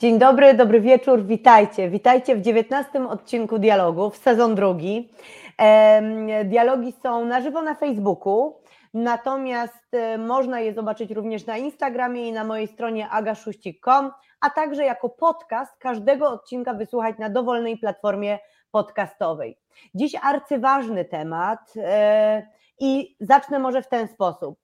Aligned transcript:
Dzień 0.00 0.18
dobry, 0.18 0.54
dobry 0.54 0.80
wieczór, 0.80 1.24
witajcie. 1.24 1.90
Witajcie 1.90 2.36
w 2.36 2.40
19 2.40 3.08
odcinku 3.08 3.58
Dialogów, 3.58 4.16
sezon 4.16 4.54
drugi. 4.54 5.12
Dialogi 6.44 6.92
są 7.02 7.24
na 7.24 7.40
żywo 7.40 7.62
na 7.62 7.74
Facebooku, 7.74 8.56
natomiast 8.94 9.94
e, 9.94 10.18
można 10.18 10.60
je 10.60 10.74
zobaczyć 10.74 11.10
również 11.10 11.46
na 11.46 11.56
Instagramie 11.56 12.28
i 12.28 12.32
na 12.32 12.44
mojej 12.44 12.68
stronie 12.68 13.08
agaszuścik.com, 13.08 14.10
a 14.40 14.50
także 14.50 14.84
jako 14.84 15.08
podcast 15.08 15.76
każdego 15.78 16.30
odcinka 16.30 16.74
wysłuchać 16.74 17.18
na 17.18 17.30
dowolnej 17.30 17.78
platformie 17.78 18.38
podcastowej. 18.70 19.58
Dziś 19.94 20.12
arcyważny 20.22 21.04
temat 21.04 21.72
e, 21.76 22.46
i 22.80 23.16
zacznę 23.20 23.58
może 23.58 23.82
w 23.82 23.88
ten 23.88 24.08
sposób. 24.08 24.58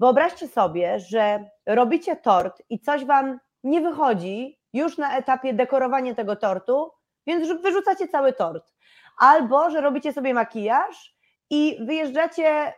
Wyobraźcie 0.00 0.48
sobie, 0.48 1.00
że 1.00 1.44
robicie 1.66 2.16
tort 2.16 2.62
i 2.70 2.80
coś 2.80 3.04
Wam 3.04 3.38
nie 3.64 3.80
wychodzi 3.80 4.58
już 4.76 4.98
na 4.98 5.16
etapie 5.16 5.54
dekorowania 5.54 6.14
tego 6.14 6.36
tortu, 6.36 6.90
więc 7.26 7.62
wyrzucacie 7.62 8.08
cały 8.08 8.32
tort. 8.32 8.72
Albo, 9.18 9.70
że 9.70 9.80
robicie 9.80 10.12
sobie 10.12 10.34
makijaż 10.34 11.16
i 11.50 11.78
wyjeżdżacie, 11.80 12.72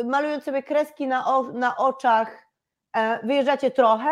y, 0.00 0.04
malując 0.04 0.44
sobie 0.44 0.62
kreski 0.62 1.06
na, 1.06 1.26
o, 1.26 1.42
na 1.42 1.76
oczach, 1.76 2.46
e, 2.96 3.26
wyjeżdżacie 3.26 3.70
trochę 3.70 4.10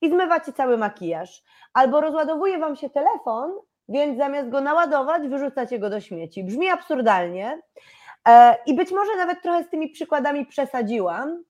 i 0.00 0.10
zmywacie 0.10 0.52
cały 0.52 0.78
makijaż. 0.78 1.42
Albo 1.72 2.00
rozładowuje 2.00 2.58
wam 2.58 2.76
się 2.76 2.90
telefon, 2.90 3.52
więc 3.88 4.18
zamiast 4.18 4.48
go 4.48 4.60
naładować, 4.60 5.28
wyrzucacie 5.28 5.78
go 5.78 5.90
do 5.90 6.00
śmieci. 6.00 6.44
Brzmi 6.44 6.68
absurdalnie 6.68 7.60
e, 8.28 8.56
i 8.66 8.74
być 8.74 8.90
może 8.90 9.16
nawet 9.16 9.42
trochę 9.42 9.64
z 9.64 9.70
tymi 9.70 9.88
przykładami 9.88 10.46
przesadziłam, 10.46 11.44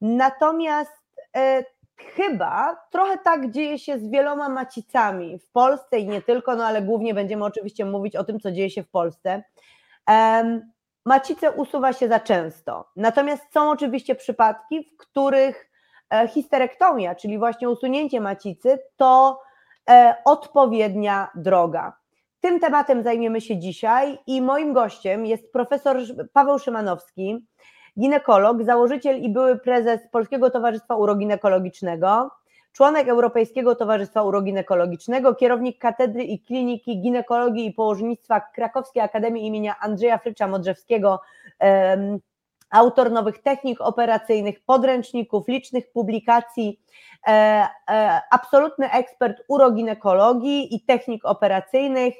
natomiast 0.00 0.92
e, 1.36 1.64
chyba 1.96 2.76
trochę 2.90 3.18
tak 3.18 3.50
dzieje 3.50 3.78
się 3.78 3.98
z 3.98 4.10
wieloma 4.10 4.48
macicami 4.48 5.38
w 5.38 5.48
Polsce 5.50 5.98
i 5.98 6.06
nie 6.06 6.22
tylko, 6.22 6.56
no 6.56 6.64
ale 6.64 6.82
głównie 6.82 7.14
będziemy 7.14 7.44
oczywiście 7.44 7.84
mówić 7.84 8.16
o 8.16 8.24
tym, 8.24 8.40
co 8.40 8.52
dzieje 8.52 8.70
się 8.70 8.82
w 8.82 8.88
Polsce. 8.88 9.42
Macice 11.04 11.50
usuwa 11.50 11.92
się 11.92 12.08
za 12.08 12.20
często. 12.20 12.88
Natomiast 12.96 13.52
są 13.52 13.70
oczywiście 13.70 14.14
przypadki, 14.14 14.84
w 14.84 14.96
których 14.96 15.70
e, 16.10 16.28
histerektomia, 16.28 17.14
czyli 17.14 17.38
właśnie 17.38 17.70
usunięcie 17.70 18.20
macicy, 18.20 18.78
to 18.96 19.40
e, 19.90 20.14
odpowiednia 20.24 21.30
droga. 21.34 21.96
Tym 22.40 22.60
tematem 22.60 23.02
zajmiemy 23.02 23.40
się 23.40 23.58
dzisiaj 23.58 24.18
i 24.26 24.42
moim 24.42 24.72
gościem 24.72 25.26
jest 25.26 25.52
profesor 25.52 25.96
Paweł 26.32 26.58
Szymanowski, 26.58 27.46
ginekolog, 27.98 28.62
założyciel 28.62 29.22
i 29.22 29.28
były 29.28 29.58
prezes 29.58 30.00
Polskiego 30.10 30.50
Towarzystwa 30.50 30.96
Uroginekologicznego, 30.96 32.30
członek 32.72 33.08
Europejskiego 33.08 33.74
Towarzystwa 33.74 34.22
Uroginekologicznego, 34.22 35.34
kierownik 35.34 35.78
Katedry 35.78 36.24
i 36.24 36.40
Kliniki 36.40 37.00
Ginekologii 37.00 37.66
i 37.66 37.72
Położnictwa 37.72 38.40
Krakowskiej 38.40 39.02
Akademii 39.02 39.46
imienia 39.46 39.74
Andrzeja 39.80 40.18
Frycza 40.18 40.48
Modrzewskiego, 40.48 41.20
autor 42.72 43.12
nowych 43.12 43.42
technik 43.42 43.80
operacyjnych, 43.80 44.64
podręczników, 44.64 45.48
licznych 45.48 45.92
publikacji, 45.92 46.80
e, 47.26 47.30
e, 47.90 48.20
absolutny 48.30 48.90
ekspert 48.90 49.42
uroginekologii 49.48 50.74
i 50.74 50.84
technik 50.84 51.24
operacyjnych 51.24 52.14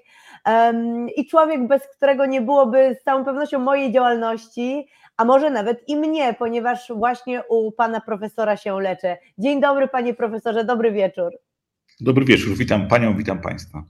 i 1.17 1.27
człowiek, 1.27 1.67
bez 1.67 1.83
którego 1.97 2.27
nie 2.27 2.41
byłoby 2.41 2.97
z 3.01 3.05
całą 3.05 3.25
pewnością 3.25 3.59
mojej 3.59 3.93
działalności, 3.93 4.89
a 5.17 5.25
może 5.25 5.51
nawet 5.51 5.89
i 5.89 5.97
mnie, 5.97 6.35
ponieważ 6.39 6.93
właśnie 6.95 7.43
u 7.49 7.73
pana 7.73 8.01
profesora 8.01 8.57
się 8.57 8.81
leczę. 8.81 9.17
Dzień 9.39 9.61
dobry, 9.61 9.89
panie 9.89 10.15
profesorze, 10.15 10.65
dobry 10.65 10.93
wieczór. 10.93 11.33
Dobry 12.01 12.25
wieczór, 12.25 12.57
witam 12.57 12.89
panią, 12.89 13.17
witam 13.17 13.41
państwa. 13.41 13.83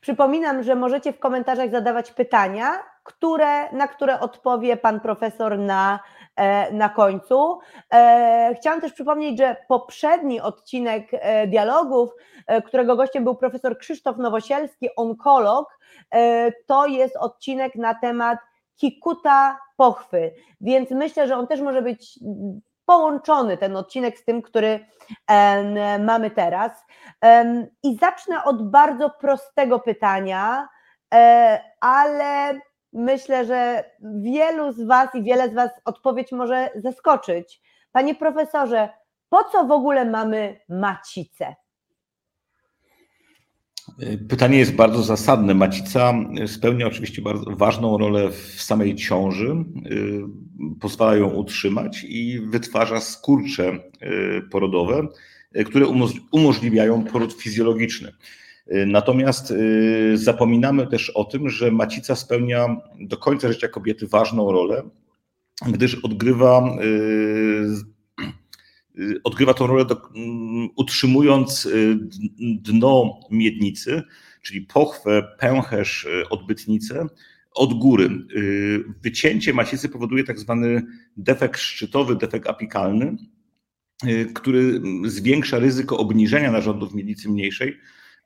Przypominam, 0.00 0.62
że 0.62 0.74
możecie 0.74 1.12
w 1.12 1.18
komentarzach 1.18 1.70
zadawać 1.70 2.10
pytania, 2.10 2.72
które, 3.02 3.72
na 3.72 3.88
które 3.88 4.20
odpowie 4.20 4.76
pan 4.76 5.00
profesor 5.00 5.58
na, 5.58 6.00
e, 6.36 6.72
na 6.72 6.88
końcu. 6.88 7.58
E, 7.92 8.54
chciałam 8.60 8.80
też 8.80 8.92
przypomnieć, 8.92 9.38
że 9.38 9.56
poprzedni 9.68 10.40
odcinek 10.40 11.08
e, 11.12 11.46
dialogów, 11.46 12.10
którego 12.66 12.96
gościem 12.96 13.24
był 13.24 13.34
profesor 13.34 13.78
Krzysztof 13.78 14.16
Nowosielski, 14.16 14.88
onkolog, 14.96 15.78
to 16.66 16.86
jest 16.86 17.16
odcinek 17.16 17.74
na 17.74 17.94
temat 17.94 18.38
Kikuta 18.82 19.58
pochwy, 19.76 20.34
więc 20.60 20.90
myślę, 20.90 21.28
że 21.28 21.36
on 21.36 21.46
też 21.46 21.60
może 21.60 21.82
być 21.82 22.18
połączony 22.86 23.58
ten 23.58 23.76
odcinek 23.76 24.18
z 24.18 24.24
tym, 24.24 24.42
który 24.42 24.86
mamy 26.00 26.30
teraz. 26.30 26.72
I 27.82 27.96
zacznę 27.96 28.44
od 28.44 28.70
bardzo 28.70 29.10
prostego 29.10 29.78
pytania, 29.78 30.68
e, 31.14 31.60
ale 31.80 32.60
myślę, 32.92 33.44
że 33.44 33.84
wielu 34.00 34.72
z 34.72 34.82
Was 34.82 35.14
i 35.14 35.22
wiele 35.22 35.48
z 35.48 35.54
Was 35.54 35.70
odpowiedź 35.84 36.32
może 36.32 36.70
zaskoczyć. 36.74 37.62
Panie 37.92 38.14
profesorze, 38.14 38.88
po 39.28 39.44
co 39.44 39.64
w 39.64 39.72
ogóle 39.72 40.04
mamy 40.04 40.60
macicę? 40.68 41.54
Pytanie 44.28 44.58
jest 44.58 44.74
bardzo 44.74 45.02
zasadne. 45.02 45.54
Macica 45.54 46.14
spełnia 46.46 46.86
oczywiście 46.86 47.22
bardzo 47.22 47.50
ważną 47.50 47.98
rolę 47.98 48.30
w 48.30 48.62
samej 48.62 48.96
ciąży, 48.96 49.50
y, 49.50 50.20
pozwala 50.80 51.16
ją 51.16 51.28
utrzymać 51.28 52.04
i 52.08 52.40
wytwarza 52.40 53.00
skurcze 53.00 53.78
y, 54.02 54.42
porodowe, 54.50 55.08
y, 55.56 55.64
które 55.64 55.86
umożliwiają 56.32 57.04
poród 57.04 57.32
fizjologiczny. 57.32 58.12
Natomiast 58.86 59.54
zapominamy 60.14 60.86
też 60.86 61.10
o 61.10 61.24
tym, 61.24 61.48
że 61.48 61.70
macica 61.70 62.16
spełnia 62.16 62.76
do 63.00 63.16
końca 63.16 63.52
życia 63.52 63.68
kobiety 63.68 64.06
ważną 64.06 64.52
rolę, 64.52 64.82
gdyż 65.66 65.94
odgrywa 65.94 66.76
odgrywa 69.24 69.54
tą 69.54 69.66
rolę 69.66 69.84
mm, 70.14 70.68
utrzymując 70.76 71.66
y, 71.66 71.98
dno 72.38 73.20
miednicy, 73.30 74.02
czyli 74.42 74.60
pochwę, 74.60 75.28
pęcherz, 75.38 76.04
y, 76.04 76.28
odbytnicę 76.28 77.06
od 77.54 77.74
góry. 77.74 78.10
Wycięcie 79.02 79.52
macicy 79.52 79.88
powoduje 79.88 80.24
tak 80.24 80.38
zwany 80.38 80.82
defekt 81.16 81.60
szczytowy, 81.60 82.16
defekt 82.16 82.46
apikalny, 82.48 83.16
który 84.34 84.82
zwiększa 85.04 85.58
ryzyko 85.58 85.98
obniżenia 85.98 86.50
narządów 86.52 86.94
miednicy 86.94 87.28
mniejszej 87.28 87.78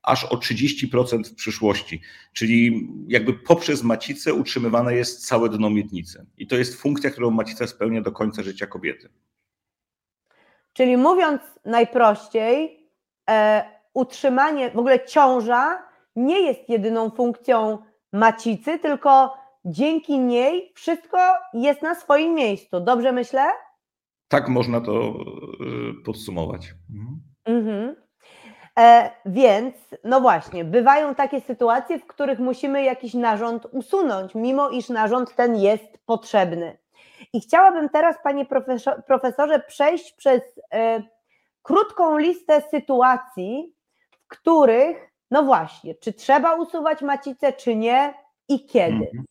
aż 0.06 0.24
o 0.24 0.36
30% 0.36 1.24
w 1.24 1.34
przyszłości. 1.34 2.00
Czyli 2.32 2.88
jakby 3.08 3.32
poprzez 3.32 3.82
macicę 3.82 4.34
utrzymywane 4.34 4.94
jest 4.94 5.26
całe 5.26 5.48
dno 5.48 5.70
miednicy. 5.70 6.26
I 6.38 6.46
to 6.46 6.56
jest 6.56 6.76
funkcja, 6.80 7.10
którą 7.10 7.30
macica 7.30 7.66
spełnia 7.66 8.02
do 8.02 8.12
końca 8.12 8.42
życia 8.42 8.66
kobiety. 8.66 9.08
Czyli 10.76 10.96
mówiąc 10.96 11.42
najprościej, 11.64 12.86
e, 13.30 13.64
utrzymanie, 13.94 14.70
w 14.70 14.78
ogóle 14.78 15.04
ciąża 15.04 15.82
nie 16.16 16.40
jest 16.40 16.68
jedyną 16.68 17.10
funkcją 17.10 17.78
macicy, 18.12 18.78
tylko 18.78 19.36
dzięki 19.64 20.18
niej 20.18 20.72
wszystko 20.74 21.18
jest 21.54 21.82
na 21.82 21.94
swoim 21.94 22.34
miejscu. 22.34 22.80
Dobrze 22.80 23.12
myślę? 23.12 23.42
Tak 24.28 24.48
można 24.48 24.80
to 24.80 24.92
e, 24.92 25.14
podsumować. 26.04 26.74
Mhm. 26.94 27.20
Mhm. 27.44 27.96
E, 28.78 29.10
więc, 29.26 29.74
no 30.04 30.20
właśnie, 30.20 30.64
bywają 30.64 31.14
takie 31.14 31.40
sytuacje, 31.40 31.98
w 31.98 32.06
których 32.06 32.38
musimy 32.38 32.82
jakiś 32.84 33.14
narząd 33.14 33.66
usunąć, 33.72 34.34
mimo 34.34 34.70
iż 34.70 34.88
narząd 34.88 35.36
ten 35.36 35.56
jest 35.56 35.98
potrzebny. 36.06 36.78
I 37.32 37.40
chciałabym 37.40 37.88
teraz, 37.88 38.16
panie 38.22 38.46
profesorze, 39.06 39.60
przejść 39.68 40.12
przez 40.12 40.42
e, 40.72 41.02
krótką 41.62 42.18
listę 42.18 42.62
sytuacji, 42.70 43.74
w 44.10 44.28
których, 44.28 44.96
no 45.30 45.42
właśnie, 45.42 45.94
czy 45.94 46.12
trzeba 46.12 46.54
usuwać 46.54 47.02
macicę, 47.02 47.52
czy 47.52 47.76
nie 47.76 48.14
i 48.48 48.66
kiedy. 48.66 49.04
Mhm. 49.04 49.24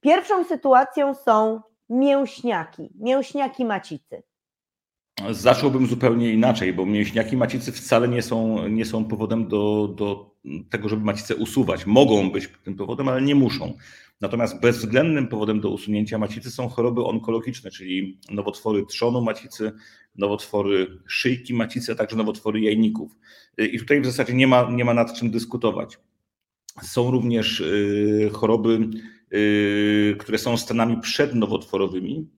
Pierwszą 0.00 0.44
sytuacją 0.44 1.14
są 1.14 1.60
mięśniaki, 1.88 2.90
mięśniaki 2.94 3.64
macicy. 3.64 4.22
Zacząłbym 5.30 5.86
zupełnie 5.86 6.30
inaczej, 6.30 6.72
bo 6.72 6.86
mięśniaki 6.86 7.36
macicy 7.36 7.72
wcale 7.72 8.08
nie 8.08 8.22
są, 8.22 8.68
nie 8.68 8.84
są 8.84 9.04
powodem 9.04 9.48
do, 9.48 9.88
do 9.88 10.30
tego, 10.70 10.88
żeby 10.88 11.04
macicę 11.04 11.36
usuwać. 11.36 11.86
Mogą 11.86 12.30
być 12.30 12.48
tym 12.64 12.76
powodem, 12.76 13.08
ale 13.08 13.22
nie 13.22 13.34
muszą. 13.34 13.72
Natomiast 14.22 14.60
bezwzględnym 14.60 15.28
powodem 15.28 15.60
do 15.60 15.70
usunięcia 15.70 16.18
macicy 16.18 16.50
są 16.50 16.68
choroby 16.68 17.04
onkologiczne, 17.04 17.70
czyli 17.70 18.18
nowotwory 18.30 18.86
trzonu 18.86 19.22
macicy, 19.22 19.72
nowotwory 20.16 20.98
szyjki 21.06 21.54
macicy, 21.54 21.92
a 21.92 21.94
także 21.94 22.16
nowotwory 22.16 22.60
jajników. 22.60 23.16
I 23.58 23.78
tutaj 23.78 24.00
w 24.00 24.06
zasadzie 24.06 24.34
nie 24.34 24.46
ma, 24.46 24.70
nie 24.70 24.84
ma 24.84 24.94
nad 24.94 25.14
czym 25.14 25.30
dyskutować. 25.30 25.98
Są 26.82 27.10
również 27.10 27.60
y, 27.60 28.30
choroby, 28.32 28.88
y, 29.34 30.16
które 30.18 30.38
są 30.38 30.56
stanami 30.56 31.00
przednowotworowymi. 31.00 32.28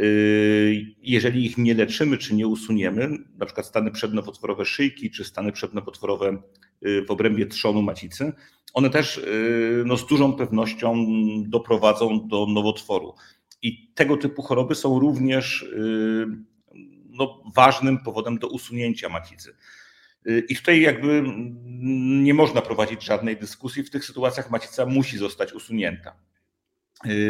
Y, 0.00 0.86
jeżeli 1.02 1.46
ich 1.46 1.58
nie 1.58 1.74
leczymy 1.74 2.18
czy 2.18 2.34
nie 2.34 2.46
usuniemy, 2.46 3.18
na 3.38 3.46
przykład 3.46 3.66
stany 3.66 3.90
przednowotworowe 3.90 4.64
szyjki 4.64 5.10
czy 5.10 5.24
stany 5.24 5.52
przednowotworowe 5.52 6.42
w 6.82 7.10
obrębie 7.10 7.46
trzonu 7.46 7.82
macicy, 7.82 8.32
one 8.74 8.90
też 8.90 9.26
no, 9.84 9.96
z 9.96 10.06
dużą 10.06 10.32
pewnością 10.32 11.06
doprowadzą 11.46 12.28
do 12.28 12.46
nowotworu. 12.46 13.14
I 13.62 13.92
tego 13.94 14.16
typu 14.16 14.42
choroby 14.42 14.74
są 14.74 14.98
również 14.98 15.66
no, 17.10 17.42
ważnym 17.54 17.98
powodem 17.98 18.38
do 18.38 18.48
usunięcia 18.48 19.08
macicy. 19.08 19.56
I 20.48 20.56
tutaj 20.56 20.80
jakby 20.80 21.24
nie 22.22 22.34
można 22.34 22.62
prowadzić 22.62 23.04
żadnej 23.04 23.36
dyskusji. 23.36 23.82
W 23.82 23.90
tych 23.90 24.04
sytuacjach 24.04 24.50
macica 24.50 24.86
musi 24.86 25.18
zostać 25.18 25.52
usunięta. 25.52 26.16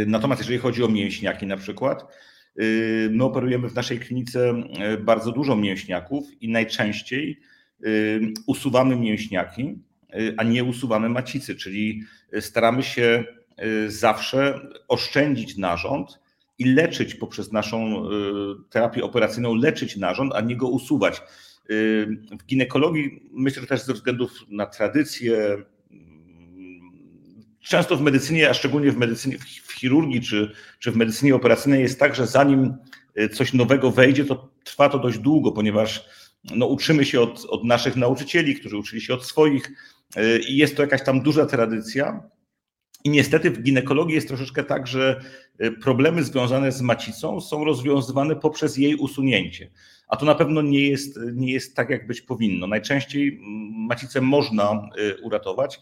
Natomiast 0.07 0.41
jeżeli 0.41 0.59
chodzi 0.59 0.85
o 0.85 0.89
mięśniaki 0.89 1.47
na 1.47 1.57
przykład, 1.57 2.07
my 3.11 3.25
operujemy 3.25 3.69
w 3.69 3.75
naszej 3.75 4.01
klinice 4.01 4.55
bardzo 5.01 5.33
dużo 5.33 5.57
mięśniaków 5.57 6.25
i 6.41 6.49
najczęściej 6.49 7.41
usuwamy 8.47 8.97
mięśniaki, 8.97 9.79
a 10.37 10.45
nie 10.45 10.65
usuwamy 10.65 11.09
macicy, 11.09 11.57
czyli 11.57 12.03
staramy 12.41 12.83
się 12.83 13.25
zawsze 13.89 14.61
oszczędzić 14.89 15.57
narząd 15.57 16.21
i 16.59 16.65
leczyć 16.65 17.15
poprzez 17.15 17.53
naszą 17.53 18.09
terapię 18.71 19.05
operacyjną, 19.05 19.55
leczyć 19.55 19.97
narząd, 19.97 20.35
a 20.35 20.41
nie 20.41 20.57
go 20.57 20.69
usuwać. 20.69 21.23
W 22.41 22.47
ginekologii, 22.47 23.23
myślę, 23.33 23.61
że 23.61 23.69
też 23.69 23.83
ze 23.83 23.95
względów 23.95 24.31
na 24.49 24.67
tradycję, 24.67 25.57
często 27.61 27.97
w 27.97 28.03
medycynie, 28.03 28.51
a 28.51 28.55
szczególnie 28.55 28.93
w 28.93 28.97
medycynie, 28.97 29.39
w 29.39 29.73
chirurgii 29.73 30.21
czy, 30.21 30.53
czy 30.79 30.93
w 30.93 30.97
medycynie 30.97 31.35
operacyjnej 31.35 31.83
jest 31.83 32.01
tak, 32.01 32.15
że 32.15 32.27
zanim 32.27 32.75
coś 33.33 33.53
nowego 33.53 33.91
wejdzie, 33.91 34.25
to 34.25 34.51
trwa 34.65 34.89
to 34.89 34.99
dość 34.99 35.19
długo, 35.19 35.53
ponieważ 35.53 36.05
no, 36.45 36.67
uczymy 36.67 37.05
się 37.05 37.21
od, 37.21 37.47
od 37.49 37.65
naszych 37.65 37.97
nauczycieli, 37.97 38.55
którzy 38.55 38.77
uczyli 38.77 39.03
się 39.03 39.15
od 39.15 39.25
swoich 39.25 39.71
i 40.49 40.57
jest 40.57 40.77
to 40.77 40.83
jakaś 40.83 41.05
tam 41.05 41.23
duża 41.23 41.47
tradycja. 41.47 42.23
I 43.05 43.11
niestety 43.11 43.51
w 43.51 43.63
ginekologii 43.63 44.15
jest 44.15 44.29
troszeczkę 44.29 44.65
tak, 44.65 44.87
że 44.87 45.21
problemy 45.83 46.23
związane 46.23 46.73
z 46.73 46.83
macicą 46.83 47.41
są 47.41 47.65
rozwiązywane 47.65 48.37
poprzez 48.37 48.77
jej 48.77 48.95
usunięcie 48.95 49.71
a 50.11 50.17
to 50.17 50.27
na 50.27 50.35
pewno 50.35 50.63
nie 50.63 50.89
jest, 50.89 51.19
nie 51.33 51.53
jest 51.53 51.77
tak, 51.77 51.91
jak 51.91 52.07
być 52.07 52.21
powinno. 52.21 52.67
Najczęściej 52.67 53.41
macicę 53.89 54.21
można 54.21 54.89
y, 54.99 55.23
uratować. 55.23 55.81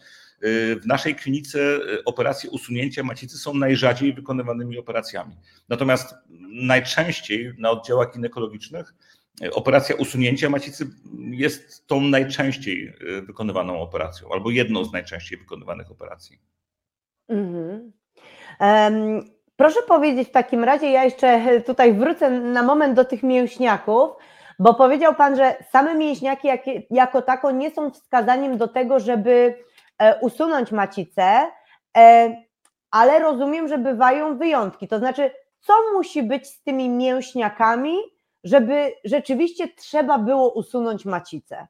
W 0.81 0.85
naszej 0.85 1.15
klinice 1.15 1.79
operacje 2.05 2.49
usunięcia 2.49 3.03
macicy 3.03 3.37
są 3.37 3.53
najrzadziej 3.53 4.13
wykonywanymi 4.13 4.77
operacjami. 4.77 5.35
Natomiast 5.69 6.15
najczęściej 6.51 7.53
na 7.57 7.71
oddziałach 7.71 8.13
ginekologicznych 8.13 8.93
operacja 9.53 9.95
usunięcia 9.95 10.49
macicy 10.49 10.87
jest 11.31 11.87
tą 11.87 12.01
najczęściej 12.01 12.93
wykonywaną 13.27 13.81
operacją, 13.81 14.27
albo 14.33 14.49
jedną 14.49 14.85
z 14.85 14.93
najczęściej 14.93 15.37
wykonywanych 15.37 15.91
operacji. 15.91 16.39
Mhm. 17.29 17.91
Um 18.59 19.39
Proszę 19.59 19.81
powiedzieć 19.87 20.29
w 20.29 20.31
takim 20.31 20.63
razie, 20.63 20.91
ja 20.91 21.03
jeszcze 21.03 21.61
tutaj 21.61 21.93
wrócę 21.93 22.29
na 22.29 22.63
moment 22.63 22.93
do 22.93 23.05
tych 23.05 23.23
mięśniaków, 23.23 24.09
bo 24.59 24.73
powiedział 24.73 25.15
Pan, 25.15 25.35
że 25.35 25.55
same 25.71 25.95
mięśniaki 25.95 26.47
jako 26.89 27.21
tako 27.21 27.51
nie 27.51 27.71
są 27.71 27.91
wskazaniem 27.91 28.57
do 28.57 28.67
tego, 28.67 28.99
żeby 28.99 29.55
e, 29.97 30.19
usunąć 30.19 30.71
macicę, 30.71 31.47
e, 31.97 32.35
ale 32.91 33.19
rozumiem, 33.19 33.67
że 33.67 33.77
bywają 33.77 34.37
wyjątki. 34.37 34.87
To 34.87 34.99
znaczy, 34.99 35.31
co 35.59 35.73
musi 35.93 36.23
być 36.23 36.47
z 36.47 36.63
tymi 36.63 36.89
mięśniakami, 36.89 37.95
żeby 38.43 38.91
rzeczywiście 39.05 39.67
trzeba 39.67 40.19
było 40.19 40.53
usunąć 40.53 41.05
macicę? 41.05 41.67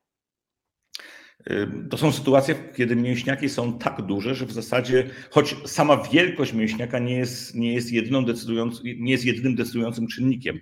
To 1.90 1.98
są 1.98 2.12
sytuacje, 2.12 2.56
kiedy 2.76 2.96
mięśniaki 2.96 3.50
są 3.50 3.80
tak 3.80 4.02
duże, 4.02 4.36
że 4.36 4.46
w 4.46 4.52
zasadzie, 4.52 5.10
choć 5.30 5.56
sama 5.66 5.98
wielkość 5.98 6.54
mięśniaka 6.54 7.00
nie 7.00 7.18
jest, 7.18 7.56
nie 7.56 7.74
jest, 7.74 7.92
jedyną 7.92 8.26
decydując, 8.26 8.84
nie 8.84 9.12
jest 9.12 9.26
jedynym 9.26 9.56
decydującym 9.56 10.08
czynnikiem. 10.08 10.60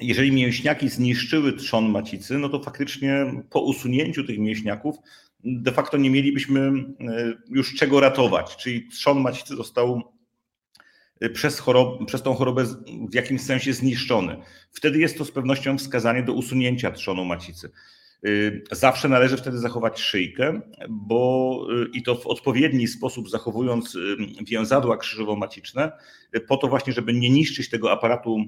Jeżeli 0.00 0.32
mięśniaki 0.32 0.88
zniszczyły 0.88 1.52
trzon 1.52 1.90
macicy, 1.90 2.38
no 2.38 2.48
to 2.48 2.62
faktycznie 2.62 3.26
po 3.50 3.60
usunięciu 3.60 4.24
tych 4.24 4.38
mięśniaków 4.38 4.96
de 5.44 5.72
facto 5.72 5.96
nie 5.96 6.10
mielibyśmy 6.10 6.72
już 7.48 7.74
czego 7.74 8.00
ratować, 8.00 8.56
czyli 8.56 8.88
trzon 8.88 9.20
macicy 9.20 9.56
został 9.56 10.02
przez, 11.28 11.58
chorob, 11.58 12.06
przez 12.06 12.22
tą 12.22 12.34
chorobę 12.34 12.64
w 13.10 13.14
jakimś 13.14 13.40
sensie 13.40 13.72
zniszczony. 13.72 14.36
Wtedy 14.72 14.98
jest 14.98 15.18
to 15.18 15.24
z 15.24 15.30
pewnością 15.30 15.78
wskazanie 15.78 16.22
do 16.22 16.32
usunięcia 16.32 16.90
trzonu 16.90 17.24
macicy. 17.24 17.70
Y, 18.26 18.64
zawsze 18.70 19.08
należy 19.08 19.36
wtedy 19.36 19.58
zachować 19.58 20.00
szyjkę, 20.00 20.60
bo 20.88 21.66
y, 21.84 21.88
i 21.92 22.02
to 22.02 22.14
w 22.14 22.26
odpowiedni 22.26 22.88
sposób 22.88 23.30
zachowując 23.30 23.94
y, 23.94 24.16
więzadła 24.48 24.96
krzyżowo-maciczne, 24.96 25.92
po 26.48 26.56
to 26.56 26.68
właśnie, 26.68 26.92
żeby 26.92 27.12
nie 27.12 27.30
niszczyć 27.30 27.70
tego 27.70 27.92
aparatu, 27.92 28.44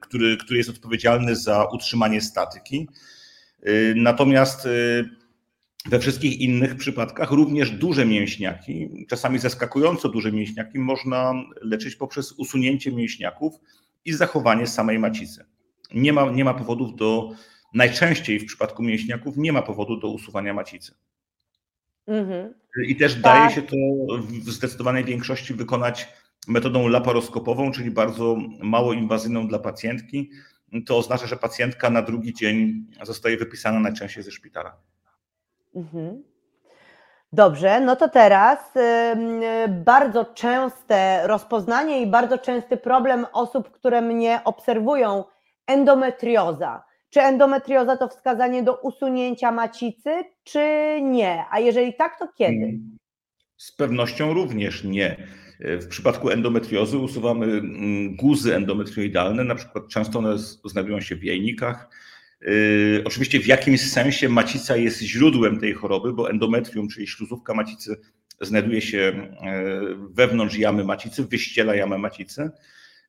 który, 0.00 0.36
który 0.36 0.58
jest 0.58 0.70
odpowiedzialny 0.70 1.36
za 1.36 1.64
utrzymanie 1.72 2.20
statyki. 2.20 2.88
Natomiast 3.94 4.68
we 5.86 5.98
wszystkich 5.98 6.40
innych 6.40 6.76
przypadkach 6.76 7.30
również 7.30 7.70
duże 7.70 8.06
mięśniaki, 8.06 9.06
czasami 9.08 9.38
zaskakująco 9.38 10.08
duże 10.08 10.32
mięśniaki, 10.32 10.78
można 10.78 11.34
leczyć 11.62 11.96
poprzez 11.96 12.32
usunięcie 12.32 12.92
mięśniaków 12.92 13.54
i 14.04 14.12
zachowanie 14.12 14.66
samej 14.66 14.98
macicy 14.98 15.44
nie 15.94 16.12
ma, 16.12 16.30
nie 16.30 16.44
ma 16.44 16.54
powodów 16.54 16.96
do, 16.96 17.30
najczęściej 17.74 18.40
w 18.40 18.46
przypadku 18.46 18.82
mięśniaków 18.82 19.36
nie 19.36 19.52
ma 19.52 19.62
powodu 19.62 19.96
do 19.96 20.08
usuwania 20.08 20.54
macicy. 20.54 20.94
Mhm. 22.06 22.54
I 22.86 22.96
też 22.96 23.14
tak. 23.14 23.22
daje 23.22 23.50
się 23.50 23.62
to 23.62 23.76
w 24.22 24.50
zdecydowanej 24.50 25.04
większości 25.04 25.54
wykonać 25.54 26.08
metodą 26.48 26.88
laparoskopową, 26.88 27.72
czyli 27.72 27.90
bardzo 27.90 28.36
mało 28.62 28.92
inwazyjną 28.92 29.48
dla 29.48 29.58
pacjentki. 29.58 30.30
To 30.86 30.98
oznacza, 30.98 31.26
że 31.26 31.36
pacjentka 31.36 31.90
na 31.90 32.02
drugi 32.02 32.34
dzień 32.34 32.86
zostaje 33.02 33.36
wypisana 33.36 33.80
najczęściej 33.80 34.22
ze 34.22 34.30
szpitala. 34.30 34.76
Mhm. 35.78 36.22
Dobrze, 37.32 37.80
no 37.80 37.96
to 37.96 38.08
teraz 38.08 38.58
bardzo 39.68 40.24
częste 40.24 41.26
rozpoznanie 41.26 42.02
i 42.02 42.06
bardzo 42.06 42.38
częsty 42.38 42.76
problem 42.76 43.26
osób, 43.32 43.70
które 43.70 44.02
mnie 44.02 44.40
obserwują 44.44 45.24
endometrioza. 45.66 46.82
Czy 47.10 47.20
endometrioza 47.20 47.96
to 47.96 48.08
wskazanie 48.08 48.62
do 48.62 48.74
usunięcia 48.74 49.52
macicy, 49.52 50.10
czy 50.44 50.60
nie? 51.02 51.44
A 51.50 51.60
jeżeli 51.60 51.94
tak, 51.94 52.18
to 52.18 52.28
kiedy? 52.28 52.64
Mm, 52.64 52.96
z 53.56 53.72
pewnością 53.72 54.34
również 54.34 54.84
nie. 54.84 55.16
W 55.60 55.86
przypadku 55.88 56.30
endometriozy 56.30 56.98
usuwamy 56.98 57.46
mm, 57.46 58.16
guzy 58.16 58.56
endometrioidalne, 58.56 59.44
na 59.44 59.54
przykład 59.54 59.88
często 59.88 60.18
one 60.18 60.38
znajdują 60.64 61.00
się 61.00 61.16
w 61.16 61.24
jajnikach. 61.24 61.88
Y, 62.42 63.02
oczywiście 63.04 63.40
w 63.40 63.46
jakimś 63.46 63.80
sensie 63.80 64.28
macica 64.28 64.76
jest 64.76 65.00
źródłem 65.00 65.60
tej 65.60 65.74
choroby, 65.74 66.12
bo 66.12 66.30
endometrium, 66.30 66.88
czyli 66.88 67.06
śluzówka 67.06 67.54
macicy, 67.54 67.96
znajduje 68.40 68.80
się 68.80 68.98
e, 68.98 69.72
wewnątrz 70.10 70.56
jamy 70.56 70.84
macicy, 70.84 71.24
wyściela 71.24 71.74
jamę 71.74 71.98
macicy. 71.98 72.50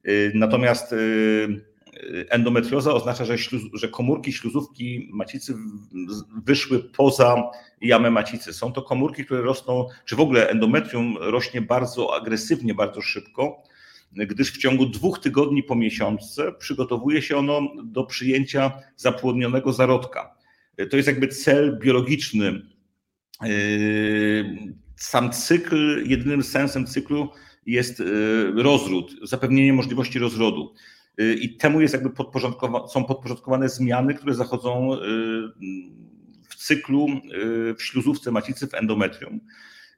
Y, 0.07 0.31
natomiast 0.36 0.95
endometrioza 2.29 2.93
oznacza, 2.93 3.25
że, 3.25 3.38
śluz, 3.38 3.62
że 3.74 3.88
komórki 3.88 4.33
śluzówki 4.33 5.09
macicy 5.13 5.53
wyszły 6.45 6.79
poza 6.79 7.51
jamę 7.81 8.12
macicy. 8.12 8.53
Są 8.53 8.74
to 8.74 8.81
komórki, 8.81 9.25
które 9.25 9.41
rosną, 9.41 9.88
czy 10.05 10.15
w 10.15 10.19
ogóle 10.19 10.50
endometrium 10.50 11.17
rośnie 11.19 11.62
bardzo 11.62 12.15
agresywnie, 12.15 12.74
bardzo 12.74 13.01
szybko, 13.01 13.63
gdyż 14.12 14.51
w 14.51 14.58
ciągu 14.58 14.86
dwóch 14.86 15.20
tygodni 15.20 15.63
po 15.63 15.75
miesiączce 15.75 16.51
przygotowuje 16.60 17.22
się 17.22 17.38
ono 17.38 17.62
do 17.84 18.04
przyjęcia 18.04 18.72
zapłodnionego 18.96 19.74
zarodka. 19.74 20.36
To 20.89 20.98
jest 20.98 21.08
jakby 21.08 21.28
cel 21.28 21.80
biologiczny. 21.80 22.62
Sam 24.96 25.32
cykl, 25.32 26.04
jedynym 26.10 26.44
sensem 26.44 26.88
cyklu 26.88 27.30
jest 27.66 28.04
rozród, 28.56 29.16
zapewnienie 29.24 29.74
możliwości 29.74 30.20
rozrodu. 30.20 30.74
Y, 31.22 31.34
i 31.34 31.58
temu 31.58 31.82
jest 31.82 31.94
jakby 31.94 32.10
podporządkowa 32.10 32.88
są 32.88 33.06
podporządkowane 33.06 33.70
zmiany, 33.70 34.13
które 34.13 34.34
zachodzą 34.34 34.98
w 36.50 36.56
cyklu, 36.56 37.08
w 37.78 37.84
śluzówce 37.84 38.32
macicy, 38.32 38.68
w 38.68 38.74
endometrium. 38.74 39.39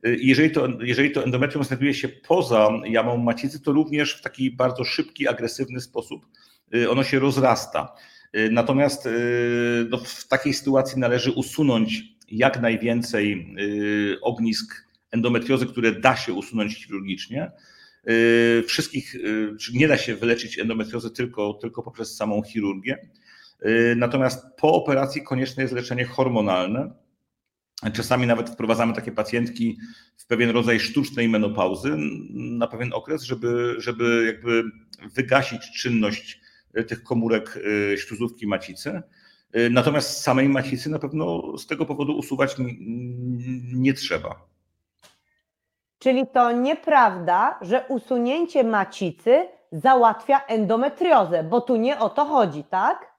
Jeżeli 0.03 0.51
to, 0.51 0.67
jeżeli 0.81 1.11
to 1.11 1.23
endometrium 1.23 1.63
znajduje 1.63 1.93
się 1.93 2.09
poza 2.09 2.69
jamą 2.85 3.17
macicy, 3.17 3.61
to 3.61 3.71
również 3.71 4.13
w 4.13 4.21
taki 4.21 4.51
bardzo 4.51 4.83
szybki, 4.83 5.27
agresywny 5.27 5.81
sposób 5.81 6.25
ono 6.89 7.03
się 7.03 7.19
rozrasta. 7.19 7.95
Natomiast 8.51 9.09
no, 9.89 9.97
w 9.97 10.27
takiej 10.27 10.53
sytuacji 10.53 10.99
należy 10.99 11.31
usunąć 11.31 12.03
jak 12.27 12.61
najwięcej 12.61 13.55
ognisk 14.21 14.87
endometriozy, 15.11 15.65
które 15.65 15.91
da 15.91 16.15
się 16.15 16.33
usunąć 16.33 16.85
chirurgicznie, 16.85 17.51
Y, 18.09 18.63
wszystkich, 18.67 19.15
y, 19.15 19.55
nie 19.73 19.87
da 19.87 19.97
się 19.97 20.15
wyleczyć 20.15 20.59
endometriozy 20.59 21.11
tylko, 21.11 21.53
tylko 21.53 21.83
poprzez 21.83 22.15
samą 22.15 22.41
chirurgię. 22.43 23.07
Natomiast 23.95 24.45
po 24.57 24.73
operacji 24.73 25.23
konieczne 25.23 25.63
jest 25.63 25.73
leczenie 25.73 26.05
hormonalne. 26.05 26.91
Czasami 27.93 28.27
nawet 28.27 28.49
wprowadzamy 28.49 28.93
takie 28.93 29.11
pacjentki 29.11 29.77
w 30.17 30.27
pewien 30.27 30.49
rodzaj 30.49 30.79
sztucznej 30.79 31.29
menopauzy 31.29 31.95
na 32.29 32.67
pewien 32.67 32.93
okres, 32.93 33.23
żeby, 33.23 33.75
żeby 33.77 34.23
jakby 34.25 34.63
wygasić 35.15 35.71
czynność 35.71 36.41
tych 36.87 37.03
komórek 37.03 37.59
śluzówki 37.97 38.47
macicy. 38.47 39.01
Natomiast 39.71 40.21
samej 40.21 40.49
macicy 40.49 40.89
na 40.89 40.99
pewno 40.99 41.57
z 41.57 41.67
tego 41.67 41.85
powodu 41.85 42.17
usuwać 42.17 42.55
nie 43.73 43.93
trzeba. 43.93 44.35
Czyli 45.99 46.27
to 46.33 46.51
nieprawda, 46.51 47.59
że 47.61 47.85
usunięcie 47.87 48.63
macicy 48.63 49.47
załatwia 49.71 50.39
endometriozę, 50.45 51.43
bo 51.43 51.61
tu 51.61 51.75
nie 51.75 51.99
o 51.99 52.09
to 52.09 52.25
chodzi, 52.25 52.63
tak? 52.63 53.10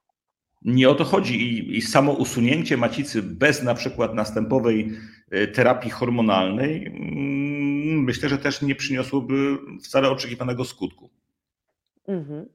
Nie 0.64 0.90
o 0.90 0.94
to 0.94 1.04
chodzi 1.04 1.42
I, 1.42 1.76
i 1.76 1.82
samo 1.82 2.12
usunięcie 2.12 2.76
macicy 2.76 3.22
bez 3.22 3.62
na 3.62 3.74
przykład 3.74 4.14
następowej 4.14 4.92
e, 5.30 5.46
terapii 5.46 5.90
hormonalnej 5.90 6.86
mm, 6.86 8.04
myślę, 8.04 8.28
że 8.28 8.38
też 8.38 8.62
nie 8.62 8.74
przyniosłoby 8.74 9.58
wcale 9.84 10.10
oczekiwanego 10.10 10.64
skutku. 10.64 11.10
Mhm. 12.08 12.46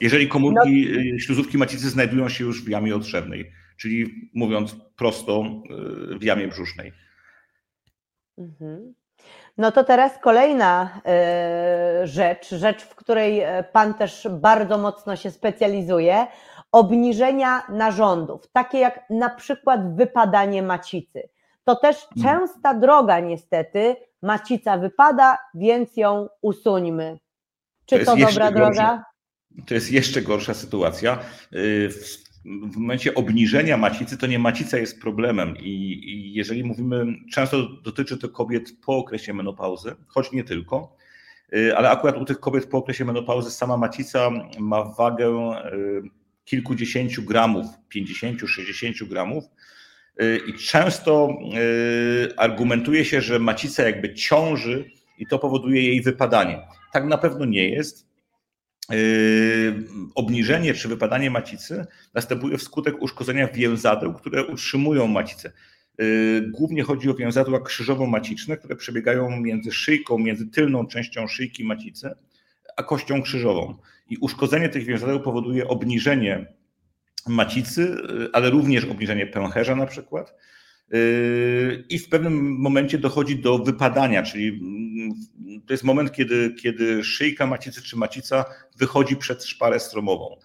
Jeżeli 0.00 0.28
komórki 0.28 0.88
no. 0.92 1.00
E, 1.16 1.20
śluzówki 1.20 1.58
macicy 1.58 1.90
znajdują 1.90 2.28
się 2.28 2.44
już 2.44 2.64
w 2.64 2.68
jamie 2.68 2.96
otrzewnej, 2.96 3.52
czyli 3.76 4.30
mówiąc 4.34 4.76
prosto 4.96 5.44
e, 6.14 6.18
w 6.18 6.22
jamie 6.22 6.48
brzusznej. 6.48 6.92
Mhm. 8.38 8.94
No 9.58 9.72
to 9.72 9.84
teraz 9.84 10.12
kolejna 10.22 11.00
rzecz, 12.04 12.48
rzecz, 12.50 12.82
w 12.82 12.94
której 12.94 13.42
Pan 13.72 13.94
też 13.94 14.28
bardzo 14.40 14.78
mocno 14.78 15.16
się 15.16 15.30
specjalizuje, 15.30 16.26
obniżenia 16.72 17.62
narządów, 17.68 18.48
takie 18.52 18.78
jak 18.78 19.10
na 19.10 19.30
przykład 19.30 19.96
wypadanie 19.96 20.62
macicy. 20.62 21.28
To 21.64 21.76
też 21.76 21.96
hmm. 21.96 22.40
częsta 22.40 22.74
droga 22.74 23.20
niestety, 23.20 23.96
macica 24.22 24.78
wypada, 24.78 25.38
więc 25.54 25.96
ją 25.96 26.28
usuńmy. 26.42 27.18
Czy 27.86 27.98
to, 27.98 28.04
to 28.04 28.16
dobra 28.16 28.52
droga? 28.52 29.04
To 29.66 29.74
jest 29.74 29.92
jeszcze 29.92 30.22
gorsza 30.22 30.54
sytuacja. 30.54 31.18
Y, 31.52 31.88
w 32.44 32.76
momencie 32.76 33.14
obniżenia 33.14 33.76
macicy, 33.76 34.18
to 34.18 34.26
nie 34.26 34.38
macica 34.38 34.78
jest 34.78 35.00
problemem 35.00 35.56
i, 35.56 35.70
i, 36.04 36.34
jeżeli 36.34 36.64
mówimy, 36.64 37.06
często 37.32 37.56
dotyczy 37.84 38.18
to 38.18 38.28
kobiet 38.28 38.72
po 38.86 38.96
okresie 38.96 39.34
menopauzy, 39.34 39.96
choć 40.06 40.32
nie 40.32 40.44
tylko, 40.44 40.96
y, 41.52 41.76
ale 41.76 41.90
akurat 41.90 42.16
u 42.16 42.24
tych 42.24 42.40
kobiet 42.40 42.66
po 42.66 42.78
okresie 42.78 43.04
menopauzy 43.04 43.50
sama 43.50 43.76
macica 43.76 44.30
ma 44.58 44.84
wagę 44.84 45.28
y, 45.72 46.17
kilkudziesięciu 46.48 47.22
gramów, 47.22 47.66
50-60 47.94 49.08
gramów 49.08 49.44
y, 50.22 50.40
i 50.46 50.54
często 50.54 51.38
argumentuje 52.36 53.04
się, 53.04 53.20
że 53.20 53.38
macica 53.38 53.82
jakby 53.82 54.14
ciąży 54.14 54.90
i 55.18 55.26
to 55.26 55.38
powoduje 55.38 55.82
jej 55.82 56.02
wypadanie. 56.02 56.60
Tak 56.92 57.04
na 57.04 57.18
pewno 57.18 57.44
nie 57.44 57.68
jest. 57.68 58.08
Yy, 58.90 58.96
obniżenie 60.14 60.74
czy 60.74 60.88
wypadanie 60.88 61.30
macicy 61.30 61.86
następuje 62.14 62.58
wskutek 62.58 63.02
uszkodzenia 63.02 63.48
więzadeł, 63.48 64.14
które 64.14 64.44
utrzymują 64.44 65.06
macicę. 65.06 65.52
Głównie 66.50 66.82
chodzi 66.82 67.10
o 67.10 67.14
więzadła 67.14 67.60
krzyżowo-maciczne, 67.60 68.56
które 68.56 68.76
przebiegają 68.76 69.40
między 69.40 69.72
szyjką, 69.72 70.18
między 70.18 70.46
tylną 70.46 70.86
częścią 70.86 71.26
szyjki 71.26 71.64
macicy, 71.64 72.10
a 72.78 72.82
kością 72.82 73.22
krzyżową. 73.22 73.74
I 74.10 74.16
uszkodzenie 74.16 74.68
tych 74.68 74.84
więzadeł 74.84 75.20
powoduje 75.20 75.68
obniżenie 75.68 76.46
macicy, 77.26 77.96
yy, 78.08 78.28
ale 78.32 78.50
również 78.50 78.84
obniżenie 78.84 79.26
pęcherza 79.26 79.76
na 79.76 79.86
przykład. 79.86 80.34
I 81.88 81.98
w 81.98 82.08
pewnym 82.08 82.56
momencie 82.58 82.98
dochodzi 82.98 83.38
do 83.38 83.58
wypadania, 83.58 84.22
czyli 84.22 84.48
mm, 84.48 85.14
to 85.66 85.72
jest 85.72 85.84
moment, 85.84 86.12
kiedy, 86.12 86.54
kiedy 86.62 87.04
szyjka 87.04 87.46
macicy 87.46 87.82
czy 87.82 87.96
macica 87.96 88.44
wychodzi 88.76 89.16
przed 89.16 89.44
szparę 89.44 89.80
stromową. 89.80 90.36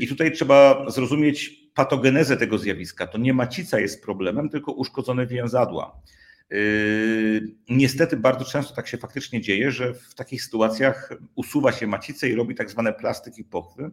I 0.00 0.08
tutaj 0.08 0.32
trzeba 0.32 0.90
zrozumieć 0.90 1.62
patogenezę 1.74 2.36
tego 2.36 2.58
zjawiska. 2.58 3.06
To 3.06 3.18
nie 3.18 3.34
macica 3.34 3.80
jest 3.80 4.04
problemem, 4.04 4.48
tylko 4.48 4.72
uszkodzone 4.72 5.26
więzadła. 5.26 6.00
Niestety 7.68 8.16
bardzo 8.16 8.44
często 8.44 8.74
tak 8.74 8.88
się 8.88 8.98
faktycznie 8.98 9.40
dzieje, 9.40 9.70
że 9.70 9.94
w 9.94 10.14
takich 10.14 10.42
sytuacjach 10.42 11.12
usuwa 11.34 11.72
się 11.72 11.86
macicę 11.86 12.28
i 12.28 12.34
robi 12.34 12.54
tak 12.54 12.70
zwane 12.70 12.92
plastyki 12.92 13.44
pochwy. 13.44 13.90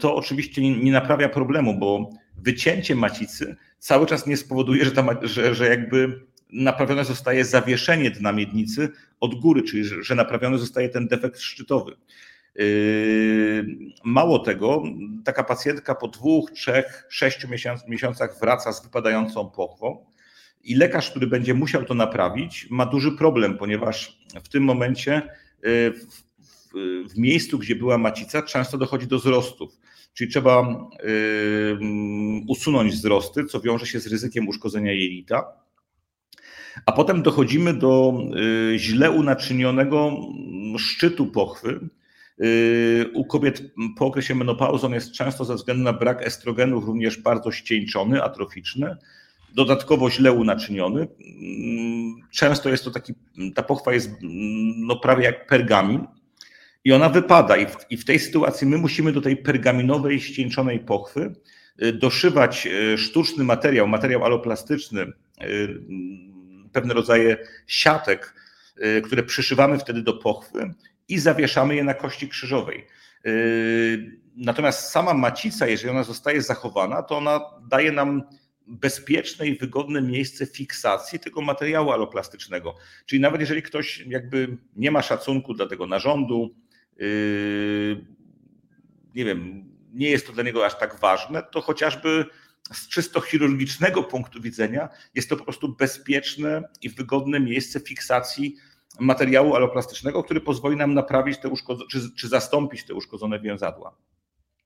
To 0.00 0.16
oczywiście 0.16 0.62
nie 0.78 0.92
naprawia 0.92 1.28
problemu, 1.28 1.78
bo 1.78 2.10
wycięcie 2.36 2.94
macicy 2.94 3.56
cały 3.78 4.06
czas 4.06 4.26
nie 4.26 4.36
spowoduje, 4.36 4.84
że, 4.84 4.90
ta, 4.90 5.06
że, 5.22 5.54
że 5.54 5.68
jakby 5.68 6.20
naprawione 6.52 7.04
zostaje 7.04 7.44
zawieszenie 7.44 8.10
dna 8.10 8.32
miednicy 8.32 8.88
od 9.20 9.34
góry, 9.34 9.62
czyli 9.62 9.84
że, 9.84 10.02
że 10.02 10.14
naprawiony 10.14 10.58
zostaje 10.58 10.88
ten 10.88 11.08
defekt 11.08 11.40
szczytowy. 11.40 11.96
Yy, 12.54 13.66
mało 14.04 14.38
tego, 14.38 14.82
taka 15.24 15.44
pacjentka 15.44 15.94
po 15.94 16.08
dwóch, 16.08 16.50
trzech, 16.50 17.06
sześciu 17.08 17.48
miesiącach 17.88 18.40
wraca 18.40 18.72
z 18.72 18.84
wypadającą 18.84 19.50
pochwą 19.50 20.13
i 20.64 20.74
lekarz, 20.74 21.10
który 21.10 21.26
będzie 21.26 21.54
musiał 21.54 21.84
to 21.84 21.94
naprawić, 21.94 22.66
ma 22.70 22.86
duży 22.86 23.12
problem, 23.12 23.58
ponieważ 23.58 24.18
w 24.44 24.48
tym 24.48 24.64
momencie 24.64 25.22
yy, 25.62 25.92
w, 25.92 26.24
w, 26.38 27.08
w 27.08 27.18
miejscu, 27.18 27.58
gdzie 27.58 27.76
była 27.76 27.98
macica, 27.98 28.42
często 28.42 28.78
dochodzi 28.78 29.06
do 29.06 29.18
wzrostów. 29.18 29.78
Czyli 30.14 30.30
trzeba 30.30 30.86
usunąć 32.48 32.92
wzrosty, 32.92 33.44
co 33.44 33.60
wiąże 33.60 33.86
się 33.86 34.00
z 34.00 34.06
ryzykiem 34.06 34.48
uszkodzenia 34.48 34.92
jelita. 34.92 35.64
A 36.86 36.92
potem 36.92 37.22
dochodzimy 37.22 37.74
do 37.74 38.14
y, 38.74 38.78
źle 38.78 39.10
unaczynionego 39.10 40.12
szczytu 40.78 41.26
pochwy. 41.26 41.88
Y, 42.44 43.10
u 43.14 43.24
kobiet 43.24 43.62
po 43.96 44.06
okresie 44.06 44.34
menopauzy 44.34 44.86
on 44.86 44.92
jest 44.92 45.12
często 45.12 45.44
ze 45.44 45.54
względu 45.54 45.82
na 45.82 45.92
brak 45.92 46.26
estrogenów 46.26 46.84
również 46.84 47.20
bardzo 47.20 47.52
ścieńczony, 47.52 48.22
atroficzny, 48.22 48.96
dodatkowo 49.54 50.10
źle 50.10 50.32
unaczyniony. 50.32 51.08
Często 52.30 52.68
jest 52.68 52.84
to 52.84 52.90
taki, 52.90 53.14
ta 53.54 53.62
pochwa 53.62 53.92
jest 53.92 54.10
no, 54.76 54.96
prawie 54.96 55.24
jak 55.24 55.46
pergamin 55.46 56.06
i 56.84 56.92
ona 56.92 57.08
wypada. 57.08 57.56
I 57.56 57.66
w, 57.66 57.76
I 57.90 57.96
w 57.96 58.04
tej 58.04 58.18
sytuacji 58.18 58.66
my 58.66 58.78
musimy 58.78 59.12
do 59.12 59.20
tej 59.20 59.36
pergaminowej, 59.36 60.20
ścieńczonej 60.20 60.80
pochwy 60.80 61.34
y, 61.82 61.92
doszywać 61.92 62.66
y, 62.66 62.98
sztuczny 62.98 63.44
materiał, 63.44 63.88
materiał 63.88 64.24
aloplastyczny, 64.24 65.02
y, 65.02 65.80
pewne 66.72 66.94
rodzaje 66.94 67.36
siatek, 67.66 68.34
które 69.04 69.22
przyszywamy 69.22 69.78
wtedy 69.78 70.02
do 70.02 70.12
pochwy 70.12 70.74
i 71.08 71.18
zawieszamy 71.18 71.76
je 71.76 71.84
na 71.84 71.94
kości 71.94 72.28
krzyżowej. 72.28 72.86
Natomiast 74.36 74.88
sama 74.88 75.14
macica, 75.14 75.66
jeżeli 75.66 75.90
ona 75.90 76.02
zostaje 76.02 76.42
zachowana, 76.42 77.02
to 77.02 77.16
ona 77.16 77.40
daje 77.68 77.92
nam 77.92 78.22
bezpieczne 78.66 79.46
i 79.46 79.58
wygodne 79.58 80.02
miejsce 80.02 80.46
fiksacji 80.46 81.18
tego 81.18 81.40
materiału 81.40 81.90
aloplastycznego. 81.90 82.74
Czyli 83.06 83.20
nawet 83.20 83.40
jeżeli 83.40 83.62
ktoś 83.62 84.04
jakby 84.06 84.56
nie 84.76 84.90
ma 84.90 85.02
szacunku 85.02 85.54
dla 85.54 85.66
tego 85.66 85.86
narządu, 85.86 86.54
Yy, 86.96 88.04
nie 89.14 89.24
wiem, 89.24 89.64
nie 89.92 90.10
jest 90.10 90.26
to 90.26 90.32
dla 90.32 90.42
niego 90.42 90.66
aż 90.66 90.78
tak 90.78 91.00
ważne, 91.00 91.42
to 91.42 91.60
chociażby 91.60 92.24
z 92.72 92.88
czysto 92.88 93.20
chirurgicznego 93.20 94.02
punktu 94.02 94.40
widzenia 94.40 94.88
jest 95.14 95.28
to 95.28 95.36
po 95.36 95.44
prostu 95.44 95.76
bezpieczne 95.76 96.62
i 96.82 96.90
wygodne 96.90 97.40
miejsce 97.40 97.80
fiksacji 97.80 98.56
materiału 99.00 99.54
aloplastycznego, 99.54 100.22
który 100.22 100.40
pozwoli 100.40 100.76
nam 100.76 100.94
naprawić 100.94 101.38
te 101.38 101.48
uszkodzone, 101.48 101.90
czy, 101.90 102.14
czy 102.16 102.28
zastąpić 102.28 102.84
te 102.84 102.94
uszkodzone 102.94 103.40
więzadła. 103.40 103.96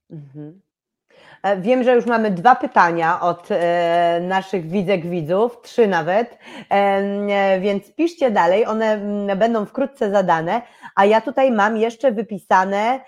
Mhm. 0.09 0.61
E, 1.43 1.57
wiem, 1.61 1.83
że 1.83 1.95
już 1.95 2.05
mamy 2.05 2.31
dwa 2.31 2.55
pytania 2.55 3.21
od 3.21 3.47
e, 3.51 4.19
naszych 4.23 4.69
widzek, 4.69 5.05
widzów, 5.05 5.61
trzy 5.61 5.87
nawet, 5.87 6.37
e, 6.69 7.59
więc 7.59 7.95
piszcie 7.95 8.31
dalej, 8.31 8.65
one 8.65 8.99
będą 9.35 9.65
wkrótce 9.65 10.11
zadane, 10.11 10.61
a 10.95 11.05
ja 11.05 11.21
tutaj 11.21 11.51
mam 11.51 11.77
jeszcze 11.77 12.11
wypisane 12.11 12.99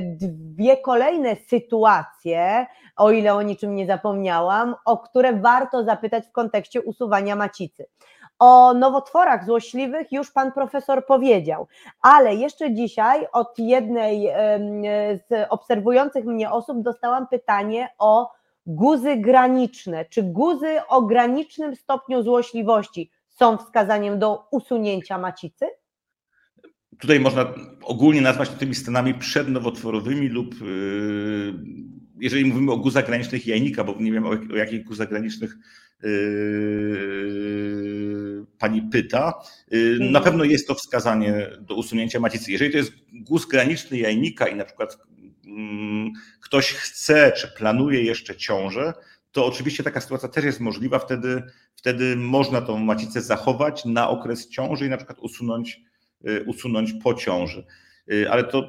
dwie 0.00 0.76
kolejne 0.76 1.36
sytuacje, 1.36 2.66
o 2.96 3.10
ile 3.10 3.34
o 3.34 3.42
niczym 3.42 3.74
nie 3.74 3.86
zapomniałam, 3.86 4.74
o 4.84 4.98
które 4.98 5.32
warto 5.32 5.84
zapytać 5.84 6.26
w 6.26 6.32
kontekście 6.32 6.82
usuwania 6.82 7.36
macicy. 7.36 7.86
O 8.40 8.74
nowotworach 8.74 9.46
złośliwych 9.46 10.12
już 10.12 10.30
pan 10.30 10.52
profesor 10.52 11.06
powiedział, 11.06 11.66
ale 12.02 12.34
jeszcze 12.34 12.74
dzisiaj 12.74 13.26
od 13.32 13.58
jednej 13.58 14.28
z 15.28 15.46
obserwujących 15.48 16.24
mnie 16.24 16.50
osób 16.50 16.82
dostałam 16.82 17.26
pytanie 17.26 17.88
o 17.98 18.32
guzy 18.66 19.16
graniczne. 19.16 20.04
Czy 20.04 20.22
guzy 20.22 20.80
o 20.88 21.02
granicznym 21.02 21.76
stopniu 21.76 22.22
złośliwości 22.22 23.10
są 23.28 23.56
wskazaniem 23.56 24.18
do 24.18 24.46
usunięcia 24.50 25.18
macicy? 25.18 25.66
Tutaj 26.98 27.20
można 27.20 27.54
ogólnie 27.82 28.20
nazwać 28.20 28.48
tymi 28.48 28.74
stanami 28.74 29.14
przednowotworowymi 29.14 30.28
lub 30.28 30.54
yy, 30.60 31.54
jeżeli 32.20 32.44
mówimy 32.44 32.72
o 32.72 32.76
guzach 32.76 33.06
granicznych 33.06 33.46
jajnika, 33.46 33.84
bo 33.84 33.94
nie 34.00 34.12
wiem 34.12 34.26
o, 34.26 34.56
jakich 34.56 34.84
guzach 34.84 35.08
granicznych 35.08 35.56
yy, 36.02 36.10
pani 38.58 38.82
pyta, 38.82 39.32
yy, 39.70 39.98
na 39.98 40.06
mhm. 40.06 40.24
pewno 40.24 40.44
jest 40.44 40.68
to 40.68 40.74
wskazanie 40.74 41.50
do 41.60 41.74
usunięcia 41.74 42.20
macicy. 42.20 42.52
Jeżeli 42.52 42.70
to 42.70 42.76
jest 42.76 42.92
guz 43.12 43.46
graniczny 43.46 43.98
jajnika 43.98 44.48
i 44.48 44.56
na 44.56 44.64
przykład 44.64 44.98
yy, 45.44 45.52
ktoś 46.40 46.72
chce 46.72 47.32
czy 47.36 47.48
planuje 47.48 48.02
jeszcze 48.02 48.36
ciążę, 48.36 48.92
to 49.32 49.46
oczywiście 49.46 49.82
taka 49.82 50.00
sytuacja 50.00 50.28
też 50.28 50.44
jest 50.44 50.60
możliwa. 50.60 50.98
Wtedy, 50.98 51.42
wtedy 51.76 52.16
można 52.16 52.60
tą 52.60 52.78
macicę 52.78 53.22
zachować 53.22 53.84
na 53.84 54.08
okres 54.08 54.48
ciąży 54.48 54.86
i 54.86 54.88
na 54.88 54.96
przykład 54.96 55.18
usunąć, 55.18 55.80
yy, 56.20 56.44
usunąć 56.46 56.92
po 57.02 57.14
ciąży. 57.14 57.66
Yy, 58.06 58.30
ale 58.30 58.44
to 58.44 58.68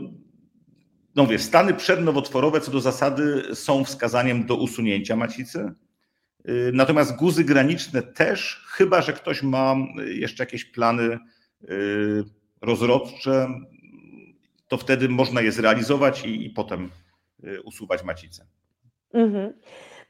no 1.15 1.23
mówię, 1.23 1.39
stany 1.39 1.73
przednowotworowe 1.73 2.61
co 2.61 2.71
do 2.71 2.81
zasady 2.81 3.43
są 3.53 3.83
wskazaniem 3.83 4.45
do 4.45 4.55
usunięcia 4.55 5.15
macicy. 5.15 5.71
Y, 6.49 6.71
natomiast 6.73 7.15
guzy 7.15 7.43
graniczne 7.43 8.01
też, 8.01 8.65
chyba 8.67 9.01
że 9.01 9.13
ktoś 9.13 9.43
ma 9.43 9.75
jeszcze 10.05 10.43
jakieś 10.43 10.65
plany 10.65 11.19
y, 11.69 12.23
rozrodcze, 12.61 13.47
to 14.67 14.77
wtedy 14.77 15.09
można 15.09 15.41
je 15.41 15.51
zrealizować 15.51 16.25
i, 16.25 16.45
i 16.45 16.49
potem 16.49 16.89
y, 17.43 17.61
usuwać 17.61 18.03
macicę. 18.03 18.45
Mhm. 19.13 19.53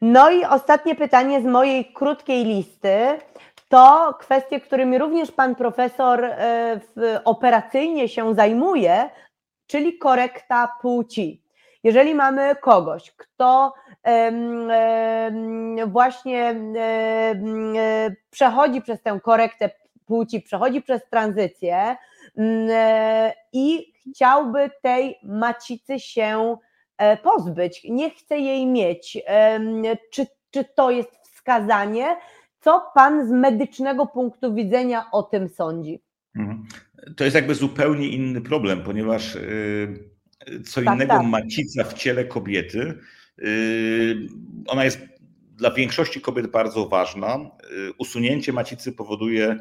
No 0.01 0.31
i 0.31 0.45
ostatnie 0.45 0.95
pytanie 0.95 1.41
z 1.41 1.45
mojej 1.45 1.93
krótkiej 1.93 2.45
listy. 2.45 2.95
To 3.69 4.13
kwestie, 4.19 4.61
którymi 4.61 4.97
również 4.97 5.31
pan 5.31 5.55
profesor 5.55 6.25
operacyjnie 7.25 8.09
się 8.09 8.35
zajmuje, 8.35 9.09
czyli 9.67 9.97
korekta 9.97 10.75
płci. 10.81 11.43
Jeżeli 11.83 12.15
mamy 12.15 12.55
kogoś, 12.55 13.11
kto 13.11 13.73
właśnie 15.87 16.55
przechodzi 18.31 18.81
przez 18.81 19.01
tę 19.01 19.19
korektę 19.23 19.69
płci, 20.05 20.41
przechodzi 20.41 20.81
przez 20.81 21.01
tranzycję 21.09 21.95
e, 22.37 23.33
i 23.53 23.93
chciałby 24.11 24.69
tej 24.81 25.15
macicy 25.23 25.99
się 25.99 26.57
e, 26.97 27.17
pozbyć, 27.17 27.81
nie 27.89 28.09
chce 28.09 28.37
jej 28.39 28.67
mieć, 28.67 29.17
czy, 30.11 30.25
czy 30.51 30.65
to 30.75 30.91
jest 30.91 31.11
wskazanie? 31.23 32.15
Co 32.59 32.91
Pan 32.95 33.27
z 33.27 33.31
medycznego 33.31 34.05
punktu 34.05 34.53
widzenia 34.53 35.05
o 35.11 35.23
tym 35.23 35.49
sądzi? 35.49 36.01
Mhm. 36.35 36.67
To 37.17 37.23
jest 37.23 37.35
jakby 37.35 37.55
zupełnie 37.55 38.07
inny 38.07 38.41
problem, 38.41 38.83
ponieważ 38.83 39.35
y, 39.35 40.03
co 40.65 40.81
tak, 40.81 40.95
innego 40.95 41.13
tak. 41.13 41.25
macica 41.25 41.83
w 41.83 41.93
ciele 41.93 42.25
kobiety, 42.25 42.97
ona 44.67 44.85
jest 44.85 44.99
dla 45.61 45.71
większości 45.71 46.21
kobiet 46.21 46.47
bardzo 46.47 46.87
ważna. 46.87 47.51
Y, 47.89 47.93
usunięcie 47.97 48.53
macicy 48.53 48.91
powoduje 48.91 49.59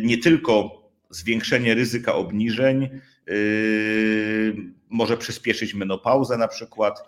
nie 0.00 0.18
tylko 0.18 0.82
zwiększenie 1.10 1.74
ryzyka 1.74 2.14
obniżeń, 2.14 2.88
może 4.88 5.16
przyspieszyć 5.16 5.74
menopauzę 5.74 6.36
na 6.36 6.48
przykład 6.48 6.98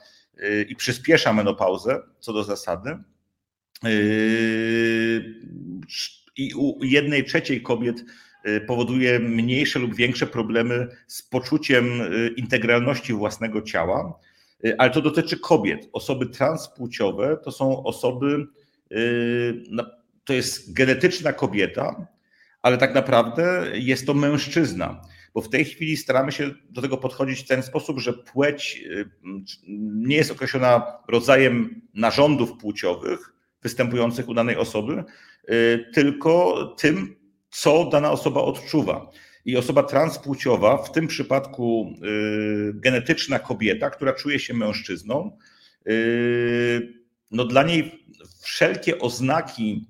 i 0.68 0.76
przyspiesza 0.76 1.32
menopauzę 1.32 2.02
co 2.20 2.32
do 2.32 2.44
zasady. 2.44 2.98
I 6.36 6.54
u 6.54 6.84
jednej 6.84 7.24
trzeciej 7.24 7.62
kobiet 7.62 8.04
powoduje 8.66 9.18
mniejsze 9.18 9.78
lub 9.78 9.94
większe 9.94 10.26
problemy 10.26 10.88
z 11.06 11.22
poczuciem 11.22 11.84
integralności 12.36 13.12
własnego 13.12 13.62
ciała, 13.62 14.18
ale 14.78 14.90
to 14.90 15.00
dotyczy 15.00 15.38
kobiet. 15.38 15.88
Osoby 15.92 16.26
transpłciowe 16.26 17.36
to 17.44 17.52
są 17.52 17.84
osoby, 17.84 18.46
to 20.24 20.32
jest 20.32 20.72
genetyczna 20.72 21.32
kobieta, 21.32 22.06
ale 22.62 22.78
tak 22.78 22.94
naprawdę 22.94 23.64
jest 23.74 24.06
to 24.06 24.14
mężczyzna. 24.14 25.00
Bo 25.34 25.40
w 25.40 25.48
tej 25.48 25.64
chwili 25.64 25.96
staramy 25.96 26.32
się 26.32 26.50
do 26.70 26.82
tego 26.82 26.96
podchodzić 26.96 27.40
w 27.40 27.48
ten 27.48 27.62
sposób, 27.62 28.00
że 28.00 28.12
płeć 28.12 28.84
nie 29.78 30.16
jest 30.16 30.30
określona 30.30 30.98
rodzajem 31.08 31.82
narządów 31.94 32.52
płciowych 32.56 33.32
występujących 33.62 34.28
u 34.28 34.34
danej 34.34 34.56
osoby, 34.56 35.04
tylko 35.94 36.64
tym, 36.78 37.16
co 37.50 37.84
dana 37.84 38.10
osoba 38.10 38.40
odczuwa. 38.40 39.10
I 39.44 39.56
osoba 39.56 39.82
transpłciowa, 39.82 40.76
w 40.76 40.92
tym 40.92 41.06
przypadku 41.06 41.94
y, 42.68 42.72
genetyczna 42.74 43.38
kobieta, 43.38 43.90
która 43.90 44.12
czuje 44.12 44.38
się 44.38 44.54
mężczyzną, 44.54 45.38
y, 45.88 47.04
no 47.30 47.44
dla 47.44 47.62
niej 47.62 48.06
wszelkie 48.40 48.98
oznaki, 48.98 49.88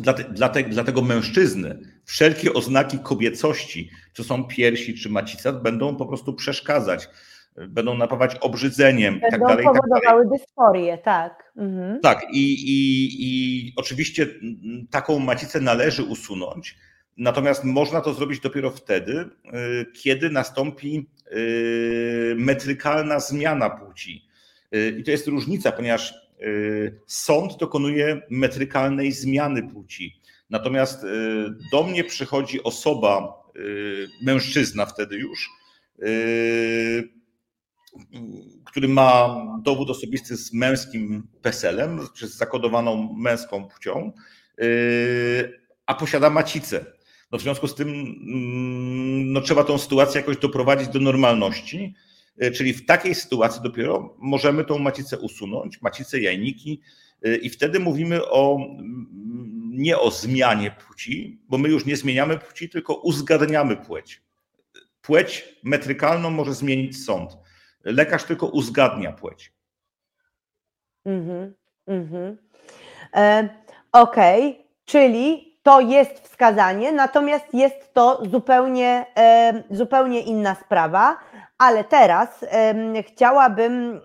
dla, 0.00 0.12
te, 0.12 0.24
dla, 0.24 0.48
te, 0.48 0.62
dla 0.62 0.84
tego 0.84 1.02
mężczyzny, 1.02 1.78
wszelkie 2.04 2.52
oznaki 2.52 2.98
kobiecości, 2.98 3.90
czy 4.12 4.24
są 4.24 4.44
piersi, 4.44 4.94
czy 4.94 5.08
macica, 5.08 5.52
będą 5.52 5.96
po 5.96 6.06
prostu 6.06 6.34
przeszkadzać 6.34 7.08
będą 7.68 7.96
napawać 7.96 8.36
obrzydzeniem. 8.40 9.20
Tak 9.20 9.30
będą 9.30 9.46
tak 9.46 9.56
dalej, 9.56 9.64
powodowały 9.64 10.24
tak 10.24 10.38
dysforię, 10.38 10.98
tak. 10.98 11.52
Mhm. 11.56 12.00
Tak, 12.00 12.26
i, 12.32 12.52
i, 12.52 13.08
i 13.20 13.72
oczywiście 13.76 14.26
taką 14.90 15.18
macicę 15.18 15.60
należy 15.60 16.02
usunąć, 16.02 16.78
natomiast 17.16 17.64
można 17.64 18.00
to 18.00 18.14
zrobić 18.14 18.40
dopiero 18.40 18.70
wtedy, 18.70 19.12
y, 19.18 19.86
kiedy 19.92 20.30
nastąpi 20.30 21.06
y, 21.32 22.34
metrykalna 22.38 23.20
zmiana 23.20 23.70
płci. 23.70 24.24
Y, 24.74 24.96
I 24.98 25.04
to 25.04 25.10
jest 25.10 25.26
różnica, 25.26 25.72
ponieważ 25.72 26.14
sąd 27.06 27.56
dokonuje 27.56 28.22
metrykalnej 28.30 29.12
zmiany 29.12 29.62
płci. 29.68 30.20
Natomiast 30.50 31.06
do 31.72 31.82
mnie 31.82 32.04
przychodzi 32.04 32.62
osoba, 32.62 33.42
mężczyzna 34.22 34.86
wtedy 34.86 35.16
już, 35.16 35.48
który 38.64 38.88
ma 38.88 39.36
dowód 39.62 39.90
osobisty 39.90 40.36
z 40.36 40.52
męskim 40.52 41.28
peselem, 41.42 42.00
z 42.14 42.36
zakodowaną 42.36 43.14
męską 43.18 43.68
płcią, 43.68 44.12
a 45.86 45.94
posiada 45.94 46.30
macicę. 46.30 46.84
No 47.32 47.38
w 47.38 47.42
związku 47.42 47.68
z 47.68 47.74
tym 47.74 47.88
mm, 47.88 49.32
no, 49.32 49.40
trzeba 49.40 49.64
tą 49.64 49.78
sytuację 49.78 50.20
jakoś 50.20 50.36
doprowadzić 50.36 50.88
do 50.88 51.00
normalności, 51.00 51.94
yy, 52.36 52.50
czyli 52.50 52.72
w 52.72 52.86
takiej 52.86 53.14
sytuacji 53.14 53.62
dopiero 53.62 54.16
możemy 54.18 54.64
tą 54.64 54.78
macicę 54.78 55.18
usunąć, 55.18 55.82
macicę 55.82 56.20
jajniki 56.20 56.80
yy, 57.22 57.36
i 57.36 57.50
wtedy 57.50 57.80
mówimy 57.80 58.28
o 58.28 58.56
mm, 58.56 59.06
nie 59.72 59.98
o 59.98 60.10
zmianie 60.10 60.70
płci, 60.86 61.40
bo 61.48 61.58
my 61.58 61.68
już 61.68 61.86
nie 61.86 61.96
zmieniamy 61.96 62.38
płci, 62.38 62.68
tylko 62.68 62.94
uzgadniamy 62.94 63.76
płeć. 63.76 64.22
Płeć 65.02 65.56
metrykalną 65.62 66.30
może 66.30 66.54
zmienić 66.54 67.04
sąd 67.04 67.36
Lekarz 67.84 68.24
tylko 68.24 68.46
uzgadnia 68.46 69.12
płeć. 69.12 69.52
Mhm, 71.04 71.54
mhm. 71.86 72.38
E, 73.14 73.48
Okej, 73.92 74.50
okay. 74.50 74.64
czyli 74.84 75.49
to 75.62 75.80
jest 75.80 76.28
wskazanie, 76.28 76.92
natomiast 76.92 77.54
jest 77.54 77.94
to 77.94 78.22
zupełnie, 78.30 79.06
zupełnie 79.70 80.20
inna 80.20 80.54
sprawa. 80.54 81.16
Ale 81.58 81.84
teraz 81.84 82.44
chciałabym, 83.06 84.00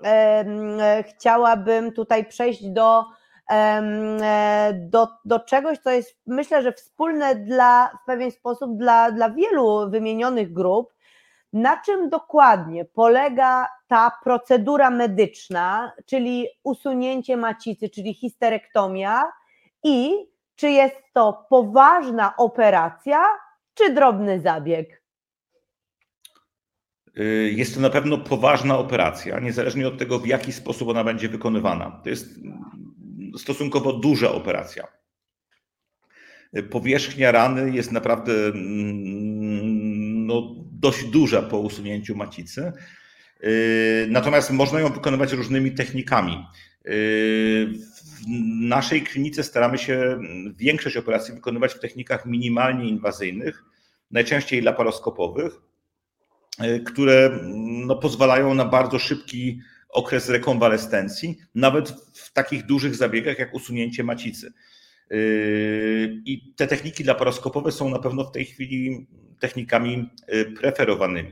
chciałabym 1.03 1.91
tutaj 1.91 2.25
przejść 2.25 2.69
do, 2.69 3.05
e, 3.51 4.73
do, 4.73 5.07
do 5.25 5.39
czegoś, 5.39 5.77
co 5.77 5.91
jest 5.91 6.17
myślę, 6.27 6.61
że 6.61 6.71
wspólne 6.71 7.35
dla, 7.35 7.89
w 8.03 8.05
pewien 8.05 8.31
sposób 8.31 8.77
dla, 8.77 9.11
dla 9.11 9.29
wielu 9.29 9.89
wymienionych 9.89 10.53
grup, 10.53 10.93
na 11.53 11.81
czym 11.81 12.09
dokładnie 12.09 12.85
polega 12.85 13.67
ta 13.87 14.11
procedura 14.23 14.89
medyczna, 14.89 15.91
czyli 16.05 16.47
usunięcie 16.63 17.37
macicy, 17.37 17.89
czyli 17.89 18.13
histerektomia 18.13 19.23
i 19.83 20.27
czy 20.55 20.69
jest 20.69 20.95
to 21.13 21.45
poważna 21.49 22.35
operacja, 22.37 23.23
czy 23.73 23.93
drobny 23.93 24.39
zabieg? 24.39 25.01
Y, 27.19 27.53
jest 27.55 27.75
to 27.75 27.81
na 27.81 27.89
pewno 27.89 28.17
poważna 28.17 28.77
operacja, 28.77 29.39
niezależnie 29.39 29.87
od 29.87 29.97
tego, 29.97 30.19
w 30.19 30.27
jaki 30.27 30.53
sposób 30.53 30.89
ona 30.89 31.03
będzie 31.03 31.29
wykonywana. 31.29 32.01
To 32.03 32.09
jest 32.09 32.39
stosunkowo 33.37 33.93
duża 33.93 34.31
operacja. 34.31 34.87
Powierzchnia 36.69 37.31
rany 37.31 37.71
jest 37.71 37.91
naprawdę 37.91 38.33
mm, 38.33 40.25
no, 40.25 40.55
dość 40.71 41.03
duża 41.03 41.41
po 41.41 41.59
usunięciu 41.59 42.15
macicy. 42.15 42.71
Yy, 43.43 43.49
natomiast 44.09 44.51
można 44.51 44.79
ją 44.79 44.89
wykonywać 44.89 45.31
różnymi 45.31 45.71
technikami. 45.71 46.45
W 48.25 48.29
naszej 48.67 49.01
klinice 49.01 49.43
staramy 49.43 49.77
się 49.77 50.19
większość 50.55 50.97
operacji 50.97 51.33
wykonywać 51.33 51.73
w 51.73 51.79
technikach 51.79 52.25
minimalnie 52.25 52.89
inwazyjnych, 52.89 53.63
najczęściej 54.11 54.61
laparoskopowych, 54.61 55.53
yy, 56.61 56.79
które 56.79 57.39
no, 57.85 57.95
pozwalają 57.95 58.53
na 58.53 58.65
bardzo 58.65 58.99
szybki 58.99 59.59
okres 59.89 60.29
rekonwalescencji, 60.29 61.37
nawet 61.55 61.89
w 62.13 62.33
takich 62.33 62.65
dużych 62.65 62.95
zabiegach 62.95 63.39
jak 63.39 63.53
usunięcie 63.53 64.03
macicy. 64.03 64.53
I 66.25 66.53
te 66.55 66.67
techniki 66.67 67.03
laparoskopowe 67.03 67.71
są 67.71 67.89
na 67.89 67.99
pewno 67.99 68.23
w 68.23 68.31
tej 68.31 68.45
chwili 68.45 69.07
technikami 69.39 70.09
preferowanymi. 70.59 71.31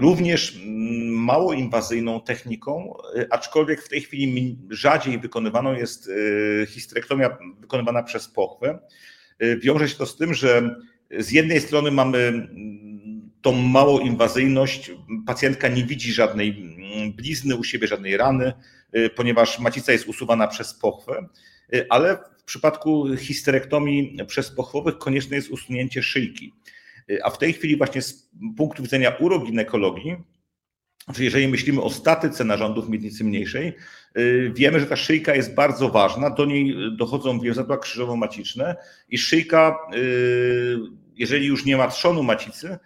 Również 0.00 0.62
mało 1.10 1.52
inwazyjną 1.52 2.20
techniką, 2.20 2.94
aczkolwiek 3.30 3.82
w 3.82 3.88
tej 3.88 4.00
chwili 4.00 4.58
rzadziej 4.70 5.18
wykonywaną 5.18 5.74
jest 5.74 6.10
histerektomia 6.68 7.38
wykonywana 7.60 8.02
przez 8.02 8.28
pochwę. 8.28 8.78
Wiąże 9.58 9.88
się 9.88 9.96
to 9.96 10.06
z 10.06 10.16
tym, 10.16 10.34
że 10.34 10.76
z 11.18 11.30
jednej 11.30 11.60
strony 11.60 11.90
mamy 11.90 12.48
tą 13.42 13.52
małą 13.52 13.98
inwazyjność, 13.98 14.90
pacjentka 15.26 15.68
nie 15.68 15.84
widzi 15.84 16.12
żadnej 16.12 16.76
blizny 17.16 17.56
u 17.56 17.64
siebie, 17.64 17.86
żadnej 17.86 18.16
rany, 18.16 18.52
ponieważ 19.16 19.58
macica 19.58 19.92
jest 19.92 20.08
usuwana 20.08 20.48
przez 20.48 20.74
pochwę, 20.74 21.28
ale 21.88 22.18
w 22.38 22.44
przypadku 22.44 23.16
histerektomii 23.16 24.16
przez 24.26 24.50
pochwowych 24.50 24.98
konieczne 24.98 25.36
jest 25.36 25.50
usunięcie 25.50 26.02
szyjki. 26.02 26.52
A 27.24 27.30
w 27.30 27.38
tej 27.38 27.52
chwili 27.52 27.76
właśnie 27.76 28.02
z 28.02 28.30
punktu 28.56 28.82
widzenia 28.82 29.16
uroginekologii, 29.20 30.16
jeżeli 31.18 31.48
myślimy 31.48 31.82
o 31.82 31.90
statyce 31.90 32.44
narządów 32.44 32.88
miednicy 32.88 33.24
mniejszej, 33.24 33.72
wiemy, 34.54 34.80
że 34.80 34.86
ta 34.86 34.96
szyjka 34.96 35.34
jest 35.34 35.54
bardzo 35.54 35.88
ważna. 35.88 36.30
Do 36.30 36.44
niej 36.44 36.76
dochodzą 36.96 37.40
wiązadła 37.40 37.76
krzyżowo-maciczne 37.76 38.74
i 39.08 39.18
szyjka, 39.18 39.78
jeżeli 41.16 41.46
już 41.46 41.64
nie 41.64 41.76
ma 41.76 41.88
trzonu 41.88 42.22
macicy, 42.22 42.78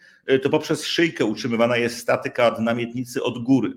to 0.43 0.51
poprzez 0.51 0.85
szyjkę 0.85 1.25
utrzymywana 1.25 1.77
jest 1.77 1.99
statyka 1.99 2.51
dna 2.51 2.75
miednicy 2.75 3.23
od 3.23 3.43
góry. 3.43 3.73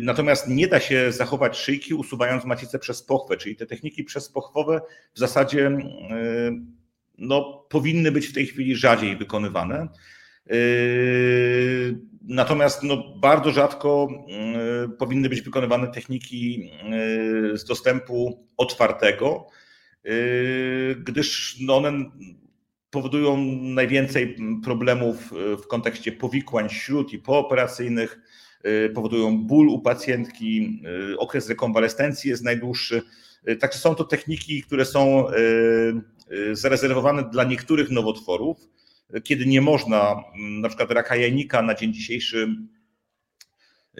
Natomiast 0.00 0.48
nie 0.48 0.66
da 0.66 0.80
się 0.80 1.12
zachować 1.12 1.58
szyjki 1.58 1.94
usuwając 1.94 2.44
macicę 2.44 2.78
przez 2.78 3.02
pochwę, 3.02 3.36
czyli 3.36 3.56
te 3.56 3.66
techniki 3.66 4.04
przezpochwowe 4.04 4.80
w 5.14 5.18
zasadzie 5.18 5.78
no, 7.18 7.66
powinny 7.68 8.12
być 8.12 8.26
w 8.26 8.32
tej 8.32 8.46
chwili 8.46 8.76
rzadziej 8.76 9.16
wykonywane. 9.16 9.88
Yy, 10.46 10.56
natomiast 12.22 12.82
no, 12.82 13.16
bardzo 13.16 13.50
rzadko 13.50 14.08
yy, 14.28 14.88
powinny 14.88 15.28
być 15.28 15.42
wykonywane 15.42 15.88
techniki 15.88 16.70
yy, 16.90 17.58
z 17.58 17.64
dostępu 17.64 18.46
otwartego, 18.56 19.46
gdyż 21.04 21.56
no 21.60 21.76
one 21.76 21.92
powodują 22.90 23.36
najwięcej 23.62 24.36
problemów 24.64 25.32
w 25.62 25.66
kontekście 25.66 26.12
powikłań 26.12 26.68
śród 26.68 27.12
i 27.12 27.18
pooperacyjnych, 27.18 28.18
powodują 28.94 29.38
ból 29.38 29.68
u 29.68 29.80
pacjentki, 29.80 30.82
okres 31.18 31.48
rekonwalescencji 31.48 32.30
jest 32.30 32.44
najdłuższy. 32.44 33.02
Także 33.60 33.78
są 33.78 33.94
to 33.94 34.04
techniki, 34.04 34.62
które 34.62 34.84
są 34.84 35.26
zarezerwowane 36.52 37.30
dla 37.30 37.44
niektórych 37.44 37.90
nowotworów, 37.90 38.56
kiedy 39.24 39.46
nie 39.46 39.60
można, 39.60 40.24
mm, 40.34 40.60
na 40.60 40.68
przykład 40.68 40.90
raka 40.90 41.16
jajnika 41.16 41.62
na 41.62 41.74
dzień 41.74 41.94
dzisiejszy 41.94 42.48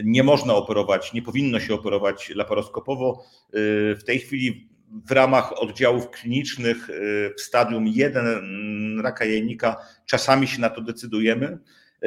nie 0.04 0.22
można 0.22 0.54
operować, 0.54 1.12
nie 1.12 1.22
powinno 1.22 1.60
się 1.60 1.74
operować 1.74 2.32
laparoskopowo. 2.34 3.24
Y, 3.48 3.96
w 3.96 4.04
tej 4.06 4.18
chwili 4.18 4.68
w 5.06 5.10
ramach 5.10 5.62
oddziałów 5.62 6.10
klinicznych 6.10 6.90
y, 6.90 7.34
w 7.36 7.40
stadium 7.40 7.86
1 7.86 8.26
mm, 8.26 9.00
raka 9.00 9.24
jajnika 9.24 9.76
czasami 10.06 10.48
się 10.48 10.60
na 10.60 10.70
to 10.70 10.80
decydujemy, 10.80 11.58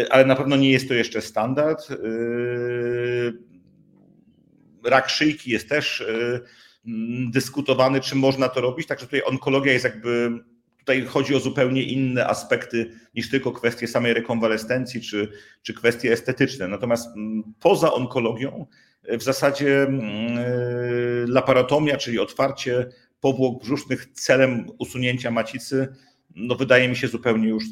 ale 0.10 0.26
na 0.26 0.36
pewno 0.36 0.56
nie 0.56 0.72
jest 0.72 0.88
to 0.88 0.94
jeszcze 0.94 1.22
standard. 1.22 1.88
Rak 4.84 5.10
szyjki 5.10 5.52
jest 5.52 5.70
też 5.70 6.04
dyskutowany, 7.32 8.02
czy 8.02 8.16
można 8.16 8.50
to 8.50 8.62
robić. 8.62 8.88
Także 8.88 9.06
tutaj 9.06 9.22
onkologia 9.26 9.74
jest 9.74 9.86
jakby, 9.86 10.40
tutaj 10.80 11.06
chodzi 11.06 11.36
o 11.36 11.40
zupełnie 11.40 11.84
inne 11.84 12.28
aspekty 12.28 12.92
niż 13.16 13.30
tylko 13.30 13.52
kwestie 13.52 13.88
samej 13.88 14.14
rekonwalescencji 14.14 15.02
czy, 15.02 15.32
czy 15.62 15.74
kwestie 15.74 16.14
estetyczne. 16.14 16.68
Natomiast 16.68 17.08
mm, 17.16 17.44
poza 17.60 17.94
onkologią 17.94 18.66
e, 19.04 19.18
w 19.18 19.24
zasadzie 19.24 19.84
mm, 19.84 20.04
e, 20.38 20.44
laparotomia, 21.28 21.98
czyli 21.98 22.20
otwarcie 22.20 22.88
powłok 23.22 23.64
brzusznych 23.64 24.06
celem 24.06 24.68
usunięcia 24.78 25.32
macicy, 25.32 25.88
no 26.36 26.56
wydaje 26.56 26.90
mi 26.90 26.96
się 26.96 27.08
zupełnie 27.08 27.50
już 27.50 27.64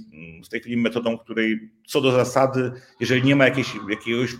w 0.46 0.50
tej 0.50 0.60
chwili 0.60 0.78
metodą, 0.78 1.18
której 1.18 1.72
co 1.88 2.02
do 2.02 2.12
zasady, 2.12 2.72
jeżeli 3.00 3.24
nie 3.24 3.36
ma 3.36 3.46
jakiejś, 3.46 3.68
jakiegoś 3.90 4.32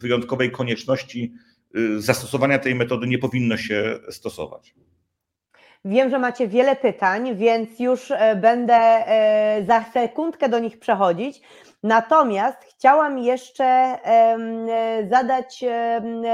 wyjątkowej 0.00 0.50
konieczności, 0.50 1.32
zastosowania 1.98 2.58
tej 2.58 2.74
metody 2.74 3.06
nie 3.06 3.18
powinno 3.18 3.56
się 3.56 3.98
stosować. 4.10 4.74
Wiem, 5.84 6.10
że 6.10 6.18
macie 6.18 6.48
wiele 6.48 6.76
pytań, 6.76 7.36
więc 7.36 7.80
już 7.80 8.10
e, 8.10 8.36
będę 8.36 8.74
e, 8.74 9.64
za 9.66 9.84
sekundkę 9.92 10.48
do 10.48 10.58
nich 10.58 10.78
przechodzić. 10.78 11.42
Natomiast 11.82 12.58
chciałam 12.64 13.18
jeszcze 13.18 13.64
e, 13.64 14.38
zadać 15.10 15.64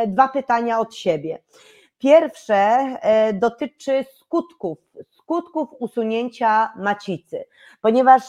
dwa 0.06 0.28
pytania 0.28 0.78
od 0.78 0.94
siebie. 0.94 1.42
Pierwsze 1.98 2.78
dotyczy 3.32 4.04
skutków, 4.20 4.78
skutków 5.10 5.68
usunięcia 5.78 6.72
macicy, 6.76 7.44
ponieważ 7.80 8.22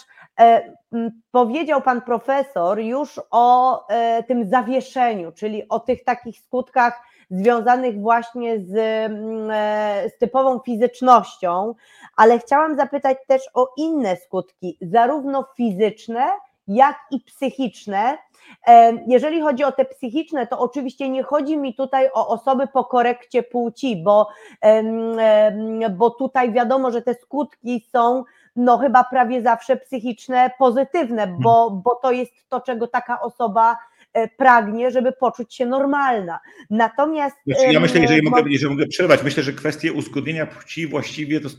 powiedział 1.32 1.82
pan 1.82 2.02
profesor 2.02 2.80
już 2.80 3.22
o 3.32 3.88
e, 3.88 4.24
tym 4.24 4.50
zawieszeniu, 4.50 5.32
czyli 5.32 5.70
o 5.70 5.80
tych 5.80 6.04
takich 6.04 6.40
skutkach 6.40 7.02
związanych 7.30 8.02
właśnie 8.02 8.60
z, 8.60 8.76
e, 8.76 10.10
z 10.10 10.18
typową 10.18 10.60
fizycznością, 10.60 11.76
ale 12.16 12.40
chciałam 12.40 12.76
zapytać 12.76 13.18
też 13.28 13.42
o 13.54 13.74
inne 13.78 14.16
skutki, 14.16 14.78
zarówno 14.82 15.46
fizyczne, 15.58 16.26
jak 16.68 16.96
i 17.12 17.20
psychiczne. 17.20 18.18
E, 18.68 18.94
jeżeli 19.08 19.42
chodzi 19.42 19.64
o 19.64 19.72
te 19.72 19.86
psychiczne, 19.86 20.48
to 20.48 20.60
oczywiście 20.60 21.10
nie 21.10 21.24
chodzi 21.24 21.58
mi 21.58 21.76
tutaj 21.76 22.10
o 22.14 22.28
osoby 22.28 22.68
po 22.68 22.86
korekcie 22.86 23.44
płci, 23.44 24.04
bo, 24.04 24.28
bo 25.98 26.10
tutaj 26.10 26.52
wiadomo, 26.52 26.92
że 26.92 27.02
te 27.02 27.14
skutki 27.14 27.88
są 27.92 28.24
no 28.56 28.78
chyba 28.78 29.04
prawie 29.04 29.42
zawsze 29.42 29.78
psychiczne, 29.78 30.52
pozytywne, 30.60 31.28
bo, 31.28 31.66
hmm. 31.66 31.82
bo 31.84 31.96
to 31.96 32.12
jest 32.12 32.32
to, 32.50 32.62
czego 32.62 32.88
taka 32.88 33.22
osoba 33.22 33.78
e, 34.14 34.28
pragnie, 34.28 34.92
żeby 34.92 35.12
poczuć 35.12 35.56
się 35.56 35.66
normalna. 35.66 36.40
Natomiast. 36.70 37.36
Znaczy, 37.48 37.74
ja 37.74 37.80
myślę, 37.80 38.02
jeżeli 38.02 38.22
mogę, 38.22 38.44
jeżeli 38.48 38.72
mogę 38.72 38.88
przerwać, 38.88 39.24
myślę, 39.24 39.44
że 39.44 39.54
kwestie 39.54 39.94
uzgodnienia 39.94 40.46
płci 40.46 40.88
właściwie 40.88 41.40
to. 41.40 41.50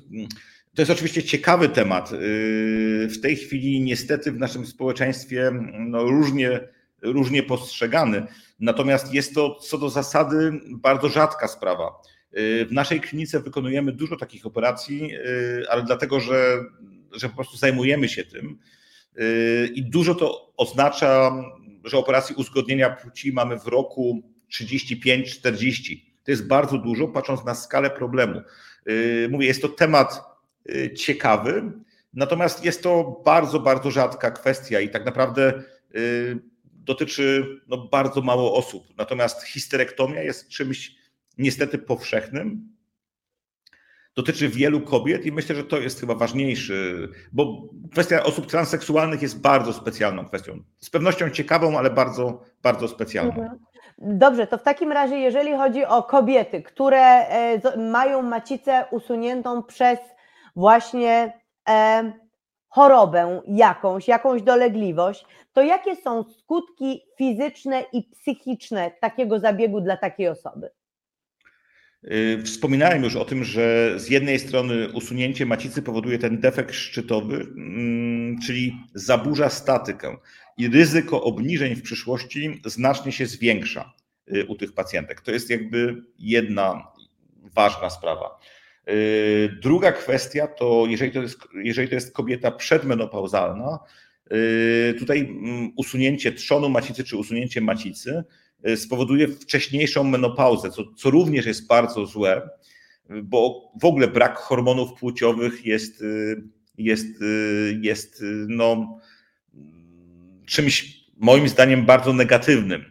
To 0.75 0.83
jest 0.83 0.93
oczywiście 0.93 1.23
ciekawy 1.23 1.69
temat. 1.69 2.13
Y, 2.13 3.09
w 3.09 3.21
tej 3.23 3.37
chwili 3.37 3.81
niestety 3.81 4.33
w 4.33 4.39
naszym 4.39 4.67
społeczeństwie 4.67 5.51
no, 5.79 6.03
różnie, 6.03 6.61
różnie 7.03 7.43
postrzegany. 7.43 8.27
Natomiast 8.61 9.15
jest 9.15 9.35
to 9.35 9.55
co 9.55 9.79
do 9.79 9.91
zasady 9.91 10.61
bardzo 10.71 11.09
rzadka 11.09 11.49
sprawa. 11.49 12.01
Y, 12.39 12.67
w 12.67 12.73
naszej 12.73 13.01
klinice 13.01 13.41
wykonujemy 13.41 13.93
dużo 13.93 14.17
takich 14.17 14.47
operacji, 14.47 15.15
y, 15.15 15.65
ale 15.71 15.83
dlatego, 15.83 16.21
że, 16.21 16.65
że 17.13 17.29
po 17.29 17.35
prostu 17.35 17.57
zajmujemy 17.57 18.09
się 18.09 18.25
tym. 18.25 18.59
Y, 19.19 19.71
I 19.75 19.83
dużo 19.83 20.15
to 20.15 20.53
oznacza, 20.57 21.33
że 21.85 21.99
operacji 21.99 22.35
uzgodnienia 22.35 22.91
płci 22.91 23.33
mamy 23.33 23.59
w 23.59 23.67
roku 23.67 24.23
35-40. 24.53 26.01
To 26.25 26.31
jest 26.31 26.47
bardzo 26.47 26.79
dużo, 26.79 27.09
patrząc 27.09 27.45
na 27.45 27.55
skalę 27.55 27.91
problemu. 27.91 28.41
Mówię, 29.31 29.47
jest 29.47 29.63
to 29.63 29.69
temat 29.69 30.21
ciekawy, 30.97 31.73
natomiast 32.15 32.65
jest 32.65 32.83
to 32.83 33.23
bardzo, 33.25 33.61
bardzo 33.61 33.91
rzadka 33.91 34.31
kwestia 34.31 34.81
i 34.81 34.89
tak 34.89 35.05
naprawdę 35.05 35.63
dotyczy 36.65 37.47
no, 37.69 37.89
bardzo 37.89 38.23
mało 38.23 38.55
osób. 38.55 38.85
Natomiast 38.97 39.43
histerektomia 39.43 40.23
jest 40.23 40.49
czymś 40.49 40.97
niestety 41.39 41.79
powszechnym, 41.79 42.77
dotyczy 44.17 44.49
wielu 44.49 44.81
kobiet 44.81 45.27
i 45.27 45.33
myślę, 45.33 45.57
że 45.57 45.65
to 45.65 45.79
jest 45.79 46.01
chyba 46.01 46.15
ważniejszy, 46.15 47.09
bo 47.33 47.63
kwestia 47.93 48.23
osób 48.23 48.47
transseksualnych 48.47 49.23
jest 49.23 49.41
bardzo 49.41 49.73
specjalną 49.73 50.25
kwestią. 50.25 50.63
Z 50.79 50.91
pewnością 50.91 51.31
ciekawą, 51.31 51.79
ale 51.79 51.91
bardzo, 51.91 52.43
bardzo 52.63 52.89
specjalną. 52.89 53.33
Mhm. 53.33 53.59
Dobrze, 53.99 54.47
to 54.47 54.59
w 54.59 54.63
takim 54.63 54.93
razie, 54.93 55.17
jeżeli 55.17 55.53
chodzi 55.53 55.85
o 55.85 56.03
kobiety, 56.03 56.63
które 56.63 57.01
e, 57.01 57.77
mają 57.77 58.23
macicę 58.23 58.85
usuniętą 58.91 59.63
przez 59.63 59.99
właśnie 60.57 61.33
e, 61.69 62.13
chorobę 62.69 63.43
jakąś, 63.47 64.09
jakąś 64.09 64.43
dolegliwość, 64.43 65.27
to 65.53 65.63
jakie 65.63 65.97
są 65.97 66.25
skutki 66.25 67.03
fizyczne 67.19 67.85
i 67.93 68.03
psychiczne 68.03 68.91
takiego 69.01 69.39
zabiegu 69.39 69.81
dla 69.81 69.97
takiej 69.97 70.29
osoby? 70.29 70.71
Y, 72.05 72.43
wspominałem 72.43 73.05
już 73.05 73.17
o 73.17 73.25
tym, 73.25 73.45
że 73.45 73.95
z 73.97 74.09
jednej 74.09 74.39
strony 74.39 74.93
usunięcie 74.93 75.47
macicy 75.47 75.83
powoduje 75.83 76.19
ten 76.19 76.41
defekt 76.41 76.75
szczytowy, 76.75 77.35
mm, 77.37 78.41
czyli 78.47 78.77
zaburza 78.95 79.51
statykę 79.51 80.17
i 80.59 80.69
ryzyko 80.69 81.23
obniżeń 81.23 81.75
w 81.75 81.83
przyszłości 81.83 82.61
znacznie 82.65 83.13
się 83.13 83.27
zwiększa. 83.27 83.93
u 84.49 84.55
tych 84.55 84.73
pacjentek. 84.73 85.21
To 85.21 85.31
jest 85.31 85.51
jakby 85.51 86.03
jedna 86.19 86.87
ważna 87.55 87.91
sprawa. 87.91 88.41
Druga 89.63 89.93
kwestia 89.93 90.47
to, 90.47 90.85
jeżeli 90.89 91.13
to 91.13 91.23
jest, 91.23 91.39
jeżeli 91.55 91.89
to 91.89 91.95
jest 91.95 92.15
kobieta 92.15 92.51
przedmenopauzalna, 92.51 93.79
tutaj 94.99 95.21
mm, 95.21 95.73
usunięcie 95.77 96.33
trzonu 96.33 96.69
macicy 96.69 97.05
czy 97.05 97.17
usunięcie 97.17 97.61
macicy 97.61 98.25
spowoduje 98.77 99.29
wcześniejszą 99.29 100.05
menopauzę, 100.05 100.71
co, 100.71 100.83
co 100.97 101.11
również 101.11 101.47
jest 101.47 101.67
bardzo 101.67 102.07
złe, 102.07 102.49
bo 103.23 103.71
w 103.81 103.85
ogóle 103.85 104.09
brak 104.09 104.39
hormonów 104.39 104.93
płciowych 105.01 105.67
jest, 105.67 106.05
jest, 106.79 107.07
jest 107.81 108.25
no, 108.49 108.99
czymś 110.47 111.05
moim 111.17 111.49
zdaniem 111.49 111.87
bardzo 111.87 112.13
negatywnym 112.13 112.85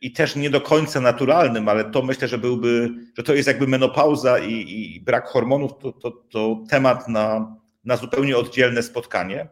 i 0.00 0.12
też 0.12 0.36
nie 0.36 0.50
do 0.50 0.60
końca 0.60 1.00
naturalnym, 1.00 1.68
ale 1.68 1.84
to 1.84 2.02
myślę, 2.02 2.28
że 2.28 2.38
byłby, 2.38 2.90
że 3.16 3.22
to 3.22 3.34
jest 3.34 3.48
jakby 3.48 3.66
menopauza 3.66 4.38
i, 4.38 4.94
i 4.94 5.00
brak 5.00 5.26
hormonów, 5.26 5.72
to, 5.78 5.92
to, 5.92 6.10
to 6.10 6.64
temat 6.68 7.08
na, 7.08 7.56
na 7.84 7.96
zupełnie 7.96 8.36
oddzielne 8.36 8.82
spotkanie. 8.82 9.48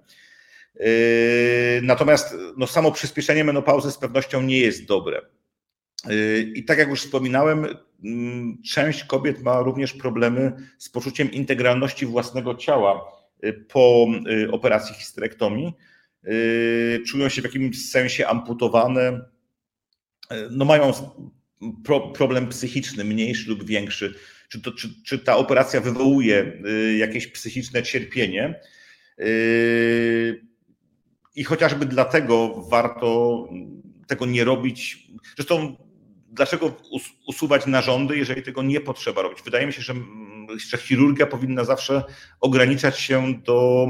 Natomiast 1.83 2.37
no, 2.57 2.67
samo 2.67 2.93
przyspieszenie 2.93 3.45
menopauzy 3.45 3.91
z 3.91 3.99
pewnością 3.99 4.43
nie 4.43 4.59
jest 4.59 4.85
dobre. 4.85 5.21
I 6.55 6.65
tak 6.65 6.79
jak 6.79 6.89
już 6.89 7.01
wspominałem, 7.01 7.67
mm, 8.05 8.63
część 8.63 9.05
kobiet 9.05 9.43
ma 9.43 9.61
również 9.61 9.93
problemy 9.93 10.53
z 10.79 10.89
poczuciem 10.89 11.33
integralności 11.33 12.07
własnego 12.07 12.55
ciała 12.55 13.13
po 13.69 14.07
operacji 14.51 14.95
histerektomii. 14.95 15.73
Czują 17.07 17.29
się 17.29 17.43
w 17.43 17.45
jakimś 17.45 17.91
sensie 17.91 18.27
amputowane, 18.27 19.21
no 20.51 20.65
mają 20.65 20.93
pro, 21.85 22.01
problem 22.01 22.49
psychiczny, 22.49 23.05
mniejszy 23.05 23.49
lub 23.51 23.65
większy. 23.65 24.15
Czy, 24.49 24.61
to, 24.61 24.73
czy, 24.73 24.89
czy 25.05 25.19
ta 25.19 25.37
operacja 25.37 25.81
wywołuje 25.81 26.63
jakieś 26.99 27.27
psychiczne 27.27 27.83
cierpienie? 27.83 28.61
I 31.39 31.45
chociażby 31.45 31.87
dlatego 31.87 32.55
warto 32.71 33.49
tego 34.07 34.27
nie 34.27 34.45
robić. 34.45 35.09
Zresztą, 35.37 35.77
dlaczego 36.29 36.77
usuwać 37.27 37.67
narządy, 37.67 38.17
jeżeli 38.17 38.43
tego 38.43 38.63
nie 38.63 38.81
potrzeba 38.81 39.23
robić? 39.23 39.39
Wydaje 39.43 39.67
mi 39.67 39.73
się, 39.73 39.83
że, 39.83 39.95
że 40.71 40.79
chirurgia 40.79 41.27
powinna 41.27 41.65
zawsze 41.65 42.05
ograniczać 42.41 43.01
się 43.01 43.35
do, 43.45 43.87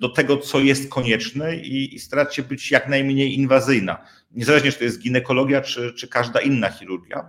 do 0.00 0.08
tego, 0.08 0.36
co 0.36 0.60
jest 0.60 0.90
konieczne 0.90 1.56
i, 1.56 1.94
i 1.94 1.98
starać 1.98 2.36
się 2.36 2.42
być 2.42 2.70
jak 2.70 2.88
najmniej 2.88 3.34
inwazyjna. 3.34 4.04
Niezależnie, 4.30 4.72
czy 4.72 4.78
to 4.78 4.84
jest 4.84 5.02
ginekologia, 5.02 5.60
czy, 5.60 5.92
czy 5.92 6.08
każda 6.08 6.40
inna 6.40 6.70
chirurgia. 6.70 7.28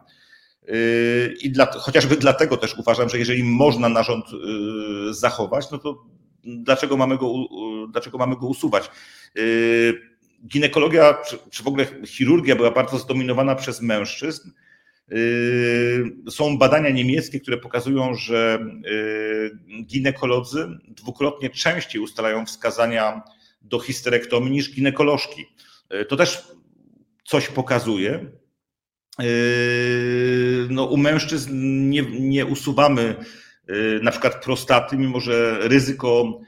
I 1.41 1.51
dla, 1.51 1.65
chociażby 1.65 2.15
dlatego 2.15 2.57
też 2.57 2.77
uważam, 2.77 3.09
że 3.09 3.19
jeżeli 3.19 3.43
można 3.43 3.89
narząd 3.89 4.25
zachować, 5.11 5.71
no 5.71 5.77
to 5.77 6.05
dlaczego 6.43 6.97
mamy 6.97 7.17
go, 7.17 7.33
dlaczego 7.91 8.17
mamy 8.17 8.35
go 8.35 8.47
usuwać. 8.47 8.89
Y, 9.37 9.93
ginekologia, 10.47 11.17
czy 11.51 11.63
w 11.63 11.67
ogóle 11.67 11.85
chirurgia 12.05 12.55
była 12.55 12.71
bardzo 12.71 12.97
zdominowana 12.97 13.55
przez 13.55 13.81
mężczyzn. 13.81 14.51
Y, 15.11 16.03
są 16.29 16.57
badania 16.57 16.89
niemieckie, 16.89 17.39
które 17.39 17.57
pokazują, 17.57 18.15
że 18.15 18.59
y, 18.85 19.83
ginekolodzy 19.85 20.67
dwukrotnie 20.87 21.49
częściej 21.49 22.01
ustalają 22.01 22.45
wskazania 22.45 23.21
do 23.61 23.79
histerektomii 23.79 24.51
niż 24.51 24.75
ginekolożki. 24.75 25.45
To 26.07 26.15
też 26.15 26.43
coś 27.25 27.47
pokazuje. 27.47 28.25
No, 30.69 30.85
u 30.85 30.97
mężczyzn 30.97 31.49
nie, 31.89 32.01
nie 32.01 32.45
usuwamy 32.45 33.15
na 34.01 34.11
przykład 34.11 34.43
prostaty, 34.43 34.97
mimo 34.97 35.19
że 35.19 35.59
ryzyko 35.61 36.39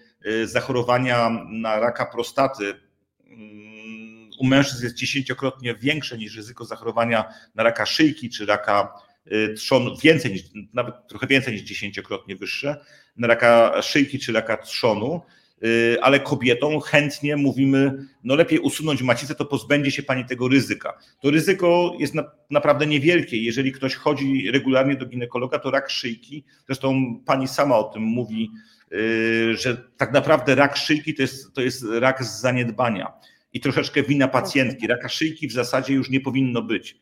zachorowania 0.46 1.30
na 1.50 1.80
raka 1.80 2.06
prostaty 2.06 2.74
mm, 3.28 4.30
u 4.40 4.46
mężczyzn 4.46 4.84
jest 4.84 4.96
dziesięciokrotnie 4.96 5.76
większe 5.76 6.18
niż 6.18 6.36
ryzyko 6.36 6.66
zachorowania 6.66 7.34
na 7.56 7.64
raka 7.64 7.86
szyjki 7.86 8.30
czy 8.30 8.46
raka 8.46 8.94
y, 9.32 9.54
trzonu, 9.54 9.98
więcej 9.98 10.32
niż, 10.32 10.42
nawet 10.74 10.96
trochę 11.08 11.28
więcej 11.28 11.54
niż 11.54 11.62
dziesięciokrotnie 11.62 12.36
wyższe, 12.36 12.86
na 13.18 13.28
raka 13.28 13.82
szyjki 13.82 14.20
czy 14.20 14.32
raka 14.32 14.58
trzonu. 14.58 15.22
Y, 15.64 15.98
ale 16.02 16.20
kobietom 16.20 16.82
chętnie 16.82 17.36
mówimy, 17.36 18.08
no 18.24 18.36
lepiej 18.36 18.60
usunąć 18.60 19.02
macicę, 19.02 19.36
to 19.36 19.46
pozbędzie 19.46 19.92
się 19.92 20.04
pani 20.04 20.26
tego 20.26 20.48
ryzyka. 20.48 20.98
To 21.22 21.32
ryzyko 21.32 21.96
jest 22.00 22.16
na, 22.16 22.24
naprawdę 22.50 22.86
niewielkie. 22.86 23.44
Jeżeli 23.44 23.72
ktoś 23.72 23.96
chodzi 23.96 24.52
regularnie 24.52 24.96
do 24.96 25.06
ginekologa, 25.06 25.60
to 25.60 25.72
rak 25.72 25.90
szyjki, 25.90 26.44
zresztą 26.66 27.16
pani 27.26 27.48
sama 27.48 27.78
o 27.78 27.84
tym 27.84 28.04
mówi, 28.04 28.52
y, 28.54 28.79
że 29.54 29.90
tak 29.98 30.14
naprawdę 30.14 30.56
rak 30.56 30.78
szyjki 30.78 31.14
to 31.14 31.22
jest, 31.22 31.54
to 31.54 31.62
jest 31.62 31.86
rak 31.92 32.24
z 32.24 32.42
zaniedbania 32.42 33.14
i 33.54 33.60
troszeczkę 33.60 34.04
wina 34.04 34.28
pacjentki. 34.28 34.88
Raka 34.88 35.10
szyjki 35.10 35.48
w 35.48 35.52
zasadzie 35.52 35.94
już 35.94 36.10
nie 36.10 36.22
powinno 36.22 36.62
być. 36.62 36.98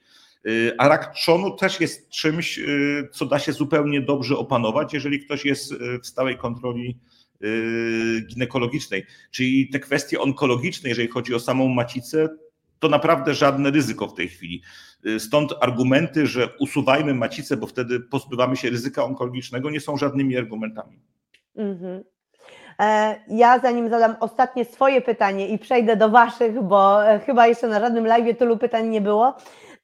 Y, 0.47 0.73
a 0.77 0.87
rak 0.87 1.13
trzonu 1.13 1.55
też 1.55 1.79
jest 1.79 2.09
czymś, 2.09 2.59
co 3.11 3.25
da 3.25 3.39
się 3.39 3.53
zupełnie 3.53 4.01
dobrze 4.01 4.37
opanować, 4.37 4.93
jeżeli 4.93 5.19
ktoś 5.19 5.45
jest 5.45 5.73
w 6.03 6.07
stałej 6.07 6.37
kontroli 6.37 6.99
Y, 7.43 8.21
ginekologicznej. 8.27 9.05
Czyli 9.31 9.69
te 9.69 9.79
kwestie 9.79 10.21
onkologiczne, 10.21 10.89
jeżeli 10.89 11.07
chodzi 11.07 11.33
o 11.33 11.39
samą 11.39 11.67
macicę, 11.67 12.29
to 12.79 12.89
naprawdę 12.89 13.33
żadne 13.33 13.71
ryzyko 13.71 14.07
w 14.07 14.13
tej 14.13 14.27
chwili. 14.29 14.61
Y, 15.05 15.19
stąd 15.19 15.53
argumenty, 15.61 16.27
że 16.27 16.49
usuwajmy 16.59 17.13
macicę, 17.13 17.57
bo 17.57 17.67
wtedy 17.67 17.99
pozbywamy 17.99 18.55
się 18.57 18.69
ryzyka 18.69 19.03
onkologicznego, 19.03 19.69
nie 19.69 19.79
są 19.79 19.97
żadnymi 19.97 20.37
argumentami. 20.37 20.99
Mhm. 21.57 22.03
E, 22.79 23.15
ja 23.27 23.59
zanim 23.59 23.89
zadam 23.89 24.15
ostatnie 24.19 24.65
swoje 24.65 25.01
pytanie 25.01 25.47
i 25.47 25.59
przejdę 25.59 25.95
do 25.95 26.09
Waszych, 26.09 26.61
bo 26.61 27.07
e, 27.07 27.19
chyba 27.19 27.47
jeszcze 27.47 27.67
na 27.67 27.79
żadnym 27.79 28.07
live 28.07 28.37
tylu 28.37 28.57
pytań 28.57 28.87
nie 28.87 29.01
było, 29.01 29.33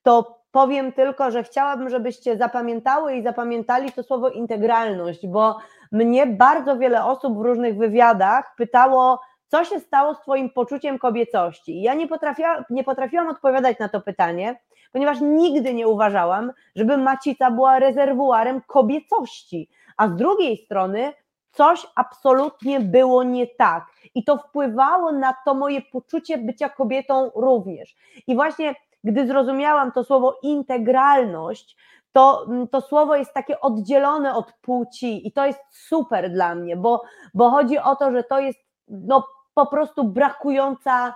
to 0.04 0.44
powiem 0.52 0.92
tylko, 0.92 1.32
że 1.32 1.44
chciałabym, 1.44 1.90
żebyście 1.90 2.38
zapamiętały 2.38 3.16
i 3.16 3.24
zapamiętali 3.24 3.92
to 3.92 4.04
słowo 4.04 4.30
integralność, 4.30 5.28
bo 5.28 5.58
mnie 5.92 6.28
bardzo 6.28 6.78
wiele 6.78 7.06
osób 7.06 7.38
w 7.38 7.42
różnych 7.42 7.78
wywiadach 7.78 8.56
pytało, 8.58 9.20
co 9.48 9.64
się 9.64 9.80
stało 9.80 10.16
z 10.16 10.22
Twoim 10.22 10.50
poczuciem 10.50 11.00
kobiecości. 11.00 11.82
Ja 11.82 11.94
nie, 11.94 12.08
potrafiła, 12.08 12.66
nie 12.70 12.84
potrafiłam 12.84 13.28
odpowiadać 13.30 13.80
na 13.80 13.90
to 13.90 14.02
pytanie, 14.02 14.60
ponieważ 14.92 15.22
nigdy 15.22 15.74
nie 15.74 15.88
uważałam, 15.88 16.52
żeby 16.76 16.98
macica 16.98 17.52
była 17.52 17.80
rezerwuarem 17.80 18.62
kobiecości. 18.68 19.70
A 19.98 20.08
z 20.08 20.16
drugiej 20.16 20.58
strony 20.58 21.14
coś 21.54 21.88
absolutnie 21.96 22.80
było 22.80 23.24
nie 23.24 23.48
tak. 23.48 23.86
I 24.16 24.24
to 24.24 24.38
wpływało 24.38 25.12
na 25.12 25.34
to 25.46 25.54
moje 25.54 25.82
poczucie 25.82 26.38
bycia 26.38 26.70
kobietą 26.70 27.32
również. 27.36 27.96
I 28.28 28.36
właśnie 28.36 28.76
gdy 29.04 29.28
zrozumiałam 29.28 29.92
to 29.92 30.04
słowo 30.04 30.40
integralność, 30.44 31.78
to, 32.12 32.46
mm, 32.48 32.68
to 32.68 32.82
słowo 32.82 33.16
jest 33.16 33.34
takie 33.34 33.62
oddzielone 33.62 34.36
od 34.36 34.54
płci 34.62 35.28
i 35.28 35.32
to 35.32 35.46
jest 35.46 35.60
super 35.70 36.32
dla 36.32 36.56
mnie, 36.56 36.78
bo, 36.78 37.04
bo 37.34 37.50
chodzi 37.50 37.78
o 37.78 37.96
to, 37.96 38.12
że 38.12 38.24
to 38.24 38.40
jest 38.40 38.60
no, 38.88 39.28
po 39.54 39.66
prostu 39.66 40.04
brakująca 40.04 41.14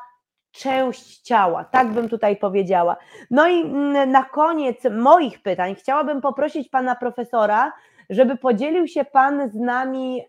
część 0.51 1.21
ciała, 1.21 1.63
tak 1.63 1.87
bym 1.87 2.09
tutaj 2.09 2.37
powiedziała. 2.37 2.97
No 3.31 3.47
i 3.47 3.61
mm, 3.61 4.11
na 4.11 4.23
koniec 4.23 4.77
moich 4.91 5.41
pytań 5.41 5.75
chciałabym 5.75 6.21
poprosić 6.21 6.69
pana 6.69 6.95
profesora, 6.95 7.71
żeby 8.09 8.37
podzielił 8.37 8.87
się 8.87 9.05
Pan 9.05 9.49
z 9.49 9.55
nami 9.55 10.21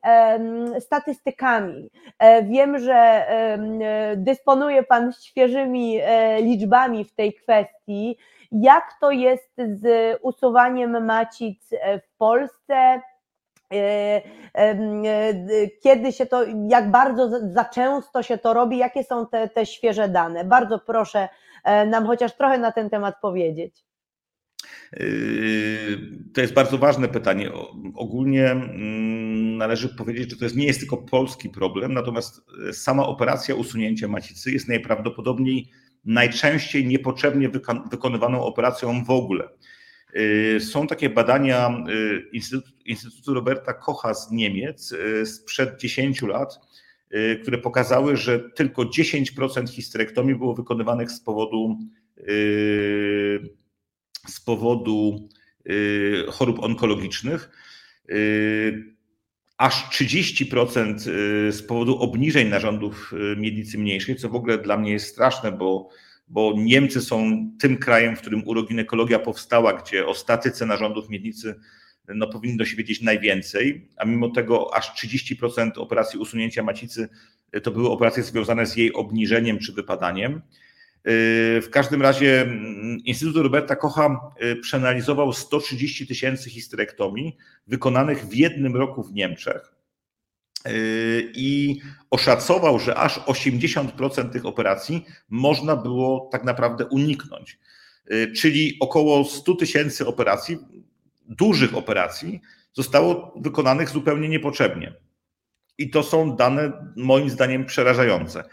statystykami. 0.80 1.90
E, 2.18 2.42
wiem, 2.42 2.78
że 2.78 2.94
e, 2.94 3.58
dysponuje 4.16 4.82
Pan 4.82 5.12
świeżymi 5.12 5.98
e, 6.02 6.42
liczbami 6.42 7.04
w 7.04 7.14
tej 7.14 7.34
kwestii. 7.34 8.18
Jak 8.52 8.84
to 9.00 9.10
jest 9.10 9.52
z 9.56 10.16
usuwaniem 10.22 11.04
macic 11.04 11.70
w 12.02 12.16
Polsce? 12.18 13.00
Kiedy 15.82 16.12
się 16.12 16.26
to, 16.26 16.44
jak 16.68 16.90
bardzo 16.90 17.28
za 17.52 17.64
często 17.64 18.22
się 18.22 18.38
to 18.38 18.54
robi, 18.54 18.78
jakie 18.78 19.04
są 19.04 19.26
te, 19.26 19.48
te 19.48 19.66
świeże 19.66 20.08
dane? 20.08 20.44
Bardzo 20.44 20.78
proszę 20.78 21.28
nam 21.86 22.06
chociaż 22.06 22.32
trochę 22.36 22.58
na 22.58 22.72
ten 22.72 22.90
temat 22.90 23.14
powiedzieć. 23.22 23.87
Yy, 24.92 25.98
to 26.34 26.40
jest 26.40 26.52
bardzo 26.52 26.78
ważne 26.78 27.08
pytanie. 27.08 27.52
Ogólnie 27.94 28.50
mm, 28.50 29.56
należy 29.56 29.88
powiedzieć, 29.88 30.30
że 30.30 30.36
to 30.36 30.44
jest, 30.44 30.56
nie 30.56 30.66
jest 30.66 30.78
tylko 30.78 30.96
polski 30.96 31.48
problem, 31.50 31.94
natomiast 31.94 32.40
e, 32.68 32.72
sama 32.72 33.06
operacja 33.06 33.54
usunięcia 33.54 34.08
macicy 34.08 34.50
jest 34.52 34.68
najprawdopodobniej 34.68 35.70
najczęściej 36.04 36.86
niepotrzebnie 36.86 37.50
wykonywaną 37.90 38.44
operacją 38.44 39.04
w 39.04 39.10
ogóle. 39.10 39.48
Yy, 40.14 40.60
są 40.60 40.86
takie 40.86 41.10
badania 41.10 41.84
yy, 41.86 42.30
Instytutu, 42.86 43.34
Roberta 43.34 43.72
Kocha 43.72 44.14
z 44.14 44.30
Niemiec 44.30 44.94
sprzed 45.24 45.80
10 45.80 46.22
lat, 46.22 46.60
które 47.42 47.58
pokazały, 47.58 48.16
że 48.16 48.40
tylko 48.40 48.82
10% 48.82 49.68
histerektomii 49.68 50.34
było 50.34 50.54
wykonywanych 50.54 51.10
z 51.10 51.20
powodu 51.20 51.78
z 54.28 54.40
powodu 54.40 55.28
chorób 56.28 56.62
onkologicznych, 56.62 57.50
aż 59.58 59.90
30% 59.90 60.98
z 61.50 61.62
powodu 61.62 61.98
obniżeń 61.98 62.48
narządów 62.48 63.12
miednicy 63.36 63.78
mniejszej, 63.78 64.16
co 64.16 64.28
w 64.28 64.34
ogóle 64.34 64.58
dla 64.58 64.76
mnie 64.76 64.92
jest 64.92 65.06
straszne, 65.06 65.52
bo, 65.52 65.88
bo 66.28 66.54
Niemcy 66.56 67.00
są 67.00 67.50
tym 67.60 67.76
krajem, 67.76 68.16
w 68.16 68.20
którym 68.20 68.48
uroginekologia 68.48 69.18
powstała, 69.18 69.72
gdzie 69.72 70.06
o 70.06 70.14
statyce 70.14 70.66
narządów 70.66 71.08
miednicy 71.08 71.54
no, 72.14 72.26
powinno 72.26 72.64
się 72.64 72.76
wiedzieć 72.76 73.02
najwięcej, 73.02 73.88
a 73.96 74.04
mimo 74.04 74.28
tego 74.28 74.74
aż 74.74 75.04
30% 75.04 75.70
operacji 75.76 76.18
usunięcia 76.18 76.62
macicy 76.62 77.08
to 77.62 77.70
były 77.70 77.90
operacje 77.90 78.22
związane 78.22 78.66
z 78.66 78.76
jej 78.76 78.92
obniżeniem 78.92 79.58
czy 79.58 79.72
wypadaniem. 79.72 80.42
W 81.62 81.66
każdym 81.70 82.02
razie 82.02 82.42
mm, 82.42 82.98
Instytut 83.04 83.36
Roberta 83.36 83.76
Kocha 83.76 84.20
e, 84.36 84.56
przeanalizował 84.56 85.32
130 85.32 86.06
tysięcy 86.06 86.50
histerektomii 86.50 87.36
wykonanych 87.66 88.26
w 88.26 88.34
jednym 88.34 88.76
roku 88.76 89.02
w 89.02 89.12
Niemczech 89.12 89.74
i 91.34 91.80
oszacował, 92.10 92.78
że 92.78 92.94
aż 92.94 93.18
80% 93.18 94.30
tych 94.30 94.46
operacji 94.46 95.04
można 95.28 95.76
było 95.76 96.28
tak 96.32 96.44
naprawdę 96.44 96.86
uniknąć. 96.86 97.58
Czyli 98.36 98.76
około 98.80 99.24
100 99.24 99.54
tysięcy 99.54 100.06
operacji 100.06 100.58
dużych 101.28 101.76
operacji 101.76 102.40
zostało 102.72 103.34
wykonanych 103.36 103.88
zupełnie 103.88 104.28
niepotrzebnie. 104.28 104.94
I 105.78 105.90
to 105.90 106.02
są 106.02 106.36
dane 106.36 106.92
moim 106.96 107.30
zdaniem 107.30 107.64
przerażające. 107.64 108.44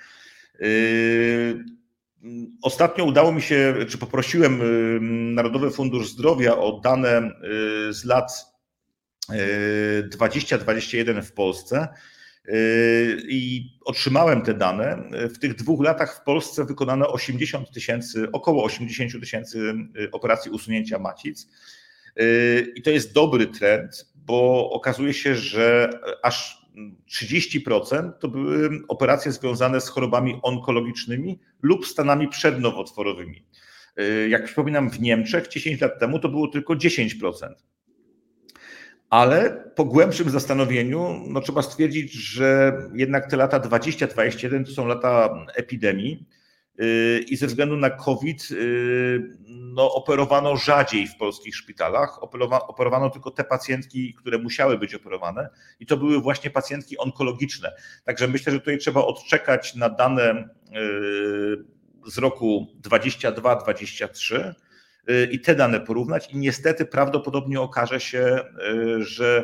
Ostatnio 2.61 3.05
udało 3.05 3.31
mi 3.31 3.41
się, 3.41 3.75
czy 3.89 3.97
poprosiłem 3.97 4.59
yy, 4.59 4.99
Narodowy 5.33 5.71
Fundusz 5.71 6.09
Zdrowia 6.09 6.57
o 6.57 6.79
dane 6.79 7.31
yy, 7.41 7.93
z 7.93 8.05
lat 8.05 8.55
2021 10.09 11.23
w 11.23 11.33
Polsce 11.33 11.87
i 13.29 13.69
otrzymałem 13.85 14.41
te 14.41 14.53
dane. 14.53 15.09
W 15.33 15.39
tych 15.39 15.55
dwóch 15.55 15.83
latach 15.83 16.15
w 16.15 16.23
Polsce 16.23 16.65
wykonano 16.65 17.11
80 17.11 17.71
tysięcy, 17.71 18.31
około 18.31 18.63
80 18.63 19.19
tysięcy 19.19 19.73
operacji 20.11 20.51
usunięcia 20.51 20.99
macic. 20.99 21.47
I 22.75 22.81
to 22.81 22.89
jest 22.89 23.13
dobry 23.13 23.47
trend, 23.47 24.05
bo 24.15 24.69
okazuje 24.71 25.13
się, 25.13 25.35
że 25.35 25.89
aż 26.23 26.64
30% 27.11 28.11
to 28.19 28.27
były 28.27 28.69
operacje 28.87 29.31
związane 29.31 29.81
z 29.81 29.89
chorobami 29.89 30.39
onkologicznymi 30.43 31.39
lub 31.61 31.87
stanami 31.87 32.27
przednowotworowymi. 32.27 33.45
Jak 34.29 34.45
przypominam, 34.45 34.89
w 34.89 34.99
Niemczech 34.99 35.47
10 35.47 35.81
lat 35.81 35.99
temu 35.99 36.19
to 36.19 36.29
było 36.29 36.47
tylko 36.47 36.73
10%. 36.73 37.53
Ale 39.09 39.63
po 39.75 39.85
głębszym 39.85 40.29
zastanowieniu 40.29 41.23
no, 41.27 41.41
trzeba 41.41 41.61
stwierdzić, 41.61 42.13
że 42.13 42.77
jednak 42.93 43.29
te 43.29 43.37
lata 43.37 43.59
20-21 43.59 44.65
to 44.65 44.71
są 44.71 44.87
lata 44.87 45.45
epidemii 45.55 46.25
i 47.27 47.37
ze 47.37 47.47
względu 47.47 47.77
na 47.77 47.89
COVID 47.89 48.49
no, 49.75 49.93
operowano 49.93 50.57
rzadziej 50.57 51.07
w 51.07 51.17
polskich 51.17 51.55
szpitalach. 51.55 52.23
Operowano 52.67 53.09
tylko 53.09 53.31
te 53.31 53.43
pacjentki, 53.43 54.13
które 54.13 54.37
musiały 54.37 54.77
być 54.77 54.95
operowane, 54.95 55.49
i 55.79 55.85
to 55.85 55.97
były 55.97 56.21
właśnie 56.21 56.49
pacjentki 56.49 56.97
onkologiczne. 56.97 57.71
Także 58.03 58.27
myślę, 58.27 58.53
że 58.53 58.59
tutaj 58.59 58.77
trzeba 58.77 59.05
odczekać 59.05 59.75
na 59.75 59.89
dane 59.89 60.49
yy, 60.71 61.65
z 62.07 62.17
roku 62.17 62.67
22-23 62.81 64.53
yy, 65.07 65.25
i 65.31 65.39
te 65.39 65.55
dane 65.55 65.79
porównać. 65.79 66.33
I 66.33 66.37
niestety 66.37 66.85
prawdopodobnie 66.85 67.61
okaże 67.61 67.99
się, 67.99 68.39
że 68.99 69.43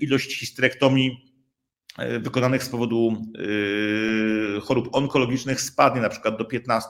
ilość 0.00 0.38
histerektomii 0.38 1.27
wykonanych 2.20 2.64
z 2.64 2.68
powodu 2.68 3.16
chorób 4.62 4.88
onkologicznych 4.92 5.60
spadnie 5.60 6.00
na 6.00 6.08
przykład 6.08 6.38
do 6.38 6.44
15%. 6.44 6.80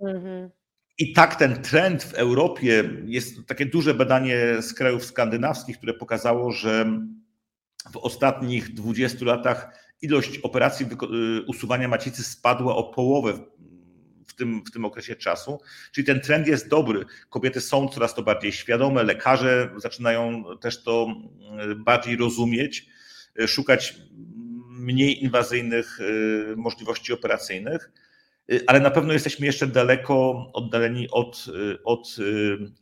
Mhm. 0.00 0.50
I 0.98 1.12
tak 1.12 1.36
ten 1.36 1.62
trend 1.62 2.02
w 2.02 2.14
Europie 2.14 2.90
jest 3.04 3.46
takie 3.46 3.66
duże 3.66 3.94
badanie 3.94 4.62
z 4.62 4.74
krajów 4.74 5.04
skandynawskich, 5.04 5.78
które 5.78 5.94
pokazało, 5.94 6.52
że 6.52 7.00
w 7.92 7.96
ostatnich 7.96 8.74
20 8.74 9.24
latach 9.24 9.78
ilość 10.02 10.38
operacji 10.38 10.86
usuwania 11.46 11.88
macicy 11.88 12.24
spadła 12.24 12.76
o 12.76 12.84
połowę 12.84 13.38
w 14.34 14.36
tym, 14.36 14.64
w 14.64 14.70
tym 14.70 14.84
okresie 14.84 15.16
czasu. 15.16 15.60
Czyli 15.92 16.06
ten 16.06 16.20
trend 16.20 16.46
jest 16.46 16.68
dobry. 16.68 17.04
Kobiety 17.30 17.60
są 17.60 17.88
coraz 17.88 18.14
to 18.14 18.22
bardziej 18.22 18.52
świadome, 18.52 19.02
lekarze 19.02 19.70
zaczynają 19.76 20.44
też 20.60 20.82
to 20.82 21.06
y, 21.72 21.74
bardziej 21.74 22.16
rozumieć, 22.16 22.86
y, 23.40 23.48
szukać 23.48 23.94
mniej 24.68 25.24
inwazyjnych 25.24 25.98
możliwości 26.56 27.12
operacyjnych. 27.12 27.90
Ale 28.66 28.80
na 28.80 28.90
pewno 28.90 29.12
jesteśmy 29.12 29.46
jeszcze 29.46 29.66
daleko 29.66 30.46
oddaleni 30.52 31.10
od, 31.10 31.46
od 31.84 32.16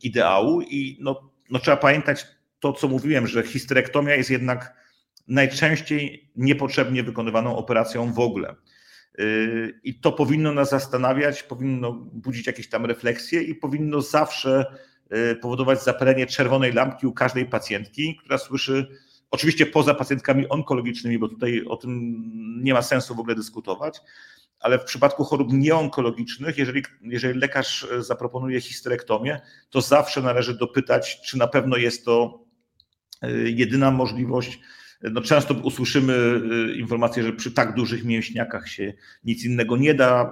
ideału 0.01 0.61
i 0.61 0.97
no, 1.01 1.31
no 1.49 1.59
trzeba 1.59 1.77
pamiętać 1.77 2.25
to, 2.59 2.73
co 2.73 2.87
mówiłem, 2.87 3.27
że 3.27 3.43
histerektomia 3.43 4.15
jest 4.15 4.29
jednak 4.29 4.73
najczęściej 5.27 6.31
niepotrzebnie 6.35 7.03
wykonywaną 7.03 7.57
operacją 7.57 8.13
w 8.13 8.19
ogóle. 8.19 8.55
I 9.83 9.99
to 10.01 10.11
powinno 10.11 10.53
nas 10.53 10.69
zastanawiać, 10.69 11.43
powinno 11.43 11.91
budzić 11.93 12.47
jakieś 12.47 12.69
tam 12.69 12.85
refleksje 12.85 13.41
i 13.41 13.55
powinno 13.55 14.01
zawsze 14.01 14.65
powodować 15.41 15.83
zapalenie 15.83 16.25
czerwonej 16.25 16.73
lampki 16.73 17.07
u 17.07 17.13
każdej 17.13 17.45
pacjentki, 17.45 18.15
która 18.15 18.37
słyszy, 18.37 18.87
oczywiście 19.31 19.65
poza 19.65 19.93
pacjentkami 19.93 20.49
onkologicznymi, 20.49 21.19
bo 21.19 21.29
tutaj 21.29 21.65
o 21.67 21.77
tym 21.77 22.13
nie 22.63 22.73
ma 22.73 22.81
sensu 22.81 23.15
w 23.15 23.19
ogóle 23.19 23.35
dyskutować, 23.35 24.01
ale 24.63 24.79
w 24.79 24.83
przypadku 24.83 25.23
chorób 25.23 25.53
nieonkologicznych, 25.53 26.57
jeżeli, 26.57 26.83
jeżeli 27.01 27.39
lekarz 27.39 27.83
e, 27.83 28.03
zaproponuje 28.03 28.61
histerektomię, 28.61 29.41
to 29.69 29.81
zawsze 29.81 30.21
należy 30.21 30.57
dopytać, 30.57 31.21
czy 31.21 31.37
na 31.37 31.47
pewno 31.47 31.77
jest 31.77 32.05
to 32.05 32.39
e, 33.21 33.31
jedyna 33.31 33.91
możliwość. 33.91 34.59
No 35.11 35.21
często 35.21 35.53
usłyszymy 35.53 36.13
e, 36.13 36.75
informację, 36.75 37.23
że 37.23 37.33
przy 37.33 37.51
tak 37.51 37.75
dużych 37.75 38.03
mięśniakach 38.03 38.69
się 38.69 38.93
nic 39.23 39.45
innego 39.45 39.77
nie 39.77 39.93
da. 39.93 40.31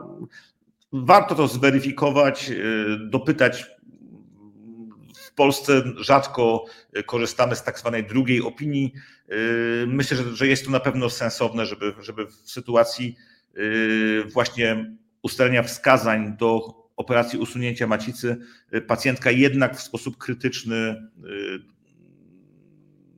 Warto 0.93 1.35
to 1.35 1.47
zweryfikować, 1.47 2.51
dopytać. 2.99 3.65
W 5.15 5.33
Polsce 5.33 5.83
rzadko 5.97 6.65
korzystamy 7.05 7.55
z 7.55 7.63
tak 7.63 7.79
zwanej 7.79 8.03
drugiej 8.03 8.41
opinii. 8.41 8.93
Myślę, 9.87 10.17
że, 10.33 10.47
jest 10.47 10.65
to 10.65 10.71
na 10.71 10.79
pewno 10.79 11.09
sensowne, 11.09 11.65
żeby, 11.65 11.93
żeby 11.99 12.25
w 12.25 12.33
sytuacji 12.33 13.15
Y, 13.57 14.23
właśnie 14.33 14.95
ustalenia 15.21 15.63
wskazań 15.63 16.37
do 16.37 16.81
operacji 16.95 17.39
usunięcia 17.39 17.87
macicy, 17.87 18.37
y, 18.73 18.81
pacjentka 18.81 19.31
jednak 19.31 19.77
w 19.77 19.81
sposób 19.81 20.17
krytyczny 20.17 21.09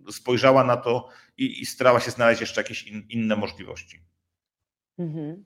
y, 0.08 0.12
spojrzała 0.12 0.63
na 0.63 0.78
to 0.78 1.10
i, 1.38 1.62
i 1.62 1.65
starała 1.65 2.00
się 2.00 2.12
znaleźć 2.12 2.41
jeszcze 2.41 2.62
jakieś 2.62 2.88
in, 2.88 3.04
inne 3.10 3.36
możliwości. 3.36 4.00
Mhm. 5.00 5.46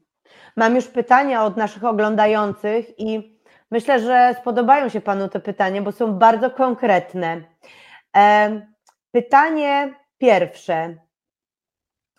Mam 0.56 0.76
już 0.76 0.88
pytania 0.88 1.43
od 1.43 1.58
naszych 1.58 1.84
oglądających 1.84 3.00
i 3.00 3.39
myślę, 3.71 4.00
że 4.00 4.36
spodobają 4.41 4.89
się 4.89 5.02
Panu 5.02 5.30
te 5.30 5.39
pytania, 5.39 5.82
bo 5.82 5.91
są 5.91 6.13
bardzo 6.13 6.52
konkretne. 6.52 7.41
Pytanie 9.12 9.93
pierwsze. 10.17 10.97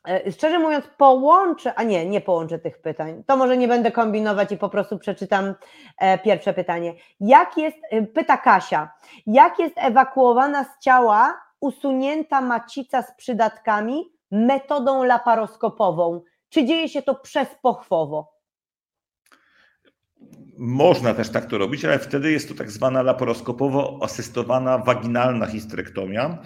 E, 0.08 0.32
szczerze 0.32 0.58
mówiąc, 0.58 0.84
połączę, 0.96 1.74
a 1.74 1.82
nie, 1.82 2.06
nie 2.06 2.20
połączę 2.20 2.58
tych 2.58 2.80
pytań. 2.80 3.24
To 3.26 3.36
może 3.36 3.56
nie 3.56 3.68
będę 3.68 3.92
kombinować 3.92 4.52
i 4.52 4.56
po 4.56 4.68
prostu 4.68 4.98
przeczytam 4.98 5.54
e, 5.98 6.18
pierwsze 6.18 6.54
pytanie. 6.54 6.94
Jak 7.20 7.56
jest, 7.56 7.76
e, 7.90 8.02
pyta 8.02 8.36
Kasia, 8.36 8.90
jak 9.26 9.58
jest 9.58 9.74
ewakuowana 9.76 10.64
z 10.64 10.84
ciała 10.84 11.47
usunięta 11.60 12.40
macica 12.40 13.02
z 13.02 13.16
przydatkami 13.16 14.04
metodą 14.30 15.04
laparoskopową? 15.04 16.22
Czy 16.48 16.64
dzieje 16.64 16.88
się 16.88 17.02
to 17.02 17.14
przez 17.14 17.48
pochwowo? 17.62 18.38
Można 20.58 21.14
też 21.14 21.30
tak 21.30 21.46
to 21.46 21.58
robić, 21.58 21.84
ale 21.84 21.98
wtedy 21.98 22.32
jest 22.32 22.48
to 22.48 22.54
tak 22.54 22.70
zwana 22.70 23.02
laparoskopowo 23.02 23.98
asystowana 24.02 24.78
waginalna 24.78 25.46
histerektomia, 25.46 26.38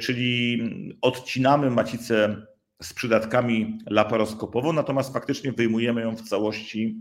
czyli 0.00 0.62
odcinamy 1.02 1.70
macicę 1.70 2.36
z 2.82 2.92
przydatkami 2.92 3.78
laparoskopowo, 3.90 4.72
natomiast 4.72 5.12
faktycznie 5.12 5.52
wyjmujemy 5.52 6.00
ją 6.00 6.16
w 6.16 6.22
całości 6.22 7.00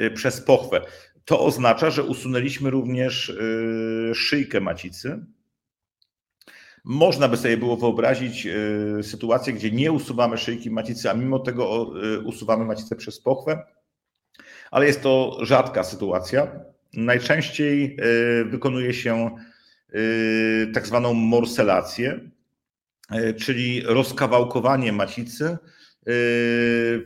y, 0.00 0.10
przez 0.10 0.40
pochwę. 0.40 0.80
To 1.24 1.40
oznacza, 1.44 1.90
że 1.90 2.02
usunęliśmy 2.02 2.70
również 2.70 3.28
y, 3.28 4.14
szyjkę 4.14 4.60
macicy. 4.60 5.26
Można 6.84 7.28
by 7.28 7.36
sobie 7.36 7.56
było 7.56 7.76
wyobrazić 7.76 8.46
y, 8.46 9.02
sytuację, 9.02 9.52
gdzie 9.52 9.70
nie 9.70 9.92
usuwamy 9.92 10.38
szyjki 10.38 10.70
macicy, 10.70 11.10
a 11.10 11.14
mimo 11.14 11.38
tego 11.38 11.92
usuwamy 12.24 12.64
macicę 12.64 12.96
przez 12.96 13.20
pochwę, 13.20 13.62
ale 14.70 14.86
jest 14.86 15.02
to 15.02 15.38
rzadka 15.42 15.84
sytuacja. 15.84 16.60
Najczęściej 16.92 17.96
wykonuje 18.46 18.94
się 18.94 19.30
tak 20.74 20.86
zwaną 20.86 21.14
morselację, 21.14 22.20
czyli 23.38 23.82
rozkawałkowanie 23.84 24.92
macicy 24.92 25.58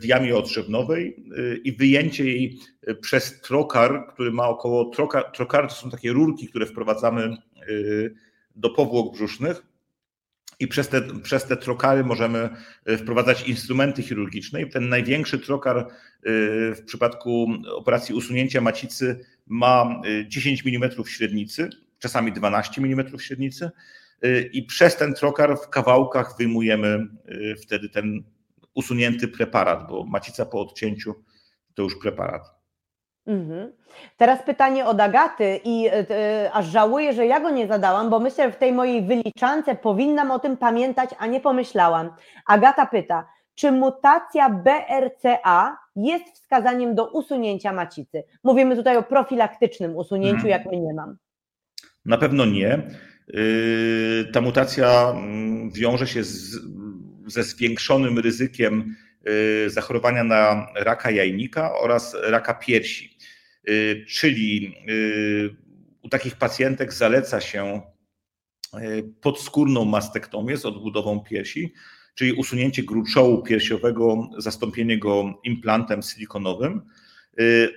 w 0.00 0.04
jamie 0.04 0.36
otrzewnowej 0.36 1.24
i 1.64 1.72
wyjęcie 1.72 2.24
jej 2.24 2.58
przez 3.00 3.40
trokar, 3.40 4.06
który 4.12 4.32
ma 4.32 4.48
około 4.48 4.84
trokar, 4.84 5.24
trokar 5.34 5.68
to 5.68 5.74
są 5.74 5.90
takie 5.90 6.12
rurki, 6.12 6.48
które 6.48 6.66
wprowadzamy 6.66 7.36
do 8.56 8.70
powłok 8.70 9.14
brzusznych 9.14 9.62
i 10.60 10.68
przez 10.68 10.88
te, 10.88 11.02
przez 11.22 11.44
te 11.44 11.56
trokary 11.56 12.04
możemy 12.04 12.48
e, 12.84 12.96
wprowadzać 12.96 13.48
instrumenty 13.48 14.02
chirurgiczne. 14.02 14.62
I 14.62 14.70
ten 14.70 14.88
największy 14.88 15.38
trokar 15.38 15.78
e, 15.78 15.84
w 16.74 16.82
przypadku 16.86 17.48
operacji 17.76 18.14
usunięcia 18.14 18.60
macicy 18.60 19.24
ma 19.46 20.02
10 20.28 20.66
e, 20.66 20.68
mm 20.68 20.90
średnicy, 21.06 21.70
czasami 21.98 22.32
12 22.32 22.82
mm 22.82 23.18
średnicy. 23.18 23.70
I 24.52 24.62
przez 24.62 24.96
ten 24.96 25.14
trokar 25.14 25.58
w 25.58 25.68
kawałkach 25.68 26.36
wyjmujemy 26.38 27.08
wtedy 27.62 27.88
ten 27.88 28.22
usunięty 28.74 29.28
preparat, 29.28 29.88
bo 29.88 30.04
macica 30.04 30.46
po 30.46 30.60
odcięciu 30.60 31.14
to 31.74 31.82
już 31.82 31.98
preparat. 32.02 32.55
Mhm. 33.26 33.72
Teraz 34.16 34.42
pytanie 34.42 34.86
od 34.86 35.00
Agaty 35.00 35.60
i 35.64 35.88
y, 35.88 36.52
aż 36.52 36.66
żałuję, 36.66 37.12
że 37.12 37.26
ja 37.26 37.40
go 37.40 37.50
nie 37.50 37.66
zadałam, 37.66 38.10
bo 38.10 38.20
myślę, 38.20 38.44
że 38.44 38.52
w 38.52 38.56
tej 38.56 38.72
mojej 38.72 39.02
wyliczance 39.02 39.74
powinnam 39.74 40.30
o 40.30 40.38
tym 40.38 40.56
pamiętać, 40.56 41.10
a 41.18 41.26
nie 41.26 41.40
pomyślałam. 41.40 42.10
Agata 42.46 42.86
pyta, 42.86 43.28
czy 43.54 43.72
mutacja 43.72 44.50
BRCA 44.50 45.78
jest 45.96 46.24
wskazaniem 46.34 46.94
do 46.94 47.10
usunięcia 47.10 47.72
macicy? 47.72 48.24
Mówimy 48.44 48.76
tutaj 48.76 48.96
o 48.96 49.02
profilaktycznym 49.02 49.96
usunięciu, 49.96 50.42
hmm. 50.42 50.50
jak 50.50 50.66
my 50.66 50.80
nie 50.80 50.94
mam. 50.94 51.16
Na 52.04 52.18
pewno 52.18 52.44
nie. 52.44 52.82
Y, 53.34 54.24
ta 54.32 54.40
mutacja 54.40 55.10
mm, 55.10 55.70
wiąże 55.70 56.06
się 56.06 56.24
z, 56.24 56.58
ze 57.26 57.42
zwiększonym 57.42 58.18
ryzykiem 58.18 58.96
y, 59.28 59.70
zachorowania 59.70 60.24
na 60.24 60.66
raka 60.74 61.10
jajnika 61.10 61.78
oraz 61.78 62.16
raka 62.22 62.54
piersi. 62.54 63.15
Y, 63.68 64.04
czyli 64.08 64.74
y, 64.88 65.56
u 66.02 66.08
takich 66.08 66.36
pacjentek 66.36 66.92
zaleca 66.92 67.40
się 67.40 67.82
y, 68.74 69.12
podskórną 69.20 69.84
mastektomię 69.84 70.56
z 70.56 70.66
odbudową 70.66 71.20
piersi, 71.20 71.72
czyli 72.14 72.32
usunięcie 72.32 72.82
gruczołu 72.82 73.42
piersiowego, 73.42 74.30
zastąpienie 74.38 74.98
go 74.98 75.40
implantem 75.44 76.02
silikonowym 76.02 76.82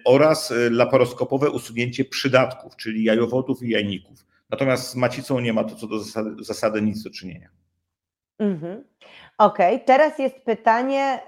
oraz 0.06 0.54
laparoskopowe 0.72 1.50
usunięcie 1.50 2.06
przydatków, 2.06 2.76
czyli 2.76 3.04
jajowodów 3.04 3.64
i 3.64 3.70
jajników. 3.70 4.26
Natomiast 4.50 4.90
z 4.90 4.96
macicą 4.96 5.40
nie 5.40 5.54
ma 5.54 5.64
to 5.64 5.76
co 5.76 5.88
do 5.88 6.00
zasady, 6.00 6.44
zasady 6.44 6.82
nic 6.82 7.04
do 7.04 7.10
czynienia. 7.10 7.50
Mhm. 8.38 8.84
Okej, 9.38 9.76
okay. 9.76 9.86
teraz 9.86 10.20
jest 10.20 10.36
pytanie, 10.36 11.20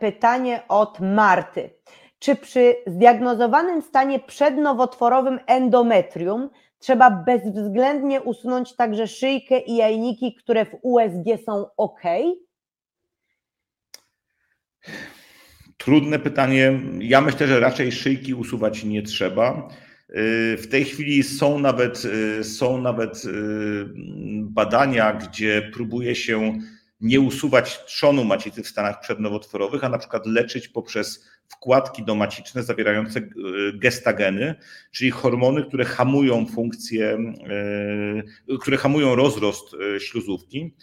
pytanie 0.00 0.62
od 0.68 1.00
Marty 1.00 1.70
czy 2.26 2.36
przy 2.36 2.74
zdiagnozowanym 2.86 3.82
stanie 3.82 4.20
przednowotworowym 4.20 5.38
endometrium 5.46 6.50
trzeba 6.78 7.10
bezwzględnie 7.10 8.20
usunąć 8.20 8.76
także 8.76 9.08
szyjkę 9.08 9.60
i 9.60 9.76
jajniki, 9.76 10.34
które 10.34 10.64
w 10.64 10.76
USG 10.82 11.44
są 11.44 11.66
ok? 11.76 12.02
Trudne 15.76 16.18
pytanie. 16.18 16.80
Ja 16.98 17.20
myślę, 17.20 17.46
że 17.46 17.60
raczej 17.60 17.92
szyjki 17.92 18.34
usuwać 18.34 18.84
nie 18.84 19.02
trzeba. 19.02 19.68
W 20.58 20.66
tej 20.70 20.84
chwili 20.84 21.22
są 21.22 21.58
nawet, 21.58 22.02
są 22.42 22.82
nawet 22.82 23.24
y, 23.24 23.30
badania, 24.42 25.12
gdzie 25.12 25.70
próbuje 25.72 26.14
się 26.14 26.58
nie 27.00 27.20
usuwać 27.20 27.84
trzonu 27.84 28.24
macicy 28.24 28.62
w 28.62 28.68
stanach 28.68 29.00
przednowotworowych, 29.00 29.84
a 29.84 29.88
na 29.88 29.98
przykład 29.98 30.26
leczyć 30.26 30.68
poprzez 30.68 31.24
wkładki 31.48 32.04
domaciczne 32.04 32.62
zawierające 32.62 33.20
e, 33.20 33.28
gestageny, 33.74 34.54
czyli 34.90 35.10
hormony, 35.10 35.64
które 35.64 35.84
hamują 35.84 36.46
funkcję, 36.46 37.18
e, 38.50 38.56
które 38.60 38.76
hamują 38.76 39.14
rozrost 39.14 39.74
e, 39.74 40.00
śluzówki. 40.00 40.74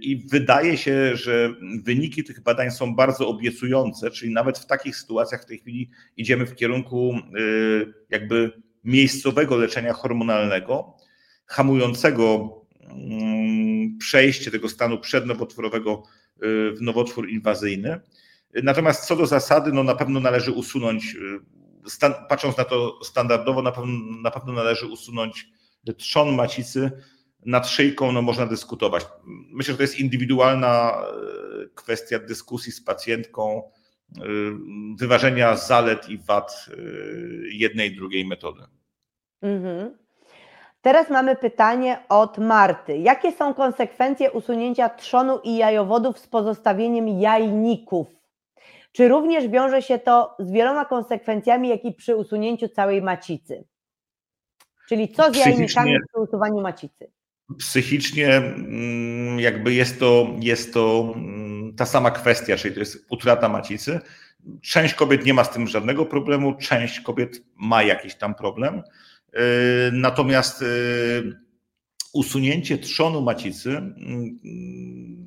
I 0.00 0.26
wydaje 0.30 0.76
się, 0.76 1.16
że 1.16 1.54
wyniki 1.82 2.24
tych 2.24 2.42
badań 2.42 2.70
są 2.70 2.94
bardzo 2.94 3.28
obiecujące, 3.28 4.10
czyli 4.10 4.32
nawet 4.32 4.58
w 4.58 4.66
takich 4.66 4.96
sytuacjach 4.96 5.42
w 5.42 5.46
tej 5.46 5.58
chwili 5.58 5.90
idziemy 6.16 6.46
w 6.46 6.54
kierunku 6.54 7.14
jakby 8.10 8.52
miejscowego 8.84 9.56
leczenia 9.56 9.92
hormonalnego, 9.92 10.96
hamującego 11.46 12.50
mm, 12.80 13.37
przejście 13.98 14.50
tego 14.50 14.68
stanu 14.68 14.98
przednowotworowego 14.98 16.02
w 16.76 16.76
nowotwór 16.80 17.28
inwazyjny. 17.28 18.00
Natomiast 18.54 19.06
co 19.06 19.16
do 19.16 19.26
zasady, 19.26 19.72
no 19.72 19.82
na 19.82 19.94
pewno 19.94 20.20
należy 20.20 20.52
usunąć, 20.52 21.14
y, 21.86 21.90
stan, 21.90 22.14
patrząc 22.28 22.56
na 22.56 22.64
to 22.64 23.04
standardowo, 23.04 23.62
na 23.62 23.72
pewno, 23.72 24.20
na 24.22 24.30
pewno 24.30 24.52
należy 24.52 24.86
usunąć 24.86 25.48
trzon 25.96 26.34
macicy. 26.34 26.90
Nad 27.46 27.68
szyjką 27.68 28.12
no, 28.12 28.22
można 28.22 28.46
dyskutować. 28.46 29.06
Myślę, 29.26 29.72
że 29.72 29.76
to 29.76 29.82
jest 29.82 29.98
indywidualna 29.98 31.02
y, 31.64 31.68
kwestia 31.74 32.18
dyskusji 32.18 32.72
z 32.72 32.80
pacjentką, 32.80 33.62
y, 33.62 34.20
wyważenia 34.98 35.56
zalet 35.56 36.08
i 36.08 36.18
wad 36.18 36.66
jednej 37.52 37.92
i 37.92 37.96
drugiej 37.96 38.24
metody. 38.24 38.62
Mhm. 39.42 39.98
Teraz 40.82 41.10
mamy 41.10 41.36
pytanie 41.36 41.98
od 42.08 42.38
Marty. 42.38 42.98
Jakie 42.98 43.32
są 43.32 43.54
konsekwencje 43.54 44.30
usunięcia 44.30 44.88
trzonu 44.88 45.40
i 45.44 45.56
jajowodów 45.56 46.18
z 46.18 46.26
pozostawieniem 46.26 47.08
jajników? 47.08 48.06
Czy 48.92 49.08
również 49.08 49.48
wiąże 49.48 49.82
się 49.82 49.98
to 49.98 50.36
z 50.38 50.50
wieloma 50.50 50.84
konsekwencjami, 50.84 51.68
jak 51.68 51.84
i 51.84 51.92
przy 51.92 52.16
usunięciu 52.16 52.68
całej 52.68 53.02
macicy? 53.02 53.64
Czyli 54.88 55.08
co 55.08 55.32
z 55.32 55.36
jajnikami 55.36 55.96
przy 56.08 56.20
usuwaniu 56.20 56.60
macicy? 56.60 57.10
Psychicznie 57.58 58.36
mm, 58.36 59.40
jakby 59.40 59.74
jest 59.74 60.00
to, 60.00 60.26
jest 60.40 60.74
to 60.74 61.12
mm, 61.16 61.74
ta 61.76 61.86
sama 61.86 62.10
kwestia, 62.10 62.56
czyli 62.56 62.74
to 62.74 62.80
jest 62.80 63.06
utrata 63.10 63.48
macicy. 63.48 64.00
Część 64.62 64.94
kobiet 64.94 65.26
nie 65.26 65.34
ma 65.34 65.44
z 65.44 65.50
tym 65.50 65.66
żadnego 65.66 66.06
problemu, 66.06 66.54
część 66.54 67.00
kobiet 67.00 67.42
ma 67.56 67.82
jakiś 67.82 68.14
tam 68.14 68.34
problem. 68.34 68.82
Y, 69.34 69.38
natomiast 69.92 70.62
y, 70.62 71.38
usunięcie 72.12 72.78
trzonu 72.78 73.22
macicy, 73.22 73.70
mm, 73.70 74.38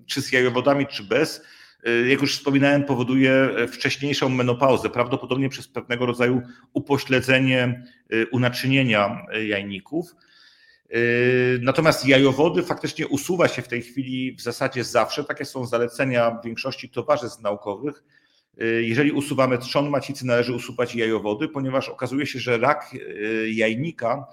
czy 0.07 0.21
z 0.21 0.31
jajowodami, 0.31 0.87
czy 0.87 1.03
bez, 1.03 1.41
Y, 1.87 2.07
jak 2.09 2.21
już 2.21 2.37
wspominałem, 2.37 2.83
powoduje 2.83 3.31
e, 3.31 3.67
wcześniejszą 3.67 4.29
menopauzę, 4.29 4.89
prawdopodobnie 4.89 5.49
przez 5.49 5.67
pewnego 5.67 6.05
rodzaju 6.05 6.41
upośledzenie 6.73 7.83
unaczynienia 8.31 9.25
e, 9.33 9.45
jajników. 9.45 10.15
Natomiast 11.61 12.05
jajowody 12.05 12.63
faktycznie 12.63 13.07
usuwa 13.07 13.47
się 13.47 13.61
w 13.61 13.67
tej 13.67 13.81
chwili 13.81 14.35
w 14.35 14.41
zasadzie 14.41 14.83
zawsze. 14.83 15.23
Takie 15.23 15.45
są 15.45 15.65
zalecenia 15.65 16.39
większości 16.45 16.89
towarzystw 16.89 17.41
naukowych. 17.41 18.03
Jeżeli 18.81 19.11
usuwamy 19.11 19.57
trzon 19.57 19.89
macicy, 19.89 20.25
należy 20.25 20.53
usuwać 20.53 20.95
jajowody, 20.95 21.47
ponieważ 21.47 21.89
okazuje 21.89 22.25
się, 22.25 22.39
że 22.39 22.57
rak 22.57 22.95
jajnika 23.47 24.25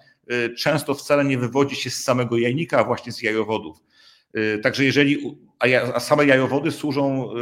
często 0.59 0.95
wcale 0.95 1.25
nie 1.25 1.39
wywodzi 1.39 1.77
się 1.77 1.91
z 1.91 2.05
samego 2.05 2.39
jajnika, 2.39 2.79
a 2.79 2.85
właśnie 2.85 3.13
z 3.13 3.23
jajowodów. 3.23 3.79
Także 4.63 4.85
jeżeli 4.85 5.39
a 5.59 6.01
same 6.01 6.27
jajowody 6.27 6.71
służą 6.71 7.33
y, 7.33 7.37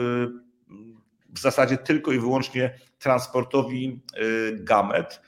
w 1.34 1.38
zasadzie 1.38 1.76
tylko 1.76 2.12
i 2.12 2.18
wyłącznie 2.18 2.78
transportowi 2.98 4.00
y, 4.18 4.56
gamet, 4.60 5.20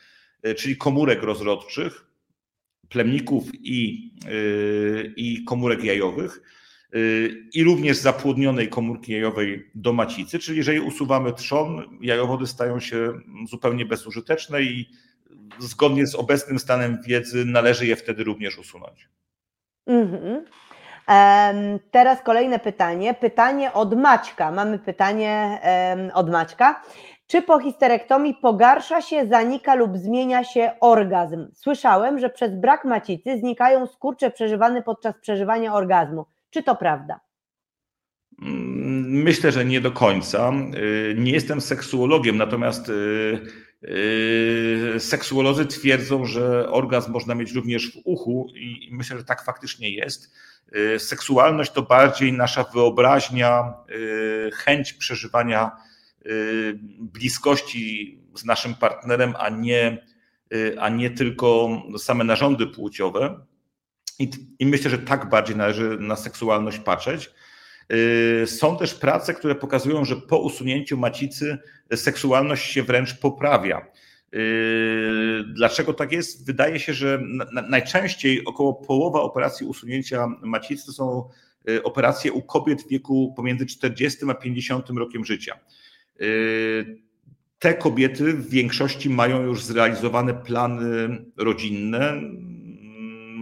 y, 0.47 0.55
czyli 0.55 0.77
komórek 0.77 1.23
rozrodczych, 1.23 2.05
plemników 2.89 3.45
i, 3.55 4.11
i 5.17 5.45
komórek 5.45 5.85
jajowych 5.85 6.43
i 7.55 7.65
również 7.65 7.97
zapłodnionej 7.97 8.69
komórki 8.69 9.13
jajowej 9.13 9.71
do 9.75 9.93
macicy, 9.93 10.39
czyli 10.39 10.59
jeżeli 10.59 10.81
usuwamy 10.81 11.33
trzon, 11.33 11.99
jajowody 12.01 12.47
stają 12.47 12.81
się 12.81 13.13
zupełnie 13.49 13.87
bezużyteczne 13.87 14.63
i 14.63 14.91
zgodnie 15.59 16.07
z 16.07 16.15
obecnym 16.15 16.59
stanem 16.59 16.99
wiedzy 17.07 17.45
należy 17.45 17.87
je 17.87 17.97
wtedy 17.97 18.25
również 18.25 18.59
usunąć. 18.59 19.09
Mm-hmm. 19.89 20.41
Teraz 21.91 22.23
kolejne 22.23 22.59
pytanie. 22.59 23.15
Pytanie 23.15 23.73
od 23.73 23.97
Maćka. 23.97 24.51
Mamy 24.51 24.79
pytanie 24.79 25.61
od 26.15 26.31
Maćka. 26.31 26.83
Czy 27.27 27.43
po 27.43 27.61
histerektomii 27.61 28.35
pogarsza 28.43 29.03
się, 29.03 29.27
zanika 29.27 29.75
lub 29.75 29.97
zmienia 29.97 30.45
się 30.45 30.71
orgazm? 30.81 31.47
Słyszałem, 31.55 32.19
że 32.19 32.31
przez 32.31 32.55
brak 32.55 32.85
macicy 32.85 33.39
znikają 33.39 33.87
skurcze 33.87 34.31
przeżywane 34.31 34.83
podczas 34.83 35.15
przeżywania 35.21 35.75
orgazmu. 35.75 36.27
Czy 36.51 36.63
to 36.63 36.77
prawda? 36.77 37.21
Mm, 38.43 39.23
myślę, 39.23 39.53
że 39.53 39.65
nie 39.65 39.81
do 39.81 39.93
końca. 39.93 40.53
Y, 40.75 41.15
nie 41.19 41.33
jestem 41.33 41.61
seksuologiem, 41.61 42.37
natomiast 42.37 42.89
y, 42.89 43.39
Seksuolodzy 44.99 45.67
twierdzą, 45.67 46.25
że 46.25 46.71
orgazm 46.71 47.13
można 47.13 47.35
mieć 47.35 47.53
również 47.53 47.93
w 47.93 48.01
uchu 48.05 48.47
i 48.55 48.89
myślę, 48.93 49.19
że 49.19 49.25
tak 49.25 49.45
faktycznie 49.45 49.91
jest. 49.91 50.35
Seksualność 50.99 51.73
to 51.73 51.83
bardziej 51.83 52.33
nasza 52.33 52.65
wyobraźnia, 52.65 53.75
chęć 54.53 54.93
przeżywania 54.93 55.71
bliskości 57.01 58.19
z 58.35 58.45
naszym 58.45 58.75
partnerem, 58.75 59.35
a 59.39 59.49
nie, 59.49 60.07
a 60.81 60.89
nie 60.89 61.11
tylko 61.11 61.69
same 61.99 62.25
narządy 62.25 62.67
płciowe. 62.67 63.41
I, 64.19 64.31
I 64.59 64.67
myślę, 64.67 64.91
że 64.91 64.99
tak 64.99 65.29
bardziej 65.29 65.57
należy 65.57 65.97
na 66.01 66.17
seksualność 66.17 66.79
patrzeć. 66.79 67.31
Y, 67.93 68.47
są 68.47 68.77
też 68.77 68.95
prace, 68.95 69.35
które 69.35 69.55
pokazują, 69.55 70.05
że 70.05 70.17
po 70.17 70.39
usunięciu 70.39 70.97
macicy 70.97 71.59
seksualność 71.95 72.73
się 72.73 72.83
wręcz 72.83 73.15
poprawia. 73.19 73.87
Y, 74.35 75.45
dlaczego 75.55 75.95
tak 75.95 76.13
jest? 76.13 76.47
Wydaje 76.47 76.81
się, 76.81 76.95
że 76.95 77.21
najczęściej 77.69 78.45
około 78.45 78.75
połowa 78.75 79.21
operacji 79.21 79.67
usunięcia 79.67 80.27
macicy 80.43 80.87
to 80.87 80.93
są 80.93 81.29
y, 81.69 81.83
operacje 81.83 82.33
u 82.33 82.43
kobiet 82.43 82.83
w 82.83 82.89
wieku 82.89 83.33
pomiędzy 83.37 83.67
40 83.67 84.19
a 84.31 84.35
50 84.35 84.91
rokiem 84.91 85.25
życia. 85.25 85.59
Te 87.59 87.75
kobiety 87.75 88.33
w 88.33 88.51
większości 88.51 89.11
mają 89.11 89.43
już 89.43 89.65
zrealizowane 89.65 90.35
plany 90.35 91.19
rodzinne, 91.37 92.21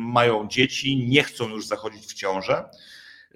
mają 0.07 0.49
dzieci, 0.49 0.97
nie 1.09 1.23
chcą 1.23 1.49
już 1.49 1.67
zachodzić 1.67 2.07
w 2.07 2.15
ciążę, 2.15 2.65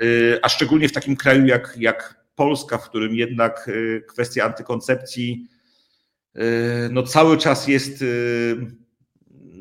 y, 0.02 0.38
a 0.42 0.48
szczególnie 0.48 0.88
w 0.88 0.92
takim 0.92 1.16
kraju 1.16 1.46
jak, 1.46 1.74
jak 1.76 2.24
Polska, 2.34 2.78
w 2.78 2.88
którym 2.88 3.14
jednak 3.14 3.68
y, 3.68 4.04
kwestia 4.08 4.44
antykoncepcji 4.44 5.46
y, 6.36 6.40
no 6.90 7.02
cały 7.02 7.38
czas 7.38 7.68
jest 7.68 8.04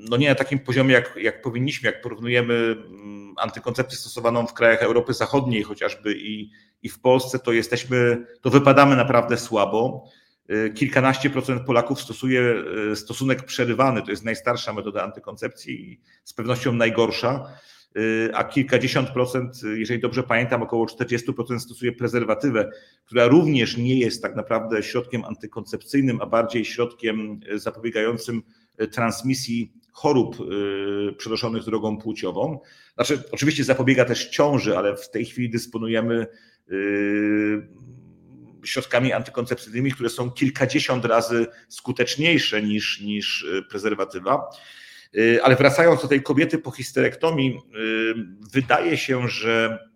no 0.10 0.18
nie 0.18 0.30
na 0.30 0.36
takim 0.36 0.60
poziomie, 0.60 0.94
jak, 0.94 1.16
jak 1.22 1.42
powinniśmy, 1.42 1.92
jak 1.92 2.02
porównujemy 2.02 2.54
mm, 2.54 3.34
antykoncepcję 3.38 3.98
stosowaną 3.98 4.48
w 4.48 4.54
krajach 4.54 4.84
Europy 4.84 5.14
Zachodniej 5.14 5.64
chociażby 5.64 6.14
i, 6.18 6.52
i 6.84 6.90
w 6.90 7.00
Polsce, 7.00 7.40
to 7.40 7.52
jesteśmy, 7.52 8.26
to 8.42 8.50
wypadamy 8.50 8.96
naprawdę 8.96 9.38
słabo. 9.38 10.10
Y, 10.52 10.74
kilkanaście 10.74 11.30
procent 11.30 11.62
Polaków 11.62 12.02
stosuje 12.02 12.64
y, 12.92 12.96
stosunek 12.96 13.44
przerywany, 13.44 14.02
to 14.02 14.12
jest 14.12 14.26
najstarsza 14.26 14.74
metoda 14.74 15.04
antykoncepcji 15.04 15.92
i 15.92 16.00
z 16.24 16.34
pewnością 16.34 16.74
najgorsza, 16.74 17.46
y, 17.98 18.30
a 18.34 18.44
kilkadziesiąt 18.44 19.10
procent, 19.10 19.62
jeżeli 19.76 20.00
dobrze 20.00 20.24
pamiętam, 20.24 20.64
około 20.64 20.86
40% 20.86 21.60
stosuje 21.60 21.92
prezerwatywę, 21.92 22.72
która 23.06 23.28
również 23.28 23.78
nie 23.78 24.00
jest 24.00 24.22
tak 24.22 24.36
naprawdę 24.36 24.84
środkiem 24.84 25.26
antykoncepcyjnym, 25.26 26.22
a 26.22 26.26
bardziej 26.26 26.66
środkiem 26.66 27.40
zapobiegającym 27.56 28.42
transmisji 28.92 29.74
chorób 29.92 30.38
przenoszonych 31.18 31.64
drogą 31.64 31.98
płciową. 31.98 32.60
Znaczy, 32.96 33.24
oczywiście 33.32 33.64
zapobiega 33.64 34.06
też 34.06 34.30
ciąży, 34.30 34.78
ale 34.78 34.98
w 34.98 35.10
tej 35.10 35.26
chwili 35.26 35.50
dysponujemy 35.50 36.28
środkami 38.66 39.14
antykoncepcyjnymi, 39.14 39.92
które 39.92 40.10
są 40.10 40.32
kilkadziesiąt 40.32 41.06
razy 41.06 41.48
skuteczniejsze 41.70 42.62
niż, 42.62 43.02
niż 43.02 43.42
y, 43.42 43.64
prezerwatywa. 43.70 44.50
Y, 45.16 45.40
ale 45.44 45.56
wracając 45.56 46.02
do 46.02 46.08
tej 46.08 46.24
kobiety 46.24 46.58
po 46.58 46.72
histerektomii, 46.72 47.50
y, 47.50 48.14
wydaje 48.54 48.98
się, 48.98 49.28
że 49.28 49.90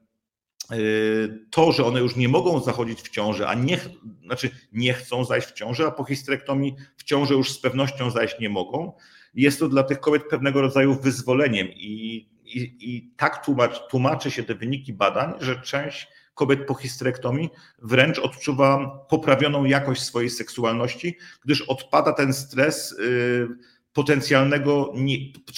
to, 1.52 1.72
że 1.72 1.86
one 1.86 2.00
już 2.00 2.16
nie 2.16 2.30
mogą 2.30 2.60
zachodzić 2.60 3.02
w 3.02 3.10
ciąży, 3.10 3.48
a 3.48 3.54
nie, 3.54 3.80
znaczy 4.26 4.50
nie 4.72 4.94
chcą 4.94 5.26
zajść 5.26 5.48
w 5.48 5.54
ciążę, 5.54 5.88
a 5.88 5.92
po 5.92 6.04
histerektomii 6.04 6.76
w 6.98 7.04
ciążę 7.04 7.34
już 7.34 7.52
z 7.52 7.60
pewnością 7.60 8.12
zajść 8.12 8.40
nie 8.40 8.50
mogą, 8.50 8.94
jest 9.34 9.60
to 9.60 9.68
dla 9.68 9.84
tych 9.84 10.00
kobiet 10.00 10.24
pewnego 10.30 10.62
rodzaju 10.62 10.96
wyzwoleniem 10.96 11.68
i, 11.68 12.30
i, 12.46 12.76
i 12.80 13.14
tak 13.18 13.46
tłumacz, 13.46 13.88
tłumaczy 13.90 14.32
się 14.32 14.44
te 14.44 14.56
wyniki 14.56 14.94
badań, 14.94 15.34
że 15.40 15.62
część 15.62 16.08
kobiet 16.34 16.66
po 16.68 16.74
histerektomii 16.74 17.50
wręcz 17.82 18.20
odczuwa 18.20 19.00
poprawioną 19.10 19.66
jakość 19.66 20.02
swojej 20.02 20.30
seksualności, 20.30 21.18
gdyż 21.46 21.62
odpada 21.62 22.14
ten 22.14 22.34
stres 22.34 22.92
y, 22.92 23.48
potencjalnego, 23.94 24.94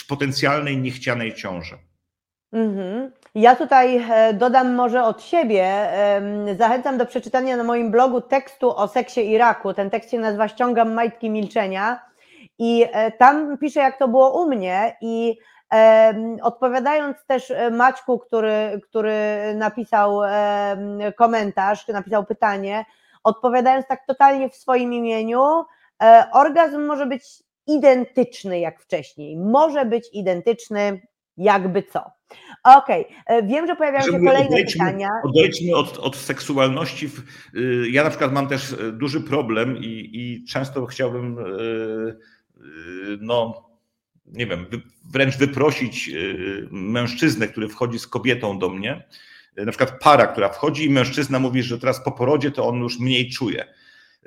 potencjalnej 0.07 0.77
niechcianej 0.77 1.33
ciąży. 1.33 1.77
Mhm. 2.53 3.11
Ja 3.35 3.55
tutaj 3.55 3.97
e, 4.09 4.33
dodam 4.33 4.75
może 4.75 5.03
od 5.03 5.23
siebie, 5.23 5.89
zachęcam 6.57 6.97
do 6.97 7.05
przeczytania 7.05 7.57
na 7.57 7.63
moim 7.63 7.91
blogu 7.91 8.21
tekstu 8.21 8.75
o 8.75 8.87
seksie 8.87 9.31
Iraku. 9.31 9.73
Ten 9.73 9.89
tekst 9.89 10.11
się 10.11 10.19
nazywa 10.19 10.47
Ściągam 10.47 10.93
majtki 10.93 11.29
milczenia 11.29 11.99
i 12.59 12.85
e, 12.91 13.11
tam 13.11 13.57
piszę 13.57 13.79
jak 13.79 13.99
to 13.99 14.07
było 14.07 14.43
u 14.43 14.49
mnie 14.49 14.97
i 15.01 15.37
Odpowiadając 16.41 17.17
też 17.27 17.51
e, 17.51 17.69
Maćku, 17.71 18.19
który, 18.19 18.81
który 18.83 19.15
napisał 19.55 20.19
komentarz, 21.17 21.87
napisał 21.87 22.25
pytanie, 22.25 22.85
odpowiadając 23.25 23.87
tak 23.87 24.05
totalnie 24.07 24.49
w 24.49 24.55
swoim 24.55 24.93
imieniu, 24.93 25.41
e, 26.03 26.25
orgazm 26.33 26.81
może 26.81 27.05
być 27.05 27.23
identyczny 27.67 28.59
jak 28.59 28.81
wcześniej. 28.81 29.37
Może 29.37 29.85
być 29.85 30.09
identyczny 30.13 31.01
jakby 31.37 31.83
co. 31.83 32.11
Okej, 32.63 33.05
okay. 33.05 33.37
E, 33.37 33.43
wiem, 33.43 33.67
że 33.67 33.75
pojawiają 33.75 34.05
się 34.05 34.11
kolejne 34.11 34.47
odejdźmy, 34.47 34.85
pytania. 34.85 35.09
Odejdźmy 35.23 35.75
od, 35.75 35.97
od 35.97 36.15
seksualności. 36.15 37.09
Y, 37.55 37.89
ja 37.91 38.03
na 38.03 38.09
przykład 38.09 38.31
mam 38.31 38.47
też 38.47 38.75
duży 38.93 39.21
problem 39.21 39.77
i, 39.77 40.09
i 40.13 40.45
często 40.45 40.85
chciałbym 40.85 41.37
no, 43.21 43.69
nie 44.27 44.47
wiem, 44.47 44.65
wręcz 45.11 45.37
wyprosić 45.37 46.09
y, 46.09 46.67
mężczyznę, 46.71 47.47
który 47.47 47.69
wchodzi 47.69 47.99
z 47.99 48.07
kobietą 48.07 48.59
do 48.59 48.69
mnie, 48.69 49.03
y, 49.59 49.65
na 49.65 49.71
przykład 49.71 49.99
para, 49.99 50.27
która 50.27 50.49
wchodzi 50.49 50.85
i 50.85 50.89
mężczyzna 50.89 51.39
mówi, 51.39 51.63
że 51.63 51.79
teraz 51.79 52.03
po 52.03 52.11
porodzie 52.11 52.51
to 52.51 52.67
on 52.67 52.79
już 52.79 52.99
mniej 52.99 53.29
czuje. 53.29 53.65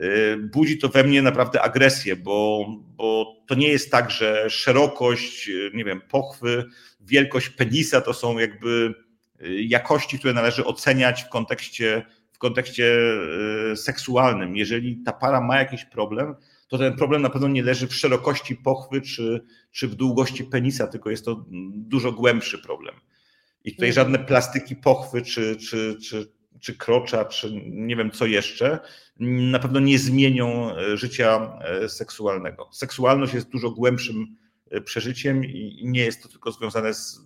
Y, 0.00 0.36
budzi 0.52 0.78
to 0.78 0.88
we 0.88 1.04
mnie 1.04 1.22
naprawdę 1.22 1.62
agresję, 1.62 2.16
bo, 2.16 2.66
bo 2.96 3.36
to 3.46 3.54
nie 3.54 3.68
jest 3.68 3.90
tak, 3.90 4.10
że 4.10 4.50
szerokość, 4.50 5.50
nie 5.74 5.84
wiem, 5.84 6.00
pochwy, 6.00 6.64
wielkość 7.00 7.48
penisa 7.48 8.00
to 8.00 8.14
są 8.14 8.38
jakby 8.38 8.94
jakości, 9.60 10.18
które 10.18 10.34
należy 10.34 10.64
oceniać 10.64 11.22
w 11.22 11.28
kontekście, 11.28 12.02
w 12.32 12.38
kontekście 12.38 12.96
seksualnym. 13.76 14.56
Jeżeli 14.56 15.02
ta 15.04 15.12
para 15.12 15.40
ma 15.40 15.58
jakiś 15.58 15.84
problem, 15.84 16.34
to 16.68 16.78
ten 16.78 16.96
problem 16.96 17.22
na 17.22 17.30
pewno 17.30 17.48
nie 17.48 17.62
leży 17.62 17.86
w 17.86 17.94
szerokości 17.94 18.56
pochwy 18.56 19.00
czy, 19.00 19.44
czy 19.70 19.88
w 19.88 19.94
długości 19.94 20.44
penisa, 20.44 20.86
tylko 20.86 21.10
jest 21.10 21.24
to 21.24 21.44
dużo 21.72 22.12
głębszy 22.12 22.58
problem. 22.58 22.94
I 23.64 23.72
tutaj 23.72 23.88
mhm. 23.88 23.94
żadne 23.94 24.26
plastyki 24.26 24.76
pochwy 24.76 25.22
czy, 25.22 25.56
czy, 25.56 25.96
czy, 26.02 26.32
czy 26.60 26.76
krocza, 26.76 27.24
czy 27.24 27.62
nie 27.66 27.96
wiem 27.96 28.10
co 28.10 28.26
jeszcze, 28.26 28.78
na 29.20 29.58
pewno 29.58 29.80
nie 29.80 29.98
zmienią 29.98 30.76
e, 30.76 30.96
życia 30.96 31.58
e, 31.60 31.88
seksualnego. 31.88 32.68
Seksualność 32.72 33.34
jest 33.34 33.48
dużo 33.48 33.70
głębszym 33.70 34.36
e, 34.70 34.80
przeżyciem 34.80 35.44
i 35.44 35.82
nie 35.84 36.00
jest 36.00 36.22
to 36.22 36.28
tylko 36.28 36.52
związane 36.52 36.94
z, 36.94 37.20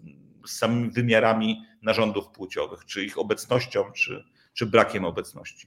z 0.47 0.51
samymi 0.51 0.91
wymiarami 0.91 1.63
narządów 1.83 2.29
płciowych, 2.29 2.85
czy 2.85 3.05
ich 3.05 3.19
obecnością, 3.19 3.85
czy, 3.93 4.25
czy 4.53 4.67
brakiem 4.67 5.05
obecności. 5.05 5.67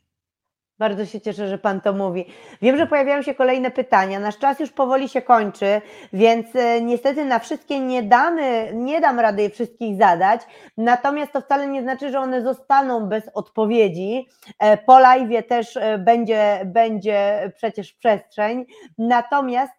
Bardzo 0.80 1.06
się 1.06 1.22
cieszę, 1.22 1.48
że 1.48 1.58
Pan 1.58 1.82
to 1.82 1.94
mówi. 1.94 2.26
Wiem, 2.62 2.78
że 2.78 2.88
pojawiają 2.88 3.22
się 3.22 3.36
kolejne 3.36 3.72
pytania. 3.72 4.20
Nasz 4.20 4.38
czas 4.38 4.60
już 4.60 4.72
powoli 4.72 5.10
się 5.10 5.22
kończy, 5.22 5.82
więc 6.14 6.56
e, 6.56 6.82
niestety 6.82 7.26
na 7.26 7.40
wszystkie 7.40 7.80
nie 7.80 8.04
damy, 8.04 8.72
nie 8.74 9.02
dam 9.02 9.20
rady 9.20 9.42
je 9.42 9.50
wszystkich 9.50 9.98
zadać. 9.98 10.42
Natomiast 10.78 11.32
to 11.32 11.42
wcale 11.42 11.68
nie 11.68 11.82
znaczy, 11.82 12.12
że 12.12 12.20
one 12.20 12.42
zostaną 12.42 13.10
bez 13.10 13.30
odpowiedzi. 13.34 14.28
E, 14.60 14.78
po 14.78 15.00
live 15.00 15.48
też 15.48 15.78
e, 15.78 15.98
będzie, 15.98 16.62
będzie 16.66 17.52
przecież 17.56 17.94
przestrzeń. 17.94 18.66
Natomiast 18.98 19.74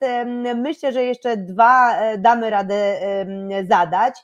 myślę, 0.55 0.93
że 0.93 1.05
jeszcze 1.05 1.37
dwa 1.37 1.99
damy 2.19 2.51
radę 2.51 2.97
zadać. 3.69 4.15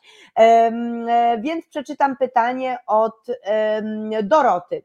Więc 1.38 1.66
przeczytam 1.66 2.16
pytanie 2.16 2.78
od 2.86 3.26
Doroty. 4.22 4.82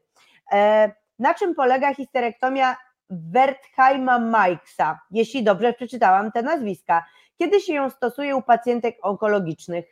Na 1.18 1.34
czym 1.34 1.54
polega 1.54 1.94
histerektomia 1.94 2.76
Wertheima 3.10 4.18
Mikesa, 4.18 5.00
jeśli 5.10 5.44
dobrze 5.44 5.72
przeczytałam 5.72 6.32
te 6.32 6.42
nazwiska? 6.42 7.04
Kiedy 7.38 7.60
się 7.60 7.72
ją 7.74 7.90
stosuje 7.90 8.36
u 8.36 8.42
pacjentek 8.42 8.96
onkologicznych? 9.02 9.84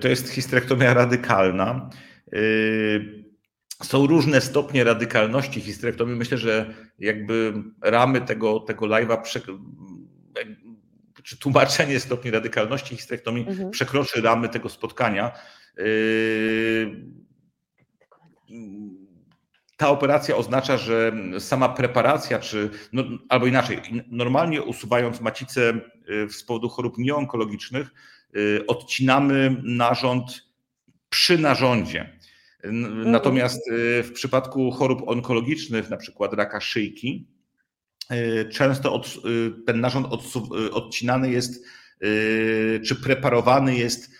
To 0.00 0.08
jest 0.08 0.28
histerektomia 0.28 0.94
radykalna. 0.94 1.90
Yy, 2.32 3.24
są 3.82 4.06
różne 4.06 4.40
stopnie 4.40 4.84
radykalności 4.84 5.60
histerektomii. 5.60 6.16
Myślę, 6.16 6.38
że 6.38 6.74
jakby 6.98 7.52
ramy 7.80 8.20
tego, 8.20 8.60
tego 8.60 8.86
live'a, 8.86 9.40
czy 11.22 11.38
tłumaczenie 11.38 12.00
stopni 12.00 12.30
radykalności 12.30 12.96
histerektomii 12.96 13.48
mhm. 13.48 13.70
przekroczy 13.70 14.20
ramy 14.20 14.48
tego 14.48 14.68
spotkania. 14.68 15.32
Yy, 15.76 17.12
ta 19.82 19.88
operacja 19.88 20.36
oznacza, 20.36 20.76
że 20.76 21.12
sama 21.38 21.68
preparacja, 21.68 22.38
czy 22.38 22.70
no, 22.92 23.04
albo 23.28 23.46
inaczej, 23.46 23.78
normalnie 24.08 24.62
usuwając 24.62 25.20
macicę 25.20 25.80
z 26.28 26.42
powodu 26.44 26.68
chorób 26.68 26.98
nieonkologicznych, 26.98 27.90
odcinamy 28.66 29.56
narząd 29.62 30.46
przy 31.08 31.38
narządzie. 31.38 32.18
Natomiast 33.04 33.70
w 34.02 34.10
przypadku 34.14 34.70
chorób 34.70 35.08
onkologicznych, 35.08 35.90
na 35.90 35.96
przykład 35.96 36.32
raka 36.32 36.60
szyjki, 36.60 37.26
często 38.52 38.94
od, 38.94 39.16
ten 39.66 39.80
narząd 39.80 40.06
odcinany 40.72 41.30
jest, 41.30 41.64
czy 42.84 42.96
preparowany 43.02 43.76
jest 43.76 44.10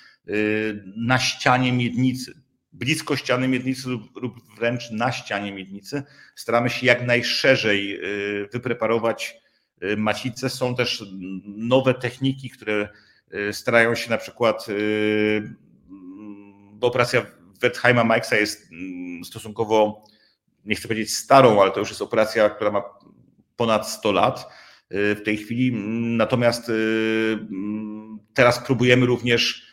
na 0.97 1.19
ścianie 1.19 1.73
miednicy 1.73 2.42
blisko 2.73 3.17
ściany 3.17 3.49
miednicy 3.49 3.89
lub, 3.89 4.23
lub 4.23 4.35
wręcz 4.57 4.91
na 4.91 5.13
ścianie 5.13 5.53
miednicy. 5.53 6.03
Staramy 6.35 6.71
się 6.71 6.87
jak 6.87 7.07
najszerzej 7.07 8.05
y, 8.45 8.49
wypreparować 8.53 9.35
y, 9.83 9.97
macicę. 9.97 10.51
Są 10.51 10.77
też 10.77 11.05
nowe 11.45 11.95
techniki, 11.95 12.51
które 12.51 12.89
y, 13.35 13.53
starają 13.53 13.95
się 13.95 14.11
na 14.11 14.19
przykład, 14.19 14.67
bo 16.73 16.87
operacja 16.87 17.27
Wertheima 17.61 18.05
Mikesa 18.05 18.37
jest 18.37 18.73
mm, 18.73 19.25
stosunkowo, 19.25 20.05
nie 20.65 20.75
chcę 20.75 20.89
powiedzieć 20.89 21.15
starą, 21.15 21.63
ale 21.63 21.71
to 21.71 21.81
już 21.81 21.89
jest 21.89 22.03
operacja, 22.03 22.51
która 22.51 22.71
ma 22.71 22.83
ponad 23.57 23.89
100 23.89 24.13
lat 24.13 24.49
w 24.91 25.21
tej 25.25 25.37
chwili. 25.37 25.73
Natomiast 26.17 26.69
mm, 26.69 28.19
teraz 28.35 28.59
próbujemy 28.59 29.07
również 29.07 29.72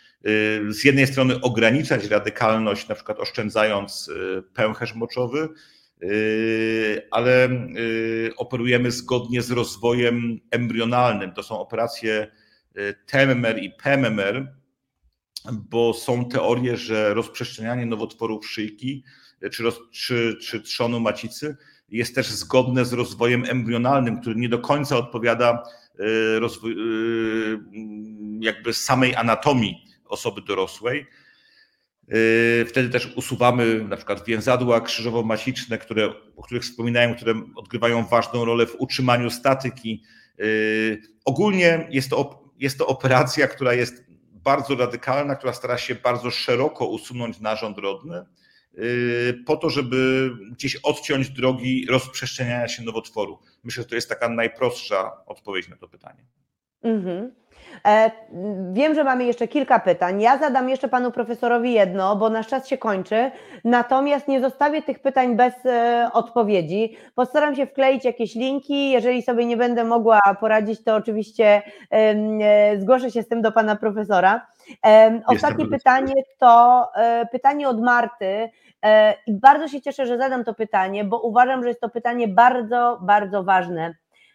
z 0.69 0.83
jednej 0.83 1.07
strony 1.07 1.41
ograniczać 1.41 2.05
radykalność, 2.05 2.87
na 2.87 2.95
przykład 2.95 3.19
oszczędzając 3.19 4.07
y, 4.07 4.43
pęcherz 4.53 4.95
moczowy, 4.95 5.49
y, 6.03 7.07
ale 7.11 7.49
operujemy 8.37 8.91
zgodnie 8.91 9.41
z 9.41 9.51
rozwojem 9.51 10.39
embrionalnym. 10.51 11.31
To 11.31 11.43
są 11.43 11.59
operacje 11.59 12.31
TMMR 13.05 13.63
i 13.63 13.71
PMMR, 13.71 14.53
bo 15.53 15.93
są 15.93 16.29
teorie, 16.29 16.77
że 16.77 17.13
rozprzestrzenianie 17.13 17.85
nowotworów 17.85 18.47
szyjki 18.47 19.03
czy, 19.51 19.63
roz, 19.63 19.79
czy, 19.91 20.37
czy 20.41 20.61
trzonu 20.61 20.99
macicy 20.99 21.57
jest 21.89 22.15
też 22.15 22.27
zgodne 22.27 22.85
z 22.85 22.93
rozwojem 22.93 23.45
embrionalnym, 23.47 24.21
który 24.21 24.35
nie 24.35 24.49
do 24.49 24.59
końca 24.59 24.97
odpowiada 24.97 25.63
rozwój, 26.39 26.75
jakby 28.39 28.73
samej 28.73 29.15
anatomii 29.15 29.88
osoby 30.09 30.41
dorosłej. 30.41 31.05
Yy, 32.07 32.65
wtedy 32.65 32.89
też 32.89 33.13
usuwamy 33.15 33.83
na 33.83 33.97
przykład 33.97 34.25
więzadła 34.25 34.81
krzyżowo-masiczne, 34.81 35.77
które, 35.77 36.13
o 36.35 36.43
których 36.43 36.63
wspominałem, 36.63 37.15
które 37.15 37.33
odgrywają 37.55 38.05
ważną 38.05 38.45
rolę 38.45 38.65
w 38.65 38.75
utrzymaniu 38.79 39.29
statyki. 39.29 40.03
Yy, 40.37 41.01
ogólnie 41.25 41.87
jest 41.89 42.09
to, 42.09 42.43
jest 42.59 42.77
to 42.77 42.87
operacja, 42.87 43.47
która 43.47 43.73
jest 43.73 44.03
bardzo 44.31 44.75
radykalna, 44.75 45.35
która 45.35 45.53
stara 45.53 45.77
się 45.77 45.95
bardzo 45.95 46.31
szeroko 46.31 46.85
usunąć 46.85 47.39
narząd 47.39 47.77
rodny, 47.77 48.25
yy, 48.73 49.43
po 49.45 49.57
to, 49.57 49.69
żeby 49.69 50.31
gdzieś 50.51 50.75
odciąć 50.75 51.29
drogi 51.29 51.85
rozprzestrzeniania 51.89 52.67
się 52.67 52.83
nowotworu. 52.83 53.39
Myślę, 53.63 53.83
że 53.83 53.89
to 53.89 53.95
jest 53.95 54.09
taka 54.09 54.29
najprostsza 54.29 55.25
odpowiedź 55.25 55.67
na 55.67 55.77
to 55.77 55.87
pytanie. 55.87 56.25
Mhm. 56.83 57.39
E, 57.87 58.11
wiem, 58.71 58.95
że 58.95 59.03
mamy 59.03 59.25
jeszcze 59.25 59.47
kilka 59.47 59.79
pytań. 59.79 60.21
Ja 60.21 60.37
zadam 60.37 60.69
jeszcze 60.69 60.87
panu 60.87 61.11
profesorowi 61.11 61.73
jedno, 61.73 62.15
bo 62.15 62.29
nasz 62.29 62.47
czas 62.47 62.67
się 62.67 62.77
kończy. 62.77 63.31
Natomiast 63.63 64.27
nie 64.27 64.41
zostawię 64.41 64.81
tych 64.81 64.99
pytań 64.99 65.35
bez 65.35 65.65
e, 65.65 66.09
odpowiedzi. 66.13 66.97
Postaram 67.15 67.55
się 67.55 67.65
wkleić 67.65 68.05
jakieś 68.05 68.35
linki. 68.35 68.91
Jeżeli 68.91 69.21
sobie 69.21 69.45
nie 69.45 69.57
będę 69.57 69.83
mogła 69.83 70.19
poradzić, 70.39 70.83
to 70.83 70.95
oczywiście 70.95 71.61
e, 71.91 72.79
zgłoszę 72.79 73.11
się 73.11 73.23
z 73.23 73.27
tym 73.27 73.41
do 73.41 73.51
pana 73.51 73.75
profesora. 73.75 74.47
Ostatnie 75.27 75.65
pytanie 75.67 76.13
to 76.39 76.85
pytanie 77.31 77.69
od 77.69 77.81
Marty. 77.81 78.49
I 79.27 79.33
bardzo 79.33 79.67
się 79.67 79.81
cieszę, 79.81 80.05
że 80.05 80.17
zadam 80.17 80.43
to 80.43 80.53
pytanie, 80.53 81.03
bo 81.03 81.21
uważam, 81.21 81.63
że 81.63 81.69
jest 81.69 81.81
to 81.81 81.89
pytanie 81.89 82.27
bardzo, 82.27 82.99
bardzo 83.01 83.43
ważne. 83.43 83.93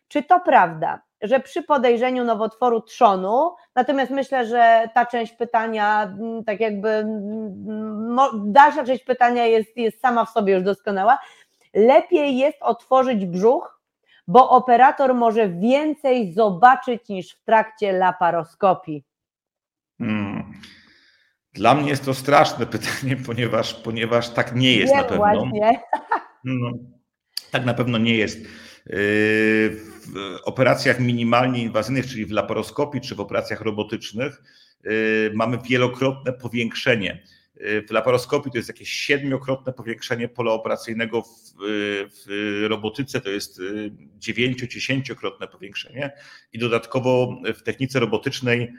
Czy 0.09 0.23
to 0.23 0.41
prawda, 0.41 1.03
że 1.25 1.41
przy 1.41 1.63
podejrzeniu 1.63 2.25
nowotworu 2.25 2.81
trzonu, 2.81 3.55
natomiast 3.75 4.11
myślę, 4.11 4.47
że 4.47 4.89
ta 4.95 5.07
część 5.07 5.33
pytania, 5.33 6.03
mm, 6.03 6.45
tak 6.45 6.61
jakby 6.61 6.89
mm, 6.89 8.17
dalsza 8.53 8.85
część 8.85 9.05
pytania 9.05 9.47
jest, 9.47 9.77
jest 9.77 10.01
sama 10.01 10.25
w 10.25 10.31
sobie 10.31 10.55
już 10.55 10.63
doskonała, 10.63 11.19
lepiej 11.75 12.37
jest 12.37 12.59
otworzyć 12.61 13.27
brzuch, 13.27 13.81
bo 14.27 14.51
operator 14.51 15.15
może 15.15 15.49
więcej 15.49 16.33
zobaczyć 16.33 17.09
niż 17.09 17.33
w 17.33 17.45
trakcie 17.45 17.93
laparoskopii. 17.93 19.05
Hmm. 19.99 20.53
Dla 21.53 21.75
mnie 21.75 21.91
jest 21.91 22.05
to 22.05 22.15
straszne 22.15 22.67
pytanie, 22.67 23.17
ponieważ, 23.27 23.75
ponieważ 23.75 24.29
tak 24.29 24.55
nie 24.55 24.77
jest 24.77 24.93
nie, 24.93 24.99
na 24.99 25.05
pewno. 25.05 25.25
Właśnie. 25.25 25.81
No, 26.45 26.71
tak 27.51 27.65
na 27.65 27.75
pewno 27.75 27.99
nie 27.99 28.15
jest. 28.15 28.39
W 28.87 30.39
operacjach 30.45 31.01
minimalnie 31.01 31.63
inwazyjnych, 31.63 32.07
czyli 32.07 32.27
w 32.27 32.31
laparoskopii 32.31 33.01
czy 33.01 33.15
w 33.15 33.21
operacjach 33.21 33.61
robotycznych, 33.61 34.43
yy, 34.85 35.33
mamy 35.35 35.59
wielokrotne 35.69 36.33
powiększenie. 36.33 37.23
Yy, 37.57 37.83
w 37.89 37.91
laparoskopii 37.91 38.53
to 38.53 38.59
jest 38.59 38.69
jakieś 38.69 38.91
siedmiokrotne 38.91 39.73
powiększenie 39.73 40.29
pola 40.29 40.53
operacyjnego, 40.53 41.23
w, 41.23 41.29
w 42.27 42.67
robotyce 42.69 43.21
to 43.21 43.31
jest 43.31 43.61
dziewięcio-dziesięciokrotne 44.19 45.49
powiększenie 45.49 46.13
i 46.53 46.59
dodatkowo 46.59 47.37
w 47.55 47.63
technice 47.63 48.01
robotycznej. 48.01 48.73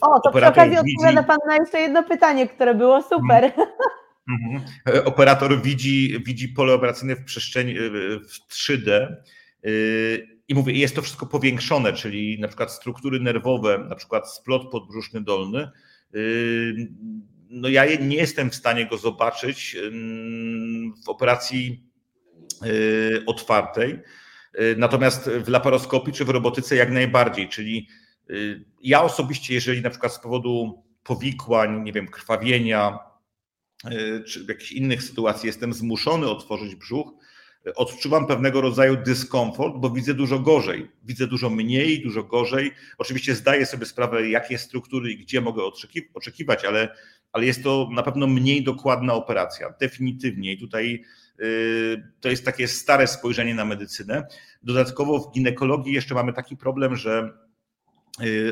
O, 0.00 0.20
to 0.20 0.30
przy 0.30 0.46
okazji 0.46 0.76
widzi... 0.84 0.96
odpowiada 0.96 1.22
Pan 1.22 1.38
na 1.46 1.56
jeszcze 1.56 1.80
jedno 1.80 2.02
pytanie, 2.02 2.48
które 2.48 2.74
było 2.74 3.02
super. 3.02 3.44
Mhm. 3.44 3.68
Mhm. 4.28 4.62
Operator 5.04 5.62
widzi, 5.62 6.22
widzi 6.26 6.48
pole 6.48 6.74
operacyjne 6.74 7.16
w 7.16 7.24
przestrzeni 7.24 7.74
w 8.28 8.54
3D 8.54 9.16
y, 9.66 10.38
i 10.48 10.54
mówię, 10.54 10.72
jest 10.72 10.94
to 10.94 11.02
wszystko 11.02 11.26
powiększone, 11.26 11.92
czyli 11.92 12.40
na 12.40 12.48
przykład 12.48 12.72
struktury 12.72 13.20
nerwowe, 13.20 13.78
na 13.88 13.94
przykład 13.94 14.32
splot 14.32 14.70
podbrzuszny 14.70 15.20
dolny. 15.20 15.70
No 17.50 17.68
ja 17.68 17.84
nie 18.00 18.16
jestem 18.16 18.50
w 18.50 18.54
stanie 18.54 18.86
go 18.86 18.98
zobaczyć 18.98 19.76
w 21.04 21.08
operacji 21.08 21.84
otwartej. 23.26 23.98
Natomiast 24.76 25.30
w 25.30 25.48
laparoskopii 25.48 26.12
czy 26.12 26.24
w 26.24 26.28
robotyce 26.28 26.76
jak 26.76 26.90
najbardziej, 26.90 27.48
czyli 27.48 27.88
ja 28.82 29.02
osobiście, 29.02 29.54
jeżeli 29.54 29.82
na 29.82 29.90
przykład 29.90 30.12
z 30.12 30.18
powodu 30.18 30.84
powikłań, 31.02 31.82
nie 31.82 31.92
wiem, 31.92 32.08
krwawienia, 32.08 32.98
E, 32.98 33.07
czy 34.26 34.44
w 34.44 34.48
jakichś 34.48 34.72
innych 34.72 35.02
sytuacji 35.02 35.46
jestem 35.46 35.72
zmuszony 35.72 36.30
otworzyć 36.30 36.74
brzuch, 36.74 37.12
e, 37.66 37.74
odczuwam 37.74 38.26
pewnego 38.26 38.60
rodzaju 38.60 38.96
dyskomfort, 38.96 39.74
bo 39.76 39.90
widzę 39.90 40.14
dużo 40.14 40.38
gorzej. 40.38 40.90
Widzę 41.04 41.26
dużo 41.26 41.50
mniej, 41.50 42.02
dużo 42.02 42.22
gorzej. 42.24 42.72
Oczywiście 42.98 43.34
zdaję 43.34 43.66
sobie 43.66 43.86
sprawę, 43.86 44.28
jakie 44.28 44.58
struktury 44.58 45.12
i 45.12 45.18
gdzie 45.18 45.40
mogę 45.40 45.62
oczekiwać, 46.14 46.64
ale, 46.64 46.94
ale 47.32 47.46
jest 47.46 47.62
to 47.62 47.88
na 47.92 48.02
pewno 48.02 48.26
mniej 48.26 48.64
dokładna 48.64 49.14
operacja. 49.14 49.74
Definitywnie. 49.80 50.52
I 50.52 50.58
tutaj 50.58 51.04
yy, 51.38 52.12
to 52.20 52.28
jest 52.28 52.44
takie 52.44 52.68
stare 52.68 53.06
spojrzenie 53.06 53.54
na 53.54 53.64
medycynę. 53.64 54.26
Dodatkowo 54.62 55.18
w 55.18 55.32
ginekologii 55.32 55.92
jeszcze 55.92 56.14
mamy 56.14 56.32
taki 56.32 56.56
problem, 56.56 56.96
że 56.96 57.32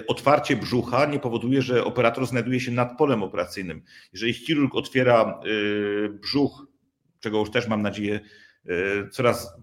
otwarcie 0.07 0.57
brzucha 0.57 1.07
nie 1.07 1.19
powoduje, 1.19 1.63
że 1.63 1.85
operator 1.85 2.27
znajduje 2.27 2.61
się 2.61 2.73
nad 2.73 2.99
polem 2.99 3.23
operacyjnym. 3.23 3.83
Jeżeli 4.13 4.33
chirurg 4.33 4.75
otwiera 4.75 5.41
y, 5.47 6.09
brzuch, 6.09 6.67
czego 7.21 7.39
już 7.39 7.51
też 7.51 7.69
mam 7.69 7.83
nadzieję 7.83 8.15
y, 8.15 8.46
coraz 9.11 9.55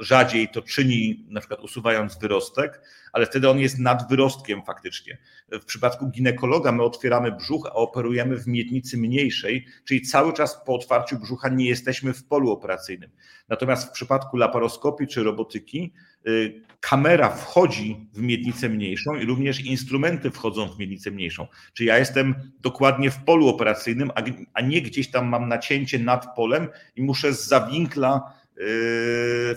rzadziej 0.00 0.48
to 0.48 0.62
czyni, 0.62 1.26
na 1.28 1.40
przykład 1.40 1.60
usuwając 1.60 2.18
wyrostek, 2.18 2.82
ale 3.12 3.26
wtedy 3.26 3.50
on 3.50 3.58
jest 3.58 3.78
nad 3.78 4.08
wyrostkiem 4.08 4.62
faktycznie. 4.62 5.18
W 5.52 5.64
przypadku 5.64 6.06
ginekologa 6.10 6.72
my 6.72 6.82
otwieramy 6.82 7.32
brzuch, 7.32 7.66
a 7.66 7.72
operujemy 7.72 8.36
w 8.36 8.46
miednicy 8.46 8.98
mniejszej, 8.98 9.66
czyli 9.84 10.02
cały 10.02 10.32
czas 10.32 10.64
po 10.66 10.74
otwarciu 10.74 11.18
brzucha 11.18 11.48
nie 11.48 11.68
jesteśmy 11.68 12.12
w 12.12 12.24
polu 12.24 12.50
operacyjnym. 12.50 13.10
Natomiast 13.48 13.88
w 13.88 13.92
przypadku 13.92 14.36
laparoskopii 14.36 15.06
czy 15.06 15.22
robotyki 15.22 15.92
Y, 16.26 16.62
kamera 16.80 17.30
wchodzi 17.30 18.08
w 18.12 18.20
miednicę 18.20 18.68
mniejszą 18.68 19.14
i 19.14 19.26
również 19.26 19.60
instrumenty 19.60 20.30
wchodzą 20.30 20.68
w 20.68 20.78
miednicę 20.78 21.10
mniejszą. 21.10 21.46
Czyli 21.72 21.88
ja 21.88 21.98
jestem 21.98 22.34
dokładnie 22.60 23.10
w 23.10 23.24
polu 23.24 23.48
operacyjnym, 23.48 24.10
a 24.54 24.60
nie 24.60 24.82
gdzieś 24.82 25.10
tam 25.10 25.26
mam 25.28 25.48
nacięcie 25.48 25.98
nad 25.98 26.34
polem 26.36 26.68
i 26.96 27.02
muszę 27.02 27.32
z 27.32 27.48
zawinkla 27.48 28.34
y, 28.42 28.47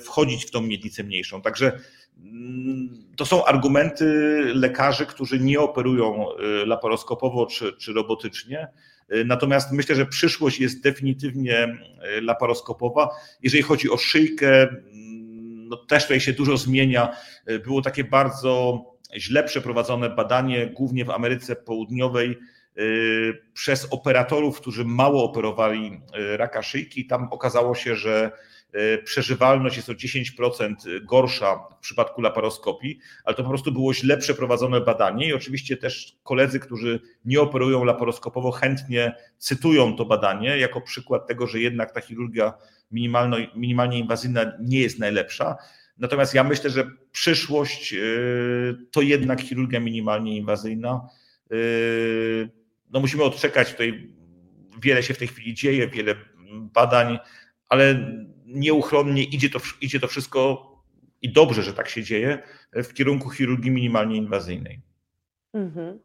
wchodzić 0.03 0.45
w 0.45 0.51
tą 0.51 0.61
miednicę 0.61 1.03
mniejszą. 1.03 1.41
Także 1.41 1.79
mm, 2.23 2.89
to 3.17 3.25
są 3.25 3.45
argumenty 3.45 4.05
lekarzy, 4.55 5.05
którzy 5.05 5.39
nie 5.39 5.59
operują 5.59 6.25
laparoskopowo 6.65 7.45
czy, 7.45 7.73
czy 7.73 7.93
robotycznie. 7.93 8.67
Natomiast 9.25 9.71
myślę, 9.71 9.95
że 9.95 10.05
przyszłość 10.05 10.59
jest 10.59 10.83
definitywnie 10.83 11.77
laparoskopowa. 12.21 13.09
Jeżeli 13.43 13.63
chodzi 13.63 13.89
o 13.89 13.97
szyjkę, 13.97 14.75
no 15.69 15.77
też 15.77 16.03
tutaj 16.03 16.19
się 16.19 16.33
dużo 16.33 16.57
zmienia. 16.57 17.15
Było 17.63 17.81
takie 17.81 18.03
bardzo 18.03 18.83
źle 19.17 19.43
przeprowadzone 19.43 20.09
badanie, 20.09 20.67
głównie 20.67 21.05
w 21.05 21.09
Ameryce 21.09 21.55
Południowej, 21.55 22.37
przez 23.53 23.87
operatorów, 23.91 24.61
którzy 24.61 24.85
mało 24.85 25.23
operowali 25.23 26.01
raka 26.13 26.63
szyjki. 26.63 27.07
Tam 27.07 27.27
okazało 27.31 27.75
się, 27.75 27.95
że 27.95 28.31
przeżywalność 29.03 29.77
jest 29.77 29.89
o 29.89 29.93
10% 29.93 30.75
gorsza 31.05 31.59
w 31.77 31.79
przypadku 31.79 32.21
laparoskopii, 32.21 32.99
ale 33.23 33.35
to 33.35 33.43
po 33.43 33.49
prostu 33.49 33.71
było 33.71 33.93
źle 33.93 34.17
przeprowadzone 34.17 34.81
badanie 34.81 35.27
i 35.27 35.33
oczywiście 35.33 35.77
też 35.77 36.17
koledzy, 36.23 36.59
którzy 36.59 36.99
nie 37.25 37.41
operują 37.41 37.83
laparoskopowo, 37.83 38.51
chętnie 38.51 39.15
cytują 39.37 39.95
to 39.95 40.05
badanie 40.05 40.57
jako 40.57 40.81
przykład 40.81 41.27
tego, 41.27 41.47
że 41.47 41.59
jednak 41.59 41.91
ta 41.91 42.01
chirurgia 42.01 42.53
minimalnie 43.55 43.99
inwazyjna 43.99 44.51
nie 44.59 44.79
jest 44.79 44.99
najlepsza. 44.99 45.55
Natomiast 45.97 46.33
ja 46.33 46.43
myślę, 46.43 46.69
że 46.69 46.91
przyszłość 47.11 47.93
y, 47.93 48.77
to 48.91 49.01
jednak 49.01 49.41
chirurgia 49.41 49.79
minimalnie 49.79 50.37
inwazyjna. 50.37 51.07
Y, 51.51 52.49
no 52.91 52.99
musimy 52.99 53.23
odczekać 53.23 53.71
tutaj, 53.71 54.09
wiele 54.81 55.03
się 55.03 55.13
w 55.13 55.17
tej 55.17 55.27
chwili 55.27 55.53
dzieje, 55.53 55.87
wiele 55.87 56.15
badań, 56.51 57.19
ale 57.69 58.13
nieuchronnie 58.53 59.23
idzie 59.23 59.49
to, 59.49 59.59
idzie 59.81 59.99
to 59.99 60.07
wszystko 60.07 60.71
i 61.21 61.33
dobrze, 61.33 61.63
że 61.63 61.73
tak 61.73 61.89
się 61.89 62.03
dzieje, 62.03 62.43
w 62.73 62.93
kierunku 62.93 63.29
chirurgii 63.29 63.71
minimalnie 63.71 64.17
inwazyjnej. 64.17 64.81
Mhm. 65.53 65.99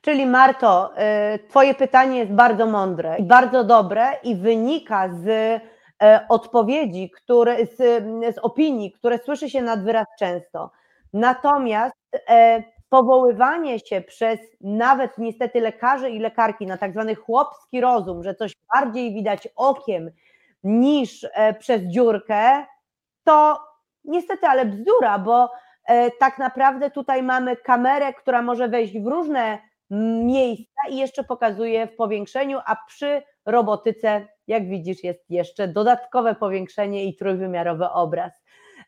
Czyli 0.00 0.26
Marto, 0.26 0.92
y, 1.34 1.48
Twoje 1.48 1.74
pytanie 1.74 2.18
jest 2.18 2.32
bardzo 2.32 2.66
mądre 2.66 3.16
i 3.18 3.22
bardzo 3.22 3.64
dobre 3.64 4.12
i 4.22 4.36
wynika 4.36 5.08
z 5.08 5.60
E, 6.02 6.26
odpowiedzi, 6.28 7.10
które, 7.10 7.66
z, 7.66 7.76
z 8.34 8.38
opinii, 8.38 8.92
które 8.92 9.18
słyszy 9.18 9.50
się 9.50 9.62
nad 9.62 9.84
wyraz 9.84 10.06
często. 10.18 10.70
Natomiast 11.12 11.96
e, 12.28 12.62
powoływanie 12.88 13.78
się 13.78 14.00
przez 14.00 14.40
nawet 14.60 15.18
niestety 15.18 15.60
lekarzy 15.60 16.10
i 16.10 16.18
lekarki 16.18 16.66
na 16.66 16.76
tak 16.76 16.92
zwany 16.92 17.14
chłopski 17.14 17.80
rozum, 17.80 18.22
że 18.22 18.34
coś 18.34 18.52
bardziej 18.74 19.14
widać 19.14 19.48
okiem 19.56 20.10
niż 20.64 21.26
e, 21.34 21.54
przez 21.54 21.82
dziurkę, 21.82 22.66
to 23.24 23.60
niestety, 24.04 24.46
ale 24.46 24.66
bzdura, 24.66 25.18
bo 25.18 25.50
tak 26.18 26.38
naprawdę 26.38 26.90
tutaj 26.90 27.22
mamy 27.22 27.56
kamerę, 27.56 28.12
która 28.12 28.42
może 28.42 28.68
wejść 28.68 28.98
w 28.98 29.06
różne 29.06 29.58
miejsca 30.24 30.80
i 30.90 30.96
jeszcze 30.96 31.24
pokazuje 31.24 31.86
w 31.86 31.96
powiększeniu, 31.96 32.58
a 32.66 32.76
przy 32.86 33.22
robotyce, 33.46 34.26
jak 34.46 34.68
widzisz, 34.68 35.04
jest 35.04 35.30
jeszcze 35.30 35.68
dodatkowe 35.68 36.34
powiększenie 36.34 37.04
i 37.04 37.16
trójwymiarowy 37.16 37.90
obraz. 37.90 38.42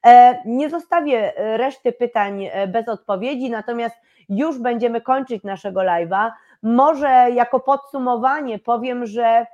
E, 0.06 0.42
nie 0.44 0.70
zostawię 0.70 1.36
e, 1.36 1.56
reszty 1.56 1.92
pytań 1.92 2.44
e, 2.44 2.66
bez 2.66 2.88
odpowiedzi, 2.88 3.50
natomiast 3.50 3.96
już 4.28 4.58
będziemy 4.58 5.00
kończyć 5.00 5.42
naszego 5.42 5.80
live'a. 5.80 6.30
Może 6.62 7.26
jako 7.34 7.60
podsumowanie 7.60 8.58
powiem, 8.58 9.06
że 9.06 9.46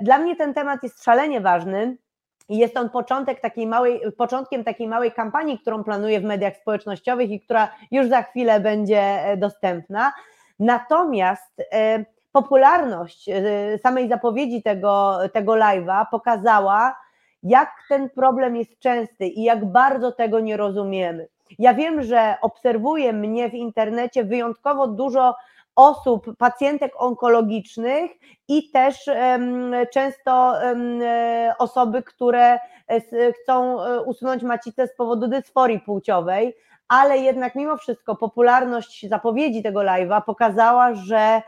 dla 0.00 0.18
mnie 0.18 0.36
ten 0.36 0.54
temat 0.54 0.82
jest 0.82 1.04
szalenie 1.04 1.40
ważny. 1.40 1.96
I 2.48 2.58
jest 2.58 2.76
on 2.76 2.90
początek 2.90 3.40
takiej 3.40 3.66
małej, 3.66 4.00
początkiem 4.18 4.64
takiej 4.64 4.88
małej 4.88 5.12
kampanii, 5.12 5.58
którą 5.58 5.84
planuję 5.84 6.20
w 6.20 6.24
mediach 6.24 6.56
społecznościowych 6.56 7.30
i 7.30 7.40
która 7.40 7.68
już 7.90 8.08
za 8.08 8.22
chwilę 8.22 8.60
będzie 8.60 9.18
dostępna. 9.36 10.12
Natomiast 10.58 11.62
popularność 12.32 13.28
y, 13.28 13.78
samej 13.82 14.08
zapowiedzi 14.08 14.62
tego, 14.62 15.18
tego 15.32 15.52
live'a 15.52 16.06
pokazała, 16.10 16.96
jak 17.42 17.70
ten 17.88 18.10
problem 18.10 18.56
jest 18.56 18.78
częsty 18.78 19.26
i 19.26 19.42
jak 19.42 19.64
bardzo 19.64 20.12
tego 20.12 20.40
nie 20.40 20.56
rozumiemy. 20.56 21.28
Ja 21.58 21.74
wiem, 21.74 22.02
że 22.02 22.36
obserwuję 22.42 23.12
mnie 23.12 23.50
w 23.50 23.54
internecie 23.54 24.24
wyjątkowo 24.24 24.86
dużo 24.86 25.34
osób, 25.88 26.26
pacjentek 26.38 26.92
onkologicznych 26.96 28.10
i 28.48 28.70
też 28.70 29.10
często 29.92 30.54
osoby, 31.58 32.02
które 32.02 32.58
e, 32.88 33.32
chcą 33.32 33.82
e, 33.82 34.02
usunąć 34.02 34.42
macicę 34.42 34.86
z 34.86 34.96
powodu 34.96 35.28
dysforii 35.28 35.80
płciowej, 35.80 36.56
ale 36.88 37.18
jednak 37.18 37.54
mimo 37.54 37.76
wszystko 37.76 38.16
popularność 38.16 39.08
zapowiedzi 39.08 39.62
tego 39.62 39.80
live'a 39.80 40.22
pokazała, 40.22 40.94
że 40.94 41.42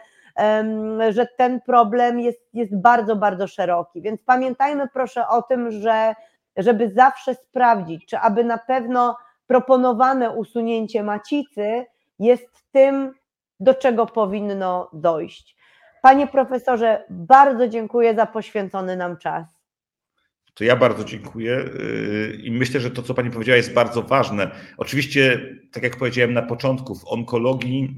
że 1.11 1.27
ten 1.37 1.61
problem 1.61 2.21
jest, 2.21 2.41
jest 2.55 2.81
bardzo, 2.81 3.17
bardzo 3.17 3.47
szeroki. 3.47 4.03
Więc 4.03 4.23
pamiętajmy 4.23 4.89
proszę 4.89 5.29
o 5.29 5.43
tym, 5.43 5.71
że 5.71 6.15
żeby 6.57 6.91
zawsze 6.91 7.35
sprawdzić, 7.35 8.07
czy 8.07 8.19
aby 8.19 8.45
na 8.45 8.59
pewno 8.59 9.17
proponowane 9.47 10.31
usunięcie 10.31 11.03
macicy 11.03 11.87
jest 12.19 12.49
tym, 12.73 13.15
do 13.63 13.75
czego 13.75 14.07
powinno 14.07 14.91
dojść. 14.93 15.57
Panie 16.03 16.27
profesorze, 16.27 17.05
bardzo 17.11 17.69
dziękuję 17.69 18.15
za 18.15 18.27
poświęcony 18.27 18.97
nam 18.97 19.17
czas. 19.17 19.63
To 20.55 20.65
ja 20.65 20.77
bardzo 20.77 21.05
dziękuję 21.05 21.51
yy, 21.51 22.39
i 22.43 22.51
myślę, 22.51 22.81
że 22.81 22.91
to, 22.91 23.03
co 23.03 23.15
Pani 23.15 23.31
powiedziała, 23.31 23.57
jest 23.57 23.75
bardzo 23.75 24.03
ważne. 24.03 24.51
Oczywiście, 24.77 25.41
tak 25.73 25.83
jak 25.83 25.97
powiedziałem 25.97 26.33
na 26.33 26.43
początku, 26.43 26.95
w 26.95 27.07
onkologii 27.07 27.97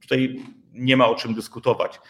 tutaj 0.00 0.36
nie 0.72 0.96
ma 0.96 1.08
o 1.08 1.14
czym 1.14 1.34
dyskutować. 1.34 2.00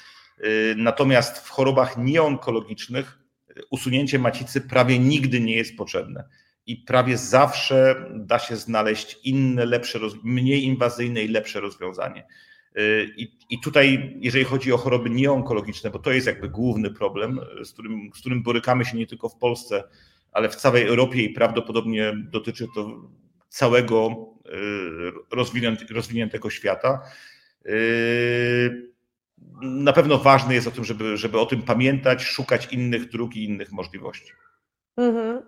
Y, 0.44 0.74
natomiast 0.78 1.38
w 1.38 1.50
chorobach 1.50 1.98
nieonkologicznych 1.98 3.18
y, 3.50 3.62
usunięcie 3.70 4.18
macicy 4.18 4.60
prawie 4.60 4.98
nigdy 4.98 5.40
nie 5.40 5.56
jest 5.56 5.76
potrzebne. 5.76 6.24
I 6.66 6.76
prawie 6.76 7.18
zawsze 7.18 7.94
da 8.14 8.38
się 8.38 8.56
znaleźć 8.56 9.18
inne, 9.24 9.66
lepsze, 9.66 9.98
mniej 10.22 10.64
inwazyjne 10.64 11.22
i 11.22 11.28
lepsze 11.28 11.60
rozwiązanie. 11.60 12.26
Y, 12.78 13.14
I, 13.16 13.38
I 13.50 13.60
tutaj, 13.60 14.16
jeżeli 14.20 14.44
chodzi 14.44 14.72
o 14.72 14.76
choroby 14.76 15.10
nieonkologiczne, 15.10 15.90
bo 15.90 15.98
to 15.98 16.12
jest 16.12 16.26
jakby 16.26 16.48
główny 16.48 16.90
problem, 16.90 17.40
z 17.64 17.72
którym, 17.72 18.10
z 18.14 18.20
którym 18.20 18.42
borykamy 18.42 18.84
się 18.84 18.96
nie 18.96 19.06
tylko 19.06 19.28
w 19.28 19.36
Polsce, 19.36 19.84
ale 20.32 20.48
w 20.48 20.56
całej 20.56 20.86
Europie 20.86 21.22
i 21.22 21.30
prawdopodobnie 21.30 22.12
dotyczy 22.16 22.66
to 22.74 23.10
całego 23.48 24.26
rozwiniętego 25.90 26.50
świata 26.50 27.00
Yy, 27.66 28.92
na 29.62 29.92
pewno 29.92 30.18
ważne 30.18 30.54
jest 30.54 30.66
o 30.66 30.70
tym, 30.70 30.84
żeby, 30.84 31.16
żeby 31.16 31.40
o 31.40 31.46
tym 31.46 31.62
pamiętać, 31.62 32.22
szukać 32.22 32.72
innych 32.72 33.08
dróg 33.08 33.36
i 33.36 33.44
innych 33.44 33.72
możliwości. 33.72 34.32
Mhm. 34.96 35.42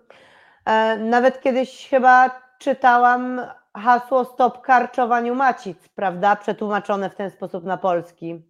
E, 0.65 0.99
nawet 0.99 1.41
kiedyś 1.43 1.89
chyba 1.91 2.43
czytałam 2.59 3.41
hasło 3.77 4.25
stop 4.25 4.61
karczowaniu 4.61 5.35
macic, 5.35 5.79
prawda? 5.95 6.37
Przetłumaczone 6.37 7.11
w 7.11 7.15
ten 7.15 7.31
sposób 7.31 7.65
na 7.65 7.77
polski. 7.77 8.43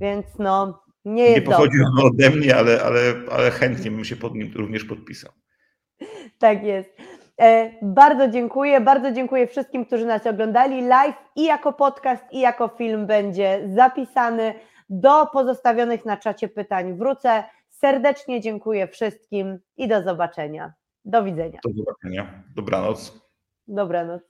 Więc 0.00 0.26
no, 0.38 0.82
nie 1.04 1.24
jest 1.24 1.36
Nie 1.36 1.42
pochodzi 1.42 1.78
ono 1.92 2.08
ode 2.08 2.30
mnie, 2.30 2.56
ale, 2.56 2.82
ale, 2.82 3.00
ale 3.32 3.50
chętnie 3.50 3.90
bym 3.90 4.04
się 4.04 4.16
pod 4.16 4.34
nim 4.34 4.52
również 4.56 4.84
podpisał. 4.84 5.32
Tak 6.38 6.64
jest. 6.64 6.90
E, 7.40 7.70
bardzo 7.82 8.28
dziękuję, 8.28 8.80
bardzo 8.80 9.12
dziękuję 9.12 9.46
wszystkim, 9.46 9.86
którzy 9.86 10.06
nas 10.06 10.26
oglądali. 10.26 10.82
Live 10.82 11.16
i 11.36 11.44
jako 11.44 11.72
podcast, 11.72 12.24
i 12.32 12.40
jako 12.40 12.68
film 12.68 13.06
będzie 13.06 13.68
zapisany. 13.74 14.54
Do 14.90 15.26
pozostawionych 15.26 16.04
na 16.04 16.16
czacie 16.16 16.48
pytań 16.48 16.98
wrócę. 16.98 17.44
Serdecznie 17.68 18.40
dziękuję 18.40 18.88
wszystkim 18.88 19.58
i 19.76 19.88
do 19.88 20.02
zobaczenia. 20.02 20.72
Do 21.04 21.24
widzenia. 21.24 21.60
Do 21.64 21.70
zobaczenia. 21.72 22.42
Dobranoc. 22.56 23.27
Dobranoc. 23.68 24.22